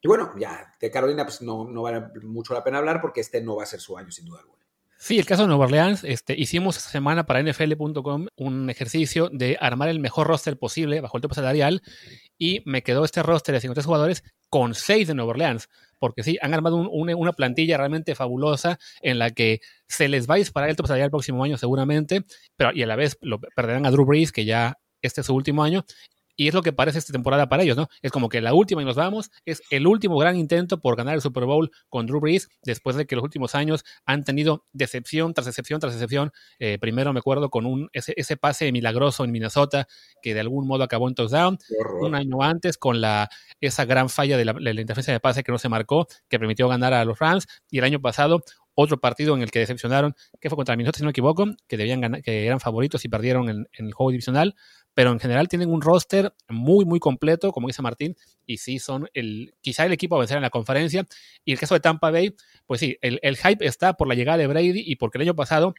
y 0.02 0.08
bueno, 0.08 0.32
ya 0.36 0.74
de 0.80 0.90
Carolina 0.90 1.24
pues 1.24 1.40
no, 1.42 1.64
no 1.64 1.82
vale 1.82 2.02
mucho 2.22 2.54
la 2.54 2.64
pena 2.64 2.78
hablar 2.78 3.00
porque 3.00 3.20
este 3.20 3.40
no 3.40 3.56
va 3.56 3.62
a 3.62 3.66
ser 3.66 3.80
su 3.80 3.96
año 3.96 4.10
sin 4.10 4.26
duda 4.26 4.40
alguna. 4.40 4.62
Sí, 4.98 5.18
el 5.18 5.26
caso 5.26 5.42
de 5.42 5.48
Nueva 5.48 5.64
Orleans, 5.64 6.04
este, 6.04 6.38
hicimos 6.38 6.76
esta 6.76 6.90
semana 6.90 7.26
para 7.26 7.42
NFL.com 7.42 8.28
un 8.36 8.70
ejercicio 8.70 9.28
de 9.32 9.58
armar 9.60 9.88
el 9.88 9.98
mejor 9.98 10.28
roster 10.28 10.56
posible 10.56 11.00
bajo 11.00 11.16
el 11.16 11.22
tope 11.22 11.34
salarial 11.34 11.82
y 12.38 12.62
me 12.66 12.84
quedó 12.84 13.04
este 13.04 13.20
roster 13.20 13.52
de 13.52 13.60
53 13.60 13.84
jugadores 13.84 14.24
con 14.48 14.74
6 14.74 15.08
de 15.08 15.14
Nueva 15.14 15.30
Orleans, 15.30 15.68
porque 15.98 16.22
sí, 16.22 16.38
han 16.40 16.54
armado 16.54 16.76
una 16.76 17.32
plantilla 17.32 17.78
realmente 17.78 18.14
fabulosa 18.14 18.78
en 19.00 19.18
la 19.18 19.30
que 19.30 19.60
se 19.88 20.08
les 20.08 20.30
va 20.30 20.34
a 20.34 20.38
disparar 20.38 20.70
el 20.70 20.76
tope 20.76 20.86
salarial 20.86 21.06
el 21.06 21.10
próximo 21.10 21.42
año 21.42 21.58
seguramente, 21.58 22.24
pero 22.54 22.70
y 22.72 22.82
a 22.82 22.86
la 22.86 22.94
vez 22.94 23.18
lo 23.22 23.40
perderán 23.40 23.86
a 23.86 23.90
Drew 23.90 24.04
Brees, 24.04 24.30
que 24.30 24.44
ya 24.44 24.78
este 25.00 25.22
es 25.22 25.26
su 25.26 25.34
último 25.34 25.64
año, 25.64 25.84
y 26.42 26.48
es 26.48 26.54
lo 26.54 26.62
que 26.62 26.72
parece 26.72 26.98
esta 26.98 27.12
temporada 27.12 27.48
para 27.48 27.62
ellos, 27.62 27.76
¿no? 27.76 27.88
Es 28.02 28.10
como 28.10 28.28
que 28.28 28.40
la 28.40 28.52
última 28.52 28.82
y 28.82 28.84
nos 28.84 28.96
vamos, 28.96 29.30
es 29.44 29.62
el 29.70 29.86
último 29.86 30.18
gran 30.18 30.36
intento 30.36 30.80
por 30.80 30.96
ganar 30.96 31.14
el 31.14 31.20
Super 31.20 31.44
Bowl 31.44 31.70
con 31.88 32.06
Drew 32.06 32.18
Brees, 32.18 32.48
después 32.64 32.96
de 32.96 33.06
que 33.06 33.14
los 33.14 33.22
últimos 33.22 33.54
años 33.54 33.84
han 34.06 34.24
tenido 34.24 34.64
decepción 34.72 35.34
tras 35.34 35.46
decepción 35.46 35.78
tras 35.78 35.94
decepción. 35.94 36.32
Eh, 36.58 36.78
primero 36.80 37.12
me 37.12 37.20
acuerdo 37.20 37.48
con 37.48 37.64
un, 37.64 37.88
ese, 37.92 38.12
ese, 38.16 38.36
pase 38.36 38.72
milagroso 38.72 39.24
en 39.24 39.30
Minnesota, 39.30 39.86
que 40.20 40.34
de 40.34 40.40
algún 40.40 40.66
modo 40.66 40.82
acabó 40.82 41.08
en 41.08 41.14
touchdown. 41.14 41.58
Un 42.00 42.16
año 42.16 42.42
antes 42.42 42.76
con 42.76 43.00
la, 43.00 43.28
esa 43.60 43.84
gran 43.84 44.08
falla 44.08 44.36
de 44.36 44.44
la, 44.44 44.52
de 44.54 44.74
la 44.74 44.80
interferencia 44.80 45.12
de 45.12 45.20
pase 45.20 45.44
que 45.44 45.52
no 45.52 45.58
se 45.58 45.68
marcó, 45.68 46.08
que 46.28 46.40
permitió 46.40 46.66
ganar 46.66 46.92
a 46.92 47.04
los 47.04 47.20
Rams. 47.20 47.46
Y 47.70 47.78
el 47.78 47.84
año 47.84 48.00
pasado 48.00 48.42
otro 48.74 49.00
partido 49.00 49.34
en 49.34 49.42
el 49.42 49.50
que 49.50 49.58
decepcionaron, 49.58 50.14
que 50.40 50.48
fue 50.48 50.56
contra 50.56 50.76
Minnesota, 50.76 50.98
si 50.98 51.02
no 51.02 51.08
me 51.08 51.10
equivoco, 51.10 51.46
que 51.68 51.76
debían 51.76 52.00
ganar, 52.00 52.22
que 52.22 52.46
eran 52.46 52.60
favoritos 52.60 53.04
y 53.04 53.08
perdieron 53.08 53.48
en, 53.48 53.68
el 53.72 53.92
juego 53.92 54.10
divisional, 54.10 54.54
pero 54.94 55.10
en 55.10 55.20
general 55.20 55.48
tienen 55.48 55.70
un 55.70 55.80
roster 55.80 56.34
muy, 56.48 56.84
muy 56.84 57.00
completo, 57.00 57.52
como 57.52 57.68
dice 57.68 57.82
Martín, 57.82 58.16
y 58.46 58.58
sí 58.58 58.78
son 58.78 59.08
el, 59.14 59.54
quizá 59.60 59.86
el 59.86 59.92
equipo 59.92 60.16
a 60.16 60.18
vencer 60.18 60.36
en 60.36 60.42
la 60.42 60.50
conferencia. 60.50 61.06
Y 61.44 61.52
el 61.52 61.58
caso 61.58 61.74
de 61.74 61.80
Tampa 61.80 62.10
Bay, 62.10 62.34
pues 62.66 62.80
sí, 62.80 62.98
el, 63.00 63.36
hype 63.36 63.64
está 63.66 63.94
por 63.94 64.08
la 64.08 64.14
llegada 64.14 64.38
de 64.38 64.46
Brady 64.46 64.82
y 64.84 64.96
porque 64.96 65.18
el 65.18 65.22
año 65.22 65.34
pasado 65.34 65.74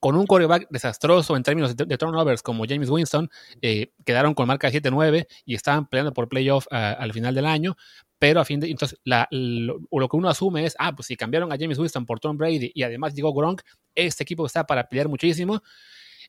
con 0.00 0.14
un 0.14 0.26
coreback 0.26 0.68
desastroso 0.70 1.36
en 1.36 1.42
términos 1.42 1.76
de, 1.76 1.98
turnovers 1.98 2.42
como 2.42 2.64
James 2.68 2.88
Winston, 2.88 3.28
eh, 3.62 3.92
quedaron 4.04 4.34
con 4.34 4.46
marca 4.46 4.70
7-9 4.70 5.26
y 5.44 5.56
estaban 5.56 5.88
peleando 5.88 6.12
por 6.12 6.28
playoff 6.28 6.66
ah, 6.70 6.92
al 6.92 7.12
final 7.12 7.34
del 7.34 7.46
año, 7.46 7.76
pero 8.18 8.40
a 8.40 8.44
fin 8.44 8.60
de 8.60 8.70
entonces 8.70 8.98
lo, 9.04 10.08
que 10.08 10.16
uno 10.16 10.28
asume 10.28 10.64
es, 10.64 10.74
ah, 10.78 10.94
pues 10.94 11.06
si 11.06 11.16
cambiaron 11.16 11.52
a 11.52 11.56
James 11.58 11.78
Winston 11.78 12.06
por 12.06 12.20
Tom 12.20 12.36
Brady 12.36 12.72
y 12.74 12.82
además 12.82 13.14
llegó 13.14 13.32
Gronk, 13.32 13.62
este 13.94 14.22
equipo 14.22 14.46
está 14.46 14.66
para 14.66 14.88
pelear 14.88 15.08
muchísimo. 15.08 15.62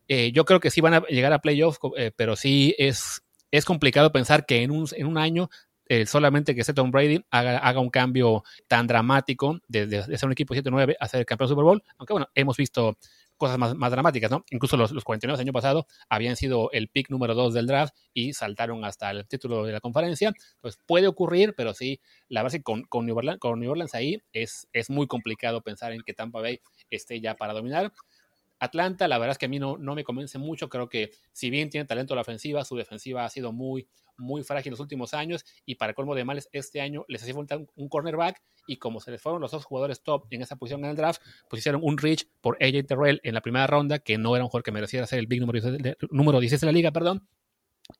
Eh, 0.08 0.32
yo 0.32 0.46
creo 0.46 0.60
que 0.60 0.72
sí 0.72 0.82
van 0.82 0.96
a 0.96 1.02
llegar 1.08 1.34
a 1.34 1.40
playoffs, 1.40 1.80
eh, 1.98 2.12
pero 2.16 2.36
sí 2.36 2.76
es, 2.78 3.22
es 3.52 3.66
complicado 3.66 4.12
pensar 4.12 4.46
que 4.46 4.64
en 4.64 4.72
un, 4.72 4.88
en 4.96 5.08
un 5.08 5.18
año 5.18 5.50
solamente 6.06 6.54
que 6.54 6.64
Tom 6.66 6.92
Brady 6.92 7.26
haga, 7.32 7.58
haga, 7.58 7.80
un 7.80 7.90
cambio 7.90 8.44
tan 8.68 8.86
dramático 8.86 9.60
de, 9.68 9.88
de, 9.88 10.04
ser 10.20 10.28
un 10.28 10.34
equipo 10.34 10.54
7-9 10.54 10.96
a 11.00 11.08
ser 11.08 11.26
campeón 11.26 11.50
Super 11.50 11.64
Bowl, 11.64 11.84
aunque 11.98 12.14
bueno, 12.14 12.28
hemos 12.36 12.58
visto 12.58 12.96
cosas 13.40 13.58
más, 13.58 13.76
más 13.76 13.90
dramáticas, 13.90 14.30
¿no? 14.30 14.46
Incluso 14.52 14.78
los, 14.78 14.92
los 14.92 15.04
49 15.04 15.38
del 15.38 15.48
año 15.48 15.54
pasado 15.54 15.88
habían 16.10 16.36
sido 16.36 16.70
el 16.72 16.90
pick 16.90 17.10
número 17.10 17.34
2 17.34 17.56
del 17.56 17.66
draft 17.66 17.96
y 18.14 18.34
saltaron 18.34 18.86
hasta 18.86 19.10
el 19.10 19.28
título 19.28 19.66
de 19.66 19.72
la 19.72 19.80
conferencia. 19.80 20.32
Entonces 20.56 20.80
puede 20.86 21.08
ocurrir, 21.08 21.56
pero 21.56 21.74
sí, 21.74 22.00
la 22.28 22.44
verdad 22.44 22.56
es 22.56 22.60
que 22.60 22.64
con, 22.64 22.84
con, 22.84 23.08
New, 23.08 23.18
Orleans, 23.18 23.40
con 23.40 23.60
New 23.60 23.72
Orleans 23.72 23.96
ahí 23.96 24.22
es, 24.34 24.68
es 24.74 24.92
muy 24.92 25.08
complicado 25.08 25.62
pensar 25.62 25.94
en 25.94 26.02
que 26.02 26.14
Tampa 26.14 26.42
Bay 26.42 26.60
esté 26.92 27.20
ya 27.22 27.36
para 27.36 27.54
dominar. 27.54 27.92
Atlanta, 28.60 29.08
la 29.08 29.18
verdad 29.18 29.32
es 29.34 29.38
que 29.38 29.46
a 29.46 29.50
mí 29.50 29.60
no, 29.60 29.78
no 29.78 29.96
me 29.96 30.04
convence 30.04 30.38
mucho. 30.38 30.70
Creo 30.70 30.90
que 30.90 31.12
si 31.32 31.50
bien 31.50 31.70
tiene 31.70 31.86
talento 31.86 32.16
la 32.16 32.22
ofensiva, 32.22 32.64
su 32.66 32.76
defensiva 32.76 33.26
ha 33.26 33.30
sido 33.30 33.52
muy, 33.52 33.88
muy 34.20 34.44
frágil 34.44 34.70
en 34.70 34.72
los 34.72 34.80
últimos 34.80 35.14
años 35.14 35.46
y 35.66 35.76
para 35.76 35.94
colmo 35.94 36.14
de 36.14 36.26
males 36.26 36.50
este 36.52 36.82
año 36.82 37.06
les 37.08 37.22
hacía 37.22 37.34
falta 37.34 37.60
un, 37.76 37.90
cornerback 37.90 38.42
y 38.68 38.78
como 38.78 39.00
se 39.00 39.12
les 39.12 39.22
fueron 39.22 39.42
los 39.42 39.52
dos 39.52 39.66
jugadores 39.66 40.04
top 40.04 40.28
en 40.30 40.42
esa 40.42 40.56
posición 40.56 40.84
en 40.84 40.92
el 40.92 40.96
draft, 40.96 41.22
pues 41.50 41.62
hicieron 41.62 41.82
un 41.84 41.98
reach 41.98 42.28
por 42.42 42.58
AJ 42.62 42.86
Terrell 42.86 43.20
en 43.24 43.34
la 43.34 43.42
primera 43.42 43.66
ronda, 43.66 44.00
que 44.00 44.18
no 44.18 44.36
era 44.36 44.46
un 44.46 44.50
jugador 44.50 44.64
que 44.64 44.72
mereciera 44.72 45.08
ser 45.08 45.20
el 45.20 45.28
big 45.28 45.40
número 45.40 45.60
16 45.60 45.82
de, 45.82 45.98
número 46.12 46.40
16 46.40 46.62
de 46.62 46.66
la 46.68 46.72
liga, 46.72 46.92
perdón. 46.92 47.28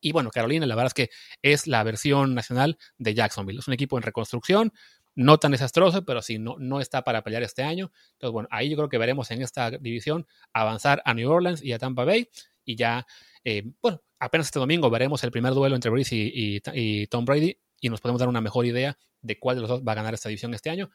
Y 0.00 0.12
bueno, 0.12 0.30
Carolina, 0.30 0.66
la 0.66 0.76
verdad 0.76 0.86
es 0.86 0.94
que 0.94 1.10
es 1.42 1.66
la 1.66 1.82
versión 1.82 2.34
nacional 2.34 2.78
de 2.98 3.14
Jacksonville. 3.14 3.58
Es 3.58 3.66
un 3.66 3.74
equipo 3.74 3.96
en 3.96 4.02
reconstrucción, 4.04 4.72
no 5.20 5.36
tan 5.36 5.52
desastroso, 5.52 6.02
pero 6.06 6.22
sí, 6.22 6.38
no, 6.38 6.56
no 6.58 6.80
está 6.80 7.04
para 7.04 7.22
pelear 7.22 7.42
este 7.42 7.62
año. 7.62 7.92
Entonces, 8.12 8.32
bueno, 8.32 8.48
ahí 8.50 8.70
yo 8.70 8.76
creo 8.76 8.88
que 8.88 8.96
veremos 8.96 9.30
en 9.30 9.42
esta 9.42 9.70
división 9.70 10.26
avanzar 10.54 11.02
a 11.04 11.12
New 11.12 11.30
Orleans 11.30 11.62
y 11.62 11.72
a 11.72 11.78
Tampa 11.78 12.06
Bay 12.06 12.30
y 12.64 12.74
ya, 12.74 13.06
eh, 13.44 13.70
bueno, 13.82 14.02
apenas 14.18 14.46
este 14.46 14.58
domingo 14.58 14.88
veremos 14.88 15.22
el 15.22 15.30
primer 15.30 15.52
duelo 15.52 15.74
entre 15.74 15.90
Breeze 15.90 16.16
y, 16.16 17.06
Tom 17.08 17.26
Brady 17.26 17.58
y 17.80 17.90
nos 17.90 18.00
podemos 18.00 18.18
dar 18.18 18.30
una 18.30 18.40
mejor 18.40 18.64
idea 18.64 18.96
de 19.20 19.38
cuál 19.38 19.56
de 19.56 19.60
los 19.60 19.68
dos 19.68 19.82
va 19.86 19.92
a 19.92 19.96
ganar 19.96 20.14
esta 20.14 20.30
división 20.30 20.54
este 20.54 20.70
año. 20.70 20.90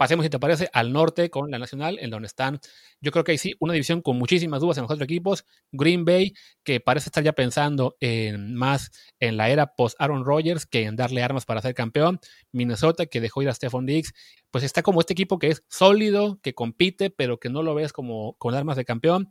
Pasemos, 0.00 0.24
si 0.24 0.30
te 0.30 0.38
parece, 0.38 0.70
al 0.72 0.94
norte 0.94 1.28
con 1.28 1.50
la 1.50 1.58
Nacional, 1.58 1.98
en 2.00 2.08
donde 2.08 2.26
están, 2.26 2.58
yo 3.02 3.12
creo 3.12 3.22
que 3.22 3.32
hay 3.32 3.38
sí, 3.38 3.52
una 3.58 3.74
división 3.74 4.00
con 4.00 4.16
muchísimas 4.16 4.62
dudas 4.62 4.78
en 4.78 4.84
los 4.84 4.86
cuatro 4.86 5.04
equipos. 5.04 5.44
Green 5.72 6.06
Bay, 6.06 6.32
que 6.64 6.80
parece 6.80 7.10
estar 7.10 7.22
ya 7.22 7.34
pensando 7.34 7.98
en, 8.00 8.54
más 8.54 8.92
en 9.18 9.36
la 9.36 9.50
era 9.50 9.74
post-Aaron 9.74 10.24
Rodgers 10.24 10.64
que 10.64 10.84
en 10.84 10.96
darle 10.96 11.22
armas 11.22 11.44
para 11.44 11.60
ser 11.60 11.74
campeón. 11.74 12.18
Minnesota, 12.50 13.04
que 13.04 13.20
dejó 13.20 13.42
ir 13.42 13.50
a 13.50 13.54
Stephon 13.54 13.84
Diggs, 13.84 14.14
pues 14.50 14.64
está 14.64 14.82
como 14.82 15.00
este 15.00 15.12
equipo 15.12 15.38
que 15.38 15.48
es 15.48 15.64
sólido, 15.68 16.40
que 16.42 16.54
compite, 16.54 17.10
pero 17.10 17.38
que 17.38 17.50
no 17.50 17.62
lo 17.62 17.74
ves 17.74 17.92
como 17.92 18.38
con 18.38 18.54
armas 18.54 18.78
de 18.78 18.86
campeón. 18.86 19.28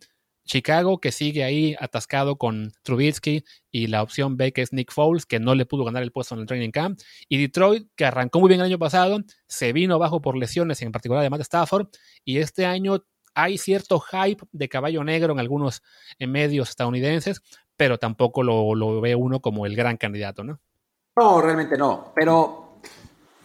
Chicago, 0.49 0.99
que 0.99 1.11
sigue 1.11 1.43
ahí 1.43 1.75
atascado 1.79 2.37
con 2.37 2.71
Trubisky 2.81 3.43
y 3.71 3.85
la 3.85 4.01
opción 4.01 4.35
B, 4.35 4.51
que 4.51 4.63
es 4.63 4.73
Nick 4.73 4.91
Foles, 4.91 5.27
que 5.27 5.39
no 5.39 5.53
le 5.53 5.67
pudo 5.67 5.85
ganar 5.85 6.01
el 6.01 6.11
puesto 6.11 6.33
en 6.33 6.41
el 6.41 6.47
training 6.47 6.71
camp. 6.71 6.99
Y 7.27 7.39
Detroit, 7.39 7.87
que 7.95 8.05
arrancó 8.05 8.39
muy 8.39 8.49
bien 8.49 8.59
el 8.59 8.65
año 8.65 8.79
pasado, 8.79 9.19
se 9.47 9.73
vino 9.73 9.93
abajo 9.93 10.21
por 10.21 10.35
lesiones, 10.35 10.81
en 10.81 10.91
particular 10.91 11.21
de 11.21 11.29
Matt 11.29 11.41
Stafford, 11.41 11.89
y 12.25 12.39
este 12.39 12.65
año 12.65 13.05
hay 13.35 13.59
cierto 13.59 13.99
hype 13.99 14.43
de 14.51 14.69
caballo 14.69 15.03
negro 15.03 15.33
en 15.33 15.39
algunos 15.39 15.83
medios 16.19 16.69
estadounidenses, 16.69 17.43
pero 17.77 17.99
tampoco 17.99 18.41
lo, 18.41 19.01
ve 19.01 19.13
uno 19.13 19.41
como 19.41 19.67
el 19.67 19.75
gran 19.75 19.97
candidato, 19.97 20.43
¿no? 20.43 20.59
No, 21.15 21.41
realmente 21.41 21.77
no, 21.77 22.11
pero 22.15 22.79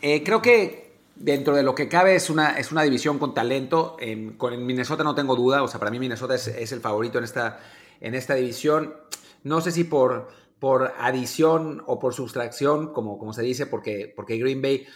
eh, 0.00 0.22
creo 0.24 0.40
que 0.40 0.83
dentro 1.16 1.54
de 1.54 1.62
lo 1.62 1.74
que 1.74 1.88
cabe 1.88 2.14
es 2.14 2.30
una, 2.30 2.58
es 2.58 2.72
una 2.72 2.82
división 2.82 3.18
con 3.18 3.34
talento. 3.34 3.96
con 4.36 4.66
Minnesota 4.66 5.04
no 5.04 5.14
tengo 5.14 5.36
duda, 5.36 5.62
o 5.62 5.68
sea, 5.68 5.78
para 5.78 5.90
mí 5.90 5.98
Minnesota 5.98 6.34
es, 6.34 6.72
el 6.72 6.80
favorito 6.80 7.18
en 7.18 7.24
esta, 7.24 7.60
en 8.00 8.14
esta 8.14 8.34
división. 8.34 8.94
No 9.42 9.60
sé 9.60 9.72
si 9.72 9.84
por, 9.84 10.28
por 10.58 10.94
adición 10.98 11.82
o 11.86 11.98
por 11.98 12.14
sustracción, 12.14 12.92
como, 12.92 13.18
como 13.18 13.32
se 13.32 13.42
dice, 13.42 13.66
porque, 13.66 14.12
porque 14.14 14.38
Green 14.38 14.62
Bay 14.62 14.86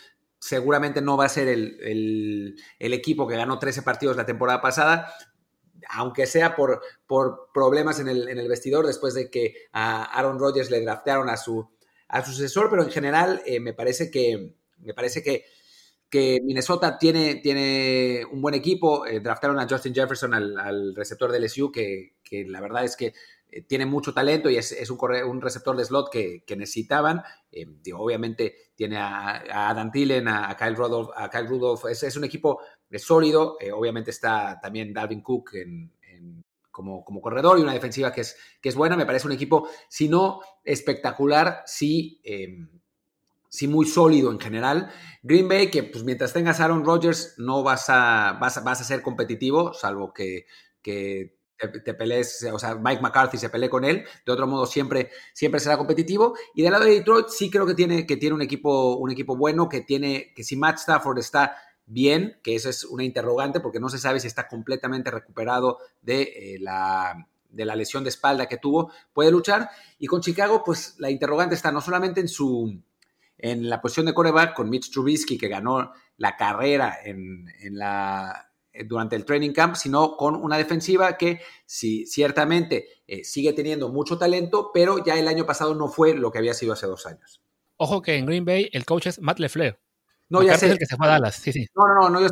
seguramente 0.40 1.00
no 1.00 1.16
va 1.16 1.26
a 1.26 1.28
ser 1.28 1.48
el, 1.48 2.56
equipo 2.78 3.26
que 3.26 3.36
ganó 3.36 3.58
13 3.58 3.82
partidos 3.82 4.16
la 4.16 4.26
temporada 4.26 4.60
pasada, 4.60 5.12
aunque 5.90 6.26
sea 6.26 6.56
por, 6.56 6.80
por 7.06 7.50
problemas 7.52 8.00
en 8.00 8.08
el, 8.08 8.28
en 8.28 8.38
el, 8.38 8.48
vestidor 8.48 8.86
después 8.86 9.14
de 9.14 9.30
que 9.30 9.54
a 9.72 10.04
Aaron 10.04 10.38
Rodgers 10.38 10.70
le 10.70 10.80
draftearon 10.80 11.28
a 11.28 11.36
su, 11.36 11.70
a 12.08 12.24
su 12.24 12.32
sucesor, 12.32 12.68
pero 12.70 12.82
en 12.82 12.90
general 12.90 13.42
eh, 13.46 13.60
me 13.60 13.72
parece 13.72 14.10
que, 14.10 14.56
me 14.78 14.94
parece 14.94 15.22
que, 15.22 15.44
que 16.10 16.40
Minnesota 16.42 16.98
tiene, 16.98 17.36
tiene 17.36 18.24
un 18.30 18.40
buen 18.40 18.54
equipo. 18.54 19.06
Eh, 19.06 19.20
draftaron 19.20 19.58
a 19.58 19.68
Justin 19.68 19.94
Jefferson, 19.94 20.34
al, 20.34 20.94
receptor 20.94 21.30
del 21.30 21.44
LSU, 21.44 21.70
que, 21.70 22.16
que, 22.22 22.44
la 22.46 22.60
verdad 22.60 22.84
es 22.84 22.96
que 22.96 23.12
eh, 23.50 23.62
tiene 23.62 23.86
mucho 23.86 24.14
talento 24.14 24.48
y 24.48 24.56
es, 24.56 24.72
es 24.72 24.90
un, 24.90 24.98
un, 25.26 25.40
receptor 25.40 25.76
de 25.76 25.84
slot 25.84 26.10
que, 26.10 26.44
que 26.46 26.56
necesitaban. 26.56 27.22
obviamente 27.94 28.72
tiene 28.74 28.96
a, 28.96 29.68
Adam 29.70 29.90
Thielen, 29.90 30.28
a, 30.28 30.56
Kyle 30.56 30.76
Rudolph, 30.76 31.10
a 31.14 31.28
Kyle 31.28 31.46
Rudolph. 31.46 31.84
Es, 31.86 32.02
es 32.02 32.16
un 32.16 32.24
equipo 32.24 32.60
sólido. 32.96 33.58
obviamente 33.74 34.10
está 34.10 34.58
también 34.60 34.94
Dalvin 34.94 35.20
Cook 35.20 35.54
en, 35.54 35.92
como, 36.70 37.04
como, 37.04 37.20
corredor 37.20 37.58
y 37.58 37.62
una 37.62 37.72
defensiva 37.72 38.12
que 38.12 38.20
es, 38.20 38.36
que 38.62 38.68
es 38.68 38.76
buena. 38.76 38.96
Me 38.96 39.04
parece 39.04 39.26
un 39.26 39.32
equipo, 39.32 39.68
si 39.88 40.08
no 40.08 40.40
espectacular, 40.62 41.62
sí, 41.66 42.20
em, 42.22 42.68
sí 43.48 43.68
muy 43.68 43.86
sólido 43.86 44.30
en 44.30 44.40
general. 44.40 44.90
Green 45.22 45.48
Bay, 45.48 45.70
que 45.70 45.82
pues 45.82 46.04
mientras 46.04 46.32
tengas 46.32 46.60
Aaron 46.60 46.84
Rodgers 46.84 47.34
no 47.38 47.62
vas 47.62 47.86
a, 47.88 48.38
vas, 48.40 48.62
vas 48.62 48.80
a 48.80 48.84
ser 48.84 49.02
competitivo, 49.02 49.72
salvo 49.74 50.12
que, 50.12 50.46
que 50.82 51.38
te, 51.84 51.94
pelees, 51.94 52.46
o 52.52 52.58
sea, 52.58 52.76
Mike 52.76 53.02
McCarthy 53.02 53.36
se 53.36 53.50
pelee 53.50 53.68
con 53.68 53.84
él, 53.84 54.04
de 54.24 54.32
otro 54.32 54.46
modo 54.46 54.66
siempre, 54.66 55.10
siempre 55.32 55.60
será 55.60 55.76
competitivo. 55.76 56.34
Y 56.54 56.62
del 56.62 56.72
lado 56.72 56.84
de 56.84 56.92
Detroit 56.92 57.28
sí 57.28 57.50
creo 57.50 57.66
que 57.66 57.74
tiene, 57.74 58.06
que 58.06 58.16
tiene 58.16 58.34
un, 58.34 58.42
equipo, 58.42 58.96
un 58.96 59.10
equipo 59.10 59.36
bueno, 59.36 59.68
que 59.68 59.80
tiene, 59.80 60.32
que 60.34 60.44
si 60.44 60.56
Matt 60.56 60.78
Stafford 60.78 61.18
está 61.18 61.56
bien, 61.84 62.38
que 62.42 62.54
eso 62.54 62.68
es 62.68 62.84
una 62.84 63.04
interrogante 63.04 63.60
porque 63.60 63.80
no 63.80 63.88
se 63.88 63.98
sabe 63.98 64.20
si 64.20 64.26
está 64.26 64.46
completamente 64.46 65.10
recuperado 65.10 65.78
de, 66.00 66.22
eh, 66.22 66.58
la, 66.60 67.28
de 67.48 67.64
la 67.64 67.74
lesión 67.74 68.04
de 68.04 68.10
espalda 68.10 68.46
que 68.46 68.58
tuvo, 68.58 68.92
puede 69.12 69.30
luchar. 69.30 69.70
Y 69.98 70.06
con 70.06 70.20
Chicago, 70.20 70.62
pues 70.64 70.94
la 70.98 71.10
interrogante 71.10 71.54
está 71.54 71.72
no 71.72 71.80
solamente 71.80 72.20
en 72.20 72.28
su 72.28 72.82
en 73.38 73.70
la 73.70 73.80
posición 73.80 74.06
de 74.06 74.14
coreback 74.14 74.54
con 74.54 74.68
Mitch 74.68 74.90
Trubisky, 74.90 75.38
que 75.38 75.48
ganó 75.48 75.92
la 76.16 76.36
carrera 76.36 76.98
en, 77.04 77.46
la, 77.70 78.50
durante 78.86 79.16
el 79.16 79.24
training 79.24 79.52
camp, 79.52 79.76
sino 79.76 80.16
con 80.16 80.34
una 80.34 80.58
defensiva 80.58 81.16
que 81.16 81.40
sí, 81.64 82.04
ciertamente 82.06 82.88
eh, 83.06 83.24
sigue 83.24 83.52
teniendo 83.52 83.88
mucho 83.90 84.18
talento, 84.18 84.70
pero 84.74 85.02
ya 85.04 85.18
el 85.18 85.28
año 85.28 85.46
pasado 85.46 85.74
no 85.74 85.88
fue 85.88 86.14
lo 86.14 86.30
que 86.30 86.38
había 86.38 86.54
sido 86.54 86.72
hace 86.72 86.86
dos 86.86 87.06
años. 87.06 87.40
Ojo 87.76 88.02
que 88.02 88.16
en 88.16 88.26
Green 88.26 88.44
Bay 88.44 88.68
el 88.72 88.84
coach 88.84 89.06
es 89.06 89.20
Matt 89.20 89.38
LeFleur. 89.38 89.78
No, 90.28 90.42
ya 90.42 90.58
sé. 90.58 90.66
Es 90.66 90.72
el 90.72 90.78
que 90.78 90.86
se 90.86 90.96
fue 90.96 91.06
a 91.06 91.10
Dallas, 91.10 91.36
sí, 91.36 91.52
sí. 91.52 91.66
No, 91.74 91.82
no, 91.94 92.10
no, 92.10 92.20
yo 92.20 92.28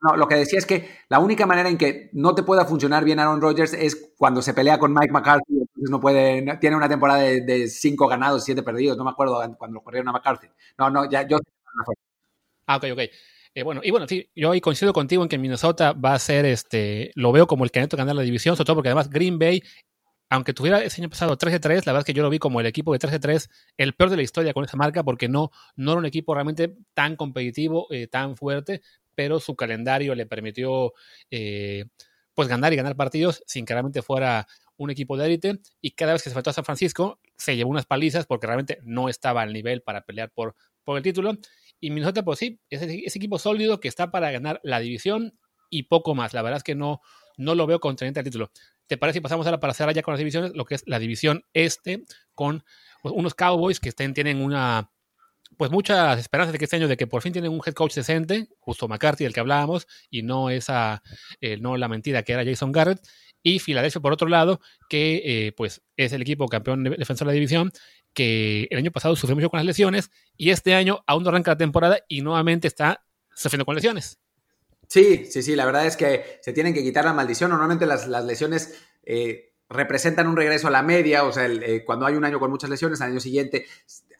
No, 0.00 0.16
lo 0.16 0.26
que 0.26 0.36
decía 0.36 0.58
es 0.58 0.66
que 0.66 0.88
la 1.08 1.18
única 1.18 1.46
manera 1.46 1.68
en 1.68 1.76
que 1.78 2.10
no 2.12 2.34
te 2.34 2.42
pueda 2.42 2.64
funcionar 2.64 3.04
bien 3.04 3.20
Aaron 3.20 3.40
Rodgers 3.40 3.74
es 3.74 4.12
cuando 4.16 4.42
se 4.42 4.54
pelea 4.54 4.78
con 4.78 4.92
Mike 4.92 5.12
McCarthy. 5.12 5.55
No 5.90 6.00
puede, 6.00 6.44
tiene 6.58 6.76
una 6.76 6.88
temporada 6.88 7.20
de, 7.20 7.68
cinco 7.68 8.06
ganados, 8.08 8.44
siete 8.44 8.62
perdidos. 8.62 8.96
No 8.96 9.04
me 9.04 9.10
acuerdo 9.10 9.40
cuando 9.58 9.74
lo 9.74 9.82
corrieron 9.82 10.08
a 10.08 10.12
McCarthy. 10.12 10.48
No, 10.78 10.90
no, 10.90 11.08
ya 11.10 11.26
yo. 11.26 11.38
Ah, 12.66 12.76
ok, 12.76 12.84
ok. 12.92 13.00
Eh, 13.54 13.62
bueno, 13.62 13.80
y 13.82 13.90
bueno, 13.90 14.06
sí, 14.06 14.30
yo 14.34 14.52
coincido 14.60 14.92
contigo 14.92 15.22
en 15.22 15.28
que 15.28 15.38
Minnesota 15.38 15.92
va 15.92 16.12
a 16.14 16.18
ser, 16.18 16.44
este, 16.44 17.10
lo 17.14 17.32
veo 17.32 17.46
como 17.46 17.64
el 17.64 17.70
candidato 17.70 17.96
a 17.96 17.98
ganar 17.98 18.16
la 18.16 18.22
división, 18.22 18.54
sobre 18.54 18.66
todo 18.66 18.76
porque 18.76 18.90
además 18.90 19.08
Green 19.08 19.38
Bay 19.38 19.62
aunque 20.28 20.52
tuviera 20.52 20.82
ese 20.82 21.00
año 21.00 21.10
pasado 21.10 21.36
13 21.36 21.60
3, 21.60 21.86
la 21.86 21.92
verdad 21.92 22.00
es 22.00 22.06
que 22.06 22.16
yo 22.16 22.22
lo 22.22 22.30
vi 22.30 22.38
como 22.38 22.60
el 22.60 22.66
equipo 22.66 22.92
de 22.92 22.98
13 22.98 23.18
3, 23.18 23.50
el 23.76 23.94
peor 23.94 24.10
de 24.10 24.16
la 24.16 24.22
historia 24.22 24.52
con 24.52 24.64
esa 24.64 24.76
marca, 24.76 25.04
porque 25.04 25.28
no, 25.28 25.50
no 25.76 25.92
era 25.92 25.98
un 26.00 26.06
equipo 26.06 26.34
realmente 26.34 26.74
tan 26.94 27.16
competitivo, 27.16 27.86
eh, 27.90 28.08
tan 28.08 28.36
fuerte, 28.36 28.82
pero 29.14 29.40
su 29.40 29.54
calendario 29.56 30.14
le 30.14 30.26
permitió 30.26 30.92
eh, 31.30 31.86
pues 32.34 32.48
ganar 32.48 32.72
y 32.72 32.76
ganar 32.76 32.96
partidos 32.96 33.42
sin 33.46 33.64
que 33.64 33.74
realmente 33.74 34.02
fuera 34.02 34.46
un 34.76 34.90
equipo 34.90 35.16
de 35.16 35.26
élite. 35.26 35.60
Y 35.80 35.92
cada 35.92 36.12
vez 36.12 36.22
que 36.22 36.30
se 36.30 36.34
faltó 36.34 36.50
a 36.50 36.52
San 36.52 36.64
Francisco, 36.64 37.20
se 37.36 37.56
llevó 37.56 37.70
unas 37.70 37.86
palizas 37.86 38.26
porque 38.26 38.46
realmente 38.46 38.78
no 38.82 39.08
estaba 39.08 39.42
al 39.42 39.52
nivel 39.52 39.82
para 39.82 40.04
pelear 40.04 40.30
por, 40.30 40.54
el 40.86 41.02
título. 41.02 41.36
Y 41.80 41.90
Minnesota, 41.90 42.24
pues 42.24 42.38
sí, 42.38 42.60
es 42.70 42.82
ese 42.82 43.18
equipo 43.18 43.38
sólido 43.38 43.80
que 43.80 43.88
está 43.88 44.10
para 44.10 44.30
ganar 44.30 44.60
la 44.62 44.80
división 44.80 45.38
y 45.70 45.84
poco 45.84 46.14
más. 46.14 46.32
La 46.32 46.42
verdad 46.42 46.58
es 46.58 46.64
que 46.64 46.74
no, 46.74 47.00
no 47.36 47.54
lo 47.54 47.66
veo 47.66 47.80
contendiente 47.80 48.20
al 48.20 48.24
título. 48.24 48.50
¿Te 48.86 48.96
parece 48.96 49.18
si 49.18 49.20
pasamos 49.20 49.46
ahora 49.46 49.60
para 49.60 49.74
cerrar 49.74 49.94
ya 49.94 50.02
con 50.02 50.12
las 50.12 50.18
divisiones? 50.18 50.52
Lo 50.54 50.64
que 50.64 50.76
es 50.76 50.84
la 50.86 50.98
división 50.98 51.44
este, 51.52 52.04
con 52.34 52.64
pues, 53.02 53.14
unos 53.16 53.34
Cowboys 53.34 53.80
que 53.80 53.88
estén, 53.88 54.14
tienen 54.14 54.40
una 54.40 54.90
pues 55.56 55.70
muchas 55.70 56.18
esperanzas 56.18 56.52
de 56.52 56.58
que 56.58 56.64
este 56.64 56.76
año 56.76 56.88
de 56.88 56.96
que 56.96 57.06
por 57.06 57.22
fin 57.22 57.32
tienen 57.32 57.50
un 57.50 57.60
head 57.64 57.74
coach 57.74 57.94
decente, 57.94 58.48
justo 58.60 58.88
McCarthy, 58.88 59.24
del 59.24 59.32
que 59.32 59.40
hablábamos, 59.40 59.86
y 60.10 60.22
no 60.22 60.50
esa, 60.50 61.02
eh, 61.40 61.56
no 61.56 61.76
la 61.76 61.88
mentira 61.88 62.22
que 62.22 62.32
era 62.32 62.44
Jason 62.44 62.72
Garrett, 62.72 63.00
y 63.46 63.60
Filadelfia 63.60 64.00
por 64.00 64.12
otro 64.12 64.26
lado, 64.26 64.60
que 64.88 65.22
eh, 65.24 65.52
pues 65.52 65.80
es 65.96 66.12
el 66.12 66.20
equipo 66.20 66.48
campeón 66.48 66.82
defensor 66.82 67.28
de 67.28 67.32
la 67.32 67.34
división, 67.34 67.70
que 68.12 68.66
el 68.72 68.78
año 68.78 68.90
pasado 68.90 69.14
sufrió 69.14 69.36
mucho 69.36 69.50
con 69.50 69.58
las 69.58 69.66
lesiones, 69.66 70.10
y 70.36 70.50
este 70.50 70.74
año 70.74 71.04
aún 71.06 71.22
no 71.22 71.28
arranca 71.28 71.52
la 71.52 71.56
temporada 71.56 72.00
y 72.08 72.22
nuevamente 72.22 72.66
está 72.66 73.06
sufriendo 73.36 73.64
con 73.64 73.76
lesiones. 73.76 74.18
Sí, 74.88 75.26
sí, 75.26 75.44
sí, 75.44 75.54
la 75.54 75.64
verdad 75.64 75.86
es 75.86 75.96
que 75.96 76.40
se 76.42 76.52
tienen 76.52 76.74
que 76.74 76.82
quitar 76.82 77.04
la 77.04 77.12
maldición. 77.12 77.50
Normalmente 77.50 77.86
las, 77.86 78.08
lesiones 78.24 78.82
eh, 79.04 79.52
representan 79.68 80.26
un 80.26 80.36
regreso 80.36 80.66
a 80.66 80.72
la 80.72 80.82
media, 80.82 81.22
o 81.22 81.30
sea, 81.30 81.46
eh, 81.46 81.84
cuando 81.84 82.04
hay 82.04 82.16
un 82.16 82.24
año 82.24 82.40
con 82.40 82.50
muchas 82.50 82.68
lesiones, 82.68 83.00
al 83.00 83.12
año 83.12 83.20
siguiente 83.20 83.66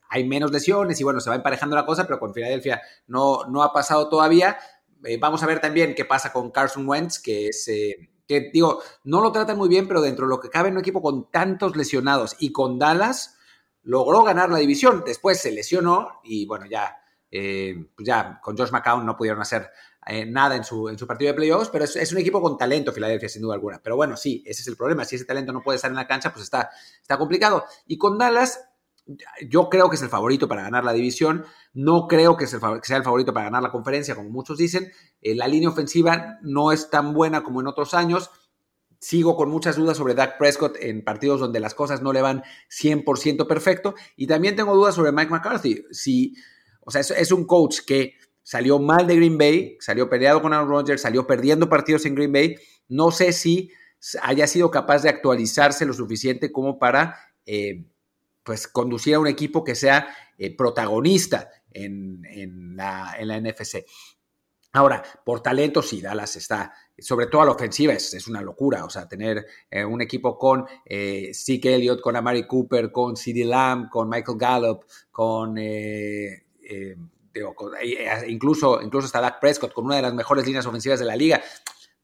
hay 0.09 0.23
menos 0.23 0.53
lesiones 0.53 1.01
y 1.01 1.03
bueno, 1.03 1.19
se 1.19 1.31
va 1.31 1.35
emparejando 1.37 1.75
la 1.75 1.85
cosa, 1.85 2.07
pero 2.07 2.21
con 2.21 2.33
Filadelfia 2.33 2.81
no, 3.09 3.45
no 3.49 3.65
ha 3.65 3.73
pasado 3.73 4.09
todavía. 4.09 4.57
Vamos 5.19 5.43
a 5.43 5.47
ver 5.47 5.61
también 5.61 5.97
qué 5.97 6.05
pasa 6.05 6.33
con 6.33 6.53
Carson 6.53 6.89
Wentz, 6.89 7.19
que 7.19 7.49
es, 7.49 7.69
que 8.27 8.51
digo, 8.53 8.83
no 9.05 9.21
lo 9.21 9.33
tratan 9.33 9.57
muy 9.57 9.69
bien, 9.69 9.87
pero 9.89 10.01
dentro 10.01 10.27
de 10.27 10.31
lo 10.31 10.41
que 10.41 10.51
cabe 10.51 10.69
en 10.69 10.75
un 10.75 10.81
equipo 10.81 11.03
con 11.03 11.31
tantos 11.31 11.77
lesionados 11.77 12.37
y 12.39 12.53
con 12.53 12.79
Dallas, 12.79 13.37
logró 13.83 14.23
ganar 14.23 14.51
la 14.51 14.59
división. 14.59 15.03
Después 15.07 15.41
se 15.41 15.53
lesionó 15.53 16.21
y 16.25 16.47
bueno, 16.47 16.67
ya, 16.67 16.97
pues 17.31 18.07
ya 18.07 18.41
con 18.43 18.57
Josh 18.57 18.71
McCown 18.71 19.07
no 19.07 19.17
pudieron 19.17 19.41
hacer 19.41 19.71
eh, 20.09 20.25
nada 20.25 20.55
en 20.55 20.63
su, 20.63 20.89
en 20.89 20.97
su 20.97 21.05
partido 21.05 21.33
de 21.33 21.35
playoffs, 21.35 21.69
pero 21.69 21.85
es, 21.85 22.13
un 22.13 22.19
equipo 22.19 22.41
con 22.41 22.57
talento, 22.57 22.93
Filadelfia, 22.93 23.29
sin 23.29 23.43
duda 23.43 23.55
alguna. 23.55 23.81
Pero 23.83 23.97
bueno, 23.97 24.17
sí, 24.17 24.43
ese 24.47 24.63
es 24.63 24.69
el 24.69 24.77
problema. 24.77 25.05
Si 25.05 25.17
ese 25.17 25.25
talento 25.25 25.53
no 25.53 25.63
puede 25.63 25.77
estar 25.77 25.91
en 25.91 25.97
la 25.97 26.07
cancha, 26.07 26.33
pues 26.33 26.45
está, 26.45 26.71
está 27.03 27.19
complicado. 27.19 27.65
Y 27.89 27.99
con 27.99 28.17
Dallas, 28.17 28.61
yo 29.49 29.69
creo 29.69 29.89
que 29.89 29.97
es 29.97 30.03
el 30.03 30.09
favorito 30.09 30.49
para 30.49 30.63
ganar 30.63 30.85
la 30.85 30.93
división. 30.93 31.45
No 31.73 32.09
creo 32.09 32.37
que, 32.37 32.47
sea 32.47 32.97
el 32.97 33.05
favorito 33.05 33.33
para 33.33 33.47
ganar 33.47 33.63
la 33.63 33.71
conferencia, 33.71 34.15
como 34.15 34.31
muchos 34.31 34.59
dicen. 34.59 34.91
Eh, 35.21 35.35
la 35.35 35.49
línea 35.49 35.69
ofensiva 35.69 36.39
no 36.43 36.73
es 36.73 36.91
tan 36.91 37.13
buena 37.15 37.43
como 37.43 37.61
en 37.61 37.69
otros 37.69 37.95
años. 37.95 38.31
Sigo 38.99 39.37
con 39.37 39.51
muchas 39.51 39.77
dudas 39.77 39.97
sobre 39.97 40.15
Dak 40.15 40.39
Prescott 40.39 40.77
en 40.81 41.05
partidos 41.05 41.41
donde 41.41 41.61
las 41.61 41.75
cosas 41.75 42.03
no 42.03 42.13
le 42.13 42.23
van 42.23 42.43
100% 42.71 43.47
perfecto. 43.47 43.95
Y 44.17 44.27
también 44.27 44.57
tengo 44.57 44.75
dudas 44.75 44.95
sobre 44.95 45.13
Mike 45.13 45.31
McCarthy. 45.31 45.85
Si, 45.91 46.35
o 46.81 46.91
sea, 46.91 47.01
es 47.01 47.31
un 47.31 47.47
coach 47.47 47.81
que 47.87 48.15
salió 48.43 48.79
mal 48.79 49.07
de 49.07 49.17
Green 49.17 49.39
Bay, 49.39 49.77
salió 49.81 50.09
peleado 50.09 50.41
con 50.43 50.53
Aaron 50.53 50.69
Rodgers, 50.69 51.03
salió 51.03 51.27
perdiendo 51.27 51.69
partidos 51.69 52.07
en 52.07 52.15
Green 52.15 52.33
Bay. 52.33 52.57
No 52.89 53.11
sé 53.11 53.33
si 53.33 53.71
haya 54.23 54.47
sido 54.47 54.71
capaz 54.71 55.03
de 55.03 55.09
actualizarse 55.09 55.85
lo 55.85 55.93
suficiente 55.93 56.53
como 56.53 56.79
para 56.79 57.17
eh, 57.45 57.87
pues 58.47 58.69
conducir 58.69 59.17
a 59.17 59.19
un 59.19 59.27
equipo 59.27 59.65
que 59.65 59.75
sea 59.75 60.09
eh, 60.39 60.57
protagonista 60.57 61.51
en, 61.71 62.77
la, 62.77 63.17
NFC. 63.21 63.85
Ahora, 64.73 65.03
por 65.25 65.43
talento, 65.43 65.83
sí, 65.83 66.01
Dallas 66.01 66.37
está, 66.37 66.73
sobre 66.97 67.27
todo 67.27 67.43
a 67.43 67.47
la 67.47 67.53
ofensiva, 67.53 67.93
es, 67.93 68.29
una 68.29 68.41
locura. 68.41 68.85
O 68.85 68.91
sea, 68.91 69.09
tener 69.09 69.45
eh, 69.71 69.85
un 69.85 70.01
equipo 70.01 70.39
con 70.39 70.65
eh, 70.85 71.33
Zeke 71.35 71.75
Elliott, 71.75 72.01
con 72.01 72.15
Amari 72.15 72.47
Cooper, 72.47 72.93
con 72.93 73.17
CD 73.17 73.45
Lamb, 73.45 73.91
con 73.91 74.09
Michael 74.09 74.39
Gallup, 74.39 74.85
con 75.11 75.57
eh, 75.59 76.45
incluso, 78.29 78.81
incluso 78.81 79.07
hasta 79.07 79.21
Dak 79.21 79.41
Prescott 79.41 79.73
con 79.73 79.87
una 79.87 79.97
de 79.97 80.03
las 80.03 80.15
mejores 80.15 80.47
líneas 80.47 80.67
ofensivas 80.67 80.99
de 81.01 81.07
la 81.07 81.17
liga. 81.17 81.43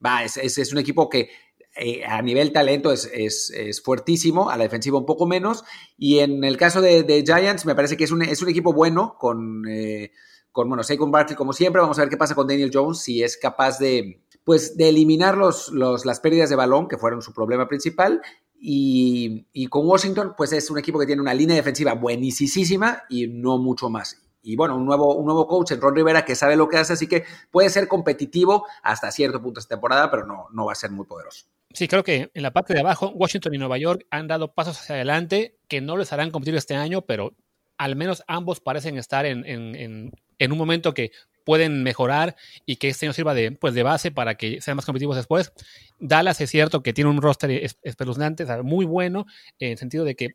Va, 0.05 0.23
es, 0.23 0.37
es, 0.37 0.71
un 0.73 0.79
equipo 0.79 1.09
que 1.09 1.29
eh, 1.75 2.05
a 2.05 2.21
nivel 2.21 2.51
talento 2.51 2.91
es, 2.91 3.09
es, 3.11 3.81
fuertísimo, 3.81 4.49
a 4.49 4.57
la 4.57 4.63
defensiva 4.63 4.97
un 4.97 5.05
poco 5.05 5.25
menos. 5.25 5.63
Y 5.97 6.19
en 6.19 6.43
el 6.43 6.57
caso 6.57 6.81
de, 6.81 7.23
Giants, 7.25 7.65
me 7.65 7.75
parece 7.75 7.97
que 7.97 8.03
es 8.03 8.11
un, 8.11 8.21
es 8.21 8.41
equipo 8.43 8.73
bueno 8.73 9.15
con, 9.19 9.67
eh, 9.67 10.11
con 10.51 10.67
bueno, 10.67 10.83
Saquon 10.83 11.11
Barkley 11.11 11.35
como 11.35 11.53
siempre. 11.53 11.81
Vamos 11.81 11.97
a 11.97 12.01
ver 12.01 12.09
qué 12.09 12.17
pasa 12.17 12.35
con 12.35 12.47
Daniel 12.47 12.71
Jones, 12.73 12.99
si 12.99 13.23
es 13.23 13.37
capaz 13.37 13.79
de, 13.79 14.21
pues, 14.43 14.77
de 14.77 14.89
eliminar 14.89 15.37
los, 15.37 15.71
las 15.71 16.19
pérdidas 16.19 16.49
de 16.49 16.55
balón, 16.55 16.87
que 16.87 16.97
fueron 16.97 17.21
su 17.21 17.33
problema 17.33 17.67
principal. 17.67 18.21
Y, 18.65 19.47
y, 19.51 19.67
con 19.67 19.85
Washington, 19.85 20.35
pues 20.37 20.53
es 20.53 20.69
un 20.69 20.77
equipo 20.77 20.97
que 20.97 21.05
tiene 21.05 21.21
una 21.21 21.33
línea 21.33 21.55
defensiva 21.55 21.95
buenísima 21.95 23.03
y 23.09 23.27
no 23.27 23.57
mucho 23.57 23.89
más 23.89 24.23
y 24.43 24.57
bueno, 24.57 24.75
un 24.75 24.85
nuevo, 24.85 25.15
un 25.15 25.25
nuevo 25.25 25.47
coach 25.47 25.71
en 25.71 25.81
Ron 25.81 25.95
Rivera 25.95 26.25
que 26.25 26.35
sabe 26.35 26.57
lo 26.57 26.67
que 26.67 26.77
hace, 26.77 26.93
así 26.93 27.07
que 27.07 27.23
puede 27.49 27.69
ser 27.69 27.87
competitivo 27.87 28.67
hasta 28.83 29.09
cierto 29.09 29.41
punto 29.41 29.61
esta 29.61 29.75
temporada, 29.75 30.11
pero 30.11 30.27
no, 30.27 30.47
no 30.51 30.65
va 30.65 30.73
a 30.73 30.75
ser 30.75 30.91
muy 30.91 31.05
poderoso. 31.05 31.45
Sí, 31.73 31.87
creo 31.87 32.03
que 32.03 32.29
en 32.33 32.43
la 32.43 32.53
parte 32.53 32.73
de 32.73 32.79
abajo, 32.79 33.09
Washington 33.09 33.55
y 33.55 33.57
Nueva 33.57 33.77
York 33.77 34.05
han 34.11 34.27
dado 34.27 34.53
pasos 34.53 34.79
hacia 34.79 34.95
adelante 34.95 35.57
que 35.67 35.81
no 35.81 35.97
les 35.97 36.13
harán 36.13 36.31
competir 36.31 36.55
este 36.55 36.75
año, 36.75 37.01
pero 37.01 37.35
al 37.77 37.95
menos 37.95 38.23
ambos 38.27 38.59
parecen 38.59 38.97
estar 38.97 39.25
en, 39.25 39.43
en 39.45 40.51
un 40.51 40.57
momento 40.57 40.93
que 40.93 41.11
pueden 41.43 41.83
mejorar 41.83 42.35
y 42.65 42.77
que 42.77 42.89
este 42.89 43.05
año 43.05 43.13
sirva 43.13 43.33
de, 43.33 43.51
pues, 43.51 43.73
de 43.73 43.83
base 43.83 44.11
para 44.11 44.35
que 44.35 44.61
sean 44.61 44.75
más 44.75 44.85
competitivos 44.85 45.15
después. 45.15 45.53
Dallas 45.99 46.39
es 46.41 46.49
cierto 46.49 46.83
que 46.83 46.93
tiene 46.93 47.09
un 47.09 47.21
roster 47.21 47.51
espeluznante, 47.81 48.45
muy 48.63 48.85
bueno, 48.85 49.25
en 49.59 49.71
el 49.71 49.77
sentido 49.77 50.05
de 50.05 50.15
que 50.15 50.29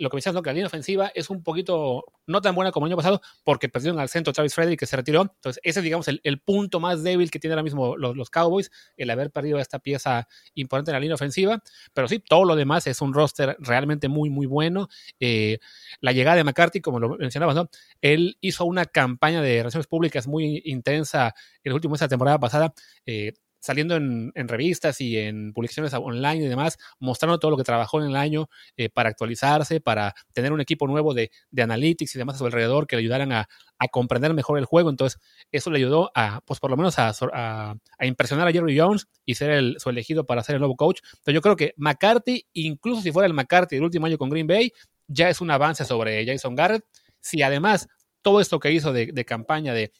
lo 0.00 0.08
que 0.10 0.16
me 0.16 0.18
decías, 0.18 0.34
¿no? 0.34 0.42
que 0.42 0.48
la 0.50 0.54
línea 0.54 0.66
ofensiva 0.66 1.12
es 1.14 1.30
un 1.30 1.42
poquito 1.42 2.04
no 2.26 2.40
tan 2.40 2.54
buena 2.54 2.72
como 2.72 2.86
el 2.86 2.92
año 2.92 2.96
pasado 2.96 3.20
porque 3.44 3.68
perdieron 3.68 4.00
al 4.00 4.08
centro 4.08 4.32
Travis 4.32 4.54
Frederick 4.54 4.80
que 4.80 4.86
se 4.86 4.96
retiró. 4.96 5.22
Entonces, 5.22 5.60
ese 5.62 5.80
es, 5.80 5.84
digamos, 5.84 6.08
el, 6.08 6.20
el 6.24 6.40
punto 6.40 6.80
más 6.80 7.02
débil 7.02 7.30
que 7.30 7.38
tienen 7.38 7.54
ahora 7.54 7.62
mismo 7.62 7.96
los, 7.96 8.16
los, 8.16 8.30
Cowboys, 8.30 8.70
el 8.96 9.10
haber 9.10 9.30
perdido 9.30 9.58
esta 9.58 9.78
pieza 9.78 10.26
importante 10.54 10.90
en 10.90 10.94
la 10.94 11.00
línea 11.00 11.14
ofensiva. 11.14 11.62
Pero 11.92 12.08
sí, 12.08 12.18
todo 12.20 12.44
lo 12.44 12.56
demás 12.56 12.86
es 12.86 13.00
un 13.02 13.12
roster 13.12 13.56
realmente 13.60 14.08
muy, 14.08 14.30
muy 14.30 14.46
bueno. 14.46 14.88
Eh, 15.18 15.58
la 16.00 16.12
llegada 16.12 16.36
de 16.36 16.44
McCarthy, 16.44 16.80
como 16.80 16.98
lo 16.98 17.16
mencionabas, 17.18 17.54
¿no? 17.54 17.68
Él 18.00 18.38
hizo 18.40 18.64
una 18.64 18.86
campaña 18.86 19.42
de 19.42 19.58
relaciones 19.58 19.86
públicas 19.86 20.26
muy 20.26 20.62
intensa 20.64 21.34
en 21.62 21.70
el 21.70 21.74
último 21.74 21.92
mes 21.92 22.00
de 22.00 22.06
la 22.06 22.10
temporada 22.10 22.40
pasada. 22.40 22.72
Eh, 23.04 23.34
saliendo 23.60 23.94
en, 23.94 24.32
revistas 24.34 25.00
y 25.00 25.18
en 25.18 25.52
publicaciones 25.52 25.92
online 25.94 26.44
y 26.44 26.48
demás, 26.48 26.78
mostrando 26.98 27.38
todo 27.38 27.50
lo 27.50 27.56
que 27.56 27.62
trabajó 27.62 28.00
en 28.00 28.08
el 28.08 28.16
año 28.16 28.48
eh, 28.76 28.88
para 28.88 29.10
actualizarse, 29.10 29.80
para 29.80 30.14
tener 30.32 30.52
un 30.52 30.60
equipo 30.60 30.86
nuevo 30.86 31.14
de, 31.14 31.30
analytics 31.56 32.14
y 32.14 32.18
demás 32.18 32.36
a 32.36 32.38
su 32.38 32.46
alrededor 32.46 32.86
que 32.86 32.96
le 32.96 33.00
ayudaran 33.00 33.32
a, 33.32 33.48
comprender 33.90 34.34
mejor 34.34 34.58
el 34.58 34.66
juego. 34.66 34.90
Entonces, 34.90 35.20
eso 35.52 35.70
le 35.70 35.78
ayudó 35.78 36.10
a, 36.14 36.42
pues 36.44 36.60
por 36.60 36.70
lo 36.70 36.76
menos 36.76 36.96
a, 36.98 37.74
impresionar 38.00 38.46
a 38.48 38.52
Jerry 38.52 38.78
Jones 38.78 39.08
y 39.24 39.36
ser 39.36 39.50
el, 39.50 39.76
su 39.78 39.88
elegido 39.88 40.26
para 40.26 40.42
ser 40.42 40.56
el 40.56 40.60
nuevo 40.60 40.76
coach. 40.76 41.00
Entonces, 41.02 41.34
yo 41.34 41.40
creo 41.40 41.56
que 41.56 41.72
McCarthy, 41.76 42.46
incluso 42.52 43.00
si 43.02 43.12
fuera 43.12 43.26
el 43.26 43.34
McCarthy 43.34 43.76
del 43.76 43.84
último 43.84 44.06
año 44.06 44.18
con 44.18 44.28
Green 44.28 44.46
Bay, 44.46 44.72
ya 45.06 45.28
es 45.28 45.40
un 45.40 45.50
avance 45.50 45.84
sobre 45.84 46.26
Jason 46.26 46.54
Garrett. 46.54 46.84
Si 47.20 47.42
además 47.42 47.88
todo 48.22 48.40
esto 48.40 48.60
que 48.60 48.70
hizo 48.72 48.92
de 48.92 49.24
campaña 49.24 49.72
de 49.72 49.92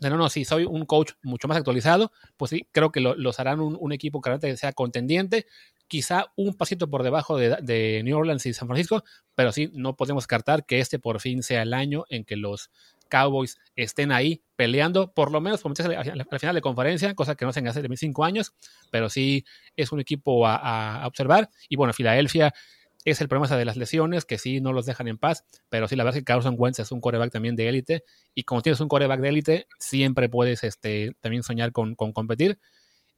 no, 0.00 0.16
no, 0.16 0.28
si 0.28 0.44
soy 0.44 0.64
un 0.64 0.84
coach 0.86 1.12
mucho 1.22 1.48
más 1.48 1.56
actualizado, 1.56 2.12
pues 2.36 2.50
sí, 2.50 2.66
creo 2.72 2.90
que 2.90 3.00
los 3.00 3.40
harán 3.40 3.60
un, 3.60 3.92
equipo 3.92 4.20
que 4.20 4.56
sea 4.56 4.72
contendiente, 4.72 5.46
quizá 5.86 6.26
un 6.36 6.54
pasito 6.54 6.90
por 6.90 7.02
debajo 7.02 7.36
de, 7.36 8.02
New 8.04 8.18
Orleans 8.18 8.44
y 8.46 8.54
San 8.54 8.68
Francisco, 8.68 9.04
pero 9.34 9.52
sí, 9.52 9.70
no 9.72 9.96
podemos 9.96 10.24
descartar 10.24 10.66
que 10.66 10.80
este 10.80 10.98
por 10.98 11.20
fin 11.20 11.42
sea 11.42 11.62
el 11.62 11.74
año 11.74 12.04
en 12.08 12.24
que 12.24 12.36
los 12.36 12.70
Cowboys 13.08 13.58
estén 13.76 14.10
ahí 14.10 14.42
peleando, 14.56 15.12
por 15.12 15.30
lo 15.30 15.40
menos 15.40 15.60
por 15.60 15.70
meterse 15.70 15.94
al, 15.94 16.38
final 16.40 16.54
de 16.54 16.60
conferencia, 16.60 17.14
cosa 17.14 17.36
que 17.36 17.44
no 17.44 17.52
se 17.52 17.60
hace 17.60 17.82
de 17.82 17.96
cinco 17.96 18.24
años, 18.24 18.52
pero 18.90 19.08
sí 19.08 19.44
es 19.76 19.92
un 19.92 20.00
equipo 20.00 20.46
a, 20.46 21.02
a 21.02 21.06
observar. 21.06 21.50
Y 21.68 21.76
bueno, 21.76 21.92
Filadelfia 21.92 22.52
es 23.04 23.20
el 23.20 23.28
problema 23.28 23.54
de 23.56 23.64
las 23.64 23.76
lesiones, 23.76 24.24
que 24.24 24.38
sí 24.38 24.60
no 24.60 24.72
los 24.72 24.86
dejan 24.86 25.08
en 25.08 25.18
paz, 25.18 25.44
pero 25.68 25.88
sí, 25.88 25.96
la 25.96 26.04
verdad 26.04 26.16
es 26.16 26.22
que 26.22 26.24
Carson 26.24 26.54
Wentz 26.58 26.78
es 26.78 26.92
un 26.92 27.00
coreback 27.00 27.30
también 27.30 27.56
de 27.56 27.68
élite, 27.68 28.04
y 28.34 28.44
como 28.44 28.62
tienes 28.62 28.80
un 28.80 28.88
coreback 28.88 29.20
de 29.20 29.28
élite, 29.28 29.66
siempre 29.78 30.28
puedes 30.28 30.64
este, 30.64 31.14
también 31.20 31.42
soñar 31.42 31.72
con, 31.72 31.94
competir. 31.94 32.58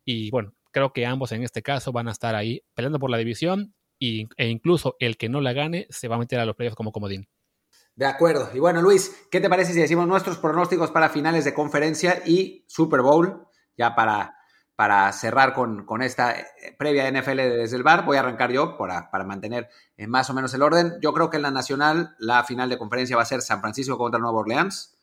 Y 0.05 0.30
bueno, 0.30 0.53
creo 0.72 0.93
que 0.93 1.07
ambos 1.07 1.32
en 1.32 1.43
este 1.43 1.62
caso 1.62 1.93
van 1.93 2.09
a 2.09 2.12
estar 2.12 2.34
ahí 2.34 2.62
peleando 2.74 2.99
por 2.99 3.11
la 3.11 3.18
división, 3.18 3.74
y, 3.99 4.28
e 4.37 4.49
incluso 4.49 4.97
el 4.99 5.16
que 5.16 5.28
no 5.28 5.41
la 5.41 5.53
gane 5.53 5.87
se 5.89 6.09
va 6.09 6.16
a 6.16 6.18
meter 6.18 6.39
a 6.39 6.45
los 6.45 6.57
playoffs 6.57 6.76
como 6.76 6.93
comodín. 6.93 7.28
De 7.95 8.05
acuerdo. 8.05 8.51
Y 8.53 8.59
bueno, 8.59 8.82
Luis, 8.82 9.26
¿qué 9.30 9.41
te 9.41 9.49
parece 9.49 9.72
si 9.72 9.80
decimos 9.80 10.07
nuestros 10.07 10.37
pronósticos 10.37 10.91
para 10.91 11.09
finales 11.09 11.47
de 11.47 11.55
conferencia 11.55 12.22
y 12.26 12.66
Super 12.68 13.01
Bowl? 13.01 13.47
Ya 13.78 13.95
para 13.95 14.36
para 14.77 15.11
cerrar 15.12 15.55
con, 15.55 16.03
esta 16.03 16.39
eh, 16.39 16.77
previa 16.79 17.11
NFL 17.11 17.37
desde 17.37 17.77
el 17.77 17.83
bar, 17.83 18.05
voy 18.05 18.18
a 18.18 18.20
arrancar 18.20 18.53
yo 18.53 18.77
para, 18.77 19.11
para 19.11 19.24
mantener 19.24 19.70
eh, 19.97 20.07
más 20.07 20.29
o 20.29 20.35
menos 20.35 20.53
el 20.53 20.62
orden. 20.62 20.99
Yo 21.01 21.14
creo 21.14 21.31
que 21.31 21.39
en 21.39 21.43
la 21.43 21.51
nacional 21.51 22.14
la 22.18 22.45
final 22.45 22.68
de 22.68 22.77
conferencia 22.77 23.16
va 23.16 23.22
a 23.22 23.27
ser 23.27 23.41
San 23.41 23.61
Francisco 23.61 23.97
contra 23.97 24.20
Nueva 24.20 24.39
Orleans, 24.39 24.95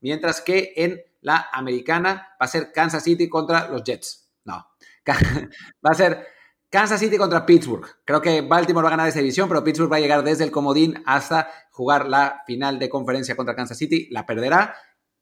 mientras 0.00 0.42
que 0.42 0.74
en 0.76 1.00
la 1.22 1.48
americana 1.52 2.28
va 2.32 2.44
a 2.44 2.48
ser 2.48 2.72
Kansas 2.72 3.02
City 3.02 3.28
contra 3.30 3.68
los 3.68 3.82
Jets. 3.82 4.28
No, 4.44 4.66
va 5.06 5.90
a 5.90 5.94
ser 5.94 6.26
Kansas 6.68 7.00
City 7.00 7.16
contra 7.16 7.46
Pittsburgh. 7.46 7.86
Creo 8.04 8.20
que 8.20 8.42
Baltimore 8.42 8.84
va 8.84 8.88
a 8.90 8.96
ganar 8.96 9.08
esa 9.08 9.20
división, 9.20 9.48
pero 9.48 9.64
Pittsburgh 9.64 9.92
va 9.92 9.96
a 9.96 10.00
llegar 10.00 10.22
desde 10.24 10.44
el 10.44 10.50
comodín 10.50 11.02
hasta 11.06 11.50
jugar 11.70 12.08
la 12.08 12.42
final 12.46 12.78
de 12.78 12.90
conferencia 12.90 13.36
contra 13.36 13.54
Kansas 13.54 13.78
City. 13.78 14.08
La 14.10 14.26
perderá. 14.26 14.74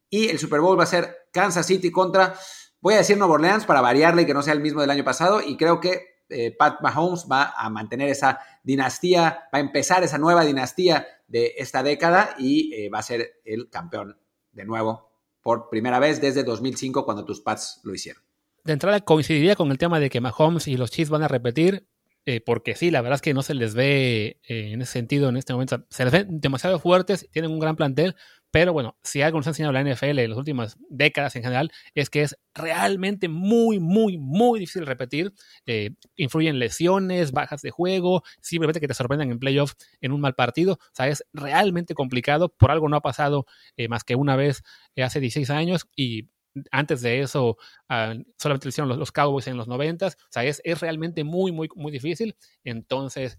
Y 0.08 0.28
el 0.28 0.38
Super 0.38 0.60
Bowl 0.60 0.78
va 0.78 0.84
a 0.84 0.86
ser 0.86 1.28
Kansas 1.32 1.66
City 1.66 1.90
contra 1.90 2.34
Voy 2.82 2.94
a 2.94 2.98
decir 2.98 3.18
Nueva 3.18 3.34
Orleans 3.34 3.66
para 3.66 3.82
variarle 3.82 4.22
y 4.22 4.26
que 4.26 4.32
no 4.32 4.42
sea 4.42 4.54
el 4.54 4.60
mismo 4.60 4.80
del 4.80 4.90
año 4.90 5.04
pasado 5.04 5.42
y 5.46 5.58
creo 5.58 5.80
que 5.80 6.10
eh, 6.30 6.54
Pat 6.56 6.80
Mahomes 6.80 7.26
va 7.30 7.52
a 7.56 7.68
mantener 7.68 8.08
esa 8.08 8.38
dinastía, 8.62 9.48
va 9.52 9.58
a 9.58 9.60
empezar 9.60 10.02
esa 10.02 10.16
nueva 10.16 10.44
dinastía 10.44 11.06
de 11.26 11.54
esta 11.58 11.82
década 11.82 12.34
y 12.38 12.72
eh, 12.74 12.88
va 12.88 13.00
a 13.00 13.02
ser 13.02 13.40
el 13.44 13.68
campeón 13.68 14.16
de 14.52 14.64
nuevo 14.64 15.10
por 15.42 15.68
primera 15.68 15.98
vez 15.98 16.20
desde 16.20 16.42
2005 16.42 17.04
cuando 17.04 17.24
tus 17.24 17.40
Pats 17.40 17.80
lo 17.84 17.94
hicieron. 17.94 18.22
De 18.64 18.72
entrada 18.72 19.00
coincidiría 19.00 19.56
con 19.56 19.70
el 19.70 19.78
tema 19.78 20.00
de 20.00 20.08
que 20.08 20.20
Mahomes 20.20 20.66
y 20.66 20.76
los 20.76 20.90
Chiefs 20.90 21.10
van 21.10 21.22
a 21.22 21.28
repetir, 21.28 21.86
eh, 22.24 22.40
porque 22.40 22.76
sí, 22.76 22.90
la 22.90 23.02
verdad 23.02 23.16
es 23.16 23.22
que 23.22 23.34
no 23.34 23.42
se 23.42 23.54
les 23.54 23.74
ve 23.74 24.40
en 24.44 24.80
ese 24.80 24.92
sentido 24.92 25.28
en 25.28 25.36
este 25.36 25.52
momento, 25.52 25.84
se 25.90 26.04
les 26.04 26.12
ven 26.12 26.40
demasiado 26.40 26.78
fuertes, 26.78 27.28
tienen 27.30 27.50
un 27.50 27.58
gran 27.58 27.76
plantel, 27.76 28.14
pero 28.50 28.72
bueno, 28.72 28.96
si 29.02 29.22
algo 29.22 29.38
nos 29.38 29.46
ha 29.46 29.50
enseñado 29.50 29.72
la 29.72 29.82
NFL 29.82 30.18
en 30.18 30.30
las 30.30 30.38
últimas 30.38 30.76
décadas 30.88 31.36
en 31.36 31.42
general, 31.42 31.70
es 31.94 32.10
que 32.10 32.22
es 32.22 32.36
realmente 32.54 33.28
muy, 33.28 33.78
muy, 33.78 34.18
muy 34.18 34.58
difícil 34.58 34.86
repetir. 34.86 35.32
Eh, 35.66 35.90
influyen 36.16 36.58
lesiones, 36.58 37.32
bajas 37.32 37.62
de 37.62 37.70
juego, 37.70 38.22
simplemente 38.40 38.80
que 38.80 38.88
te 38.88 38.94
sorprendan 38.94 39.30
en 39.30 39.38
playoffs 39.38 39.76
en 40.00 40.12
un 40.12 40.20
mal 40.20 40.34
partido. 40.34 40.74
O 40.74 40.94
sea, 40.94 41.08
es 41.08 41.24
realmente 41.32 41.94
complicado. 41.94 42.48
Por 42.48 42.70
algo 42.70 42.88
no 42.88 42.96
ha 42.96 43.02
pasado 43.02 43.46
eh, 43.76 43.88
más 43.88 44.02
que 44.04 44.16
una 44.16 44.36
vez 44.36 44.62
eh, 44.96 45.04
hace 45.04 45.20
16 45.20 45.50
años 45.50 45.88
y 45.94 46.28
antes 46.72 47.00
de 47.02 47.20
eso 47.20 47.56
ah, 47.88 48.14
solamente 48.36 48.66
lo 48.66 48.70
hicieron 48.70 48.98
los, 48.98 49.12
Cowboys 49.12 49.46
en 49.46 49.56
los 49.56 49.68
90. 49.68 50.08
O 50.08 50.10
sea, 50.30 50.44
es 50.44 50.80
realmente 50.80 51.22
muy, 51.22 51.52
muy, 51.52 51.68
muy 51.76 51.92
difícil. 51.92 52.36
Entonces, 52.64 53.38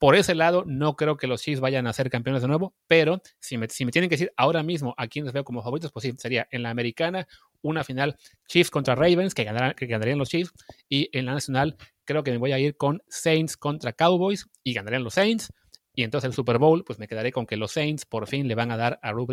por 0.00 0.16
ese 0.16 0.34
lado, 0.34 0.64
no 0.66 0.96
creo 0.96 1.18
que 1.18 1.26
los 1.26 1.42
Chiefs 1.42 1.60
vayan 1.60 1.86
a 1.86 1.92
ser 1.92 2.08
campeones 2.08 2.40
de 2.40 2.48
nuevo, 2.48 2.74
pero 2.86 3.20
si 3.38 3.58
me, 3.58 3.68
tienen 3.68 4.08
que 4.08 4.16
decir 4.16 4.32
ahora 4.34 4.62
mismo 4.62 4.94
a 4.96 5.06
quiénes 5.08 5.34
veo 5.34 5.44
como 5.44 5.62
favoritos, 5.62 5.92
pues 5.92 6.04
sí, 6.04 6.14
sería 6.16 6.48
en 6.50 6.62
la 6.62 6.70
americana 6.70 7.28
una 7.60 7.84
final 7.84 8.16
Chiefs 8.48 8.70
contra 8.70 8.94
Ravens, 8.94 9.34
que, 9.34 9.44
que 9.76 9.86
ganarían 9.86 10.16
los 10.16 10.30
Chiefs, 10.30 10.52
y 10.88 11.10
en 11.12 11.26
la 11.26 11.34
nacional 11.34 11.76
creo 12.06 12.24
que 12.24 12.30
me 12.30 12.38
voy 12.38 12.52
a 12.52 12.58
ir 12.58 12.78
con 12.78 13.02
Saints 13.08 13.58
contra 13.58 13.92
Cowboys 13.92 14.46
y 14.64 14.72
ganarían 14.72 15.04
los 15.04 15.12
Saints. 15.12 15.52
Y 15.94 16.02
entonces 16.02 16.28
el 16.28 16.34
Super 16.34 16.56
Bowl, 16.56 16.82
pues 16.82 16.98
me 16.98 17.06
quedaré 17.06 17.30
con 17.30 17.44
que 17.44 17.58
los 17.58 17.72
Saints 17.72 18.06
por 18.06 18.26
fin 18.26 18.48
le 18.48 18.54
van 18.54 18.70
a 18.70 18.78
dar 18.78 18.98
a 19.02 19.12
Drew 19.12 19.26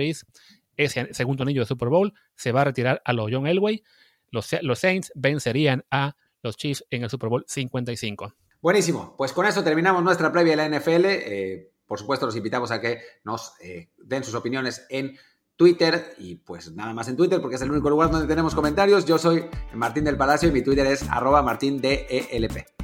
ese 0.76 1.14
segundo 1.14 1.44
anillo 1.44 1.62
de 1.62 1.66
Super 1.66 1.88
Bowl, 1.88 2.14
se 2.36 2.52
va 2.52 2.62
a 2.62 2.66
retirar 2.66 3.02
a 3.06 3.14
los 3.14 3.32
John 3.32 3.48
Elway. 3.48 3.84
Los, 4.32 4.54
los 4.64 4.80
Saints 4.80 5.14
vencerían 5.16 5.86
a 5.92 6.18
los 6.44 6.58
Chiefs 6.58 6.84
en 6.90 7.04
el 7.04 7.10
Super 7.10 7.30
Bowl 7.30 7.46
55. 7.48 8.36
Buenísimo, 8.68 9.16
pues 9.18 9.32
con 9.32 9.46
eso 9.46 9.64
terminamos 9.64 10.04
nuestra 10.04 10.30
previa 10.30 10.58
de 10.58 10.58
la 10.58 10.78
NFL. 10.78 11.06
Eh, 11.06 11.72
por 11.86 11.98
supuesto, 11.98 12.26
los 12.26 12.36
invitamos 12.36 12.70
a 12.70 12.82
que 12.82 13.00
nos 13.24 13.54
eh, 13.62 13.92
den 13.98 14.26
sus 14.26 14.36
opiniones 14.36 14.86
en 14.90 15.18
Twitter 15.56 16.16
y 16.18 16.36
pues 16.36 16.74
nada 16.74 16.94
más 16.94 17.08
en 17.08 17.16
Twitter 17.16 17.40
porque 17.40 17.56
es 17.56 17.62
el 17.62 17.72
único 17.72 17.90
lugar 17.90 18.12
donde 18.12 18.28
tenemos 18.28 18.54
comentarios. 18.54 19.06
Yo 19.06 19.18
soy 19.18 19.46
Martín 19.74 20.04
del 20.04 20.18
Palacio 20.18 20.50
y 20.50 20.52
mi 20.52 20.64
Twitter 20.64 20.86
es 20.86 21.10
arroba 21.10 21.42
martindelp. 21.42 22.10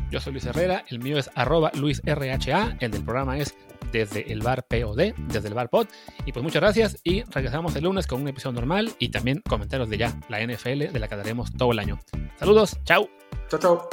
Yo 0.10 0.22
soy 0.22 0.32
Luis 0.32 0.46
Herrera, 0.46 0.86
el 0.88 1.00
mío 1.00 1.18
es 1.18 1.30
arroba 1.36 1.70
luisrha, 1.74 2.78
el 2.80 2.92
del 2.92 3.04
programa 3.04 3.38
es 3.38 3.54
desde 3.92 4.32
el 4.32 4.42
bar 4.42 4.66
POD, 4.66 5.14
desde 5.28 5.50
el 5.50 5.54
bar 5.54 5.70
POD. 5.70 5.88
Y 6.26 6.32
pues 6.32 6.44
muchas 6.44 6.62
gracias 6.62 6.98
y 7.04 7.24
regresamos 7.24 7.76
el 7.76 7.84
lunes 7.84 8.08
con 8.08 8.22
un 8.22 8.30
episodio 8.30 8.54
normal 8.54 8.96
y 9.00 9.10
también 9.10 9.44
comentarios 9.50 9.90
de 9.90 9.98
ya 9.98 10.18
la 10.30 10.40
NFL 10.40 10.94
de 10.94 11.00
la 11.00 11.10
que 11.10 11.18
daremos 11.18 11.52
todo 11.52 11.74
el 11.74 11.80
año. 11.80 12.00
Saludos, 12.40 12.80
chao. 12.86 13.10
Chao, 13.50 13.60
chao. 13.60 13.90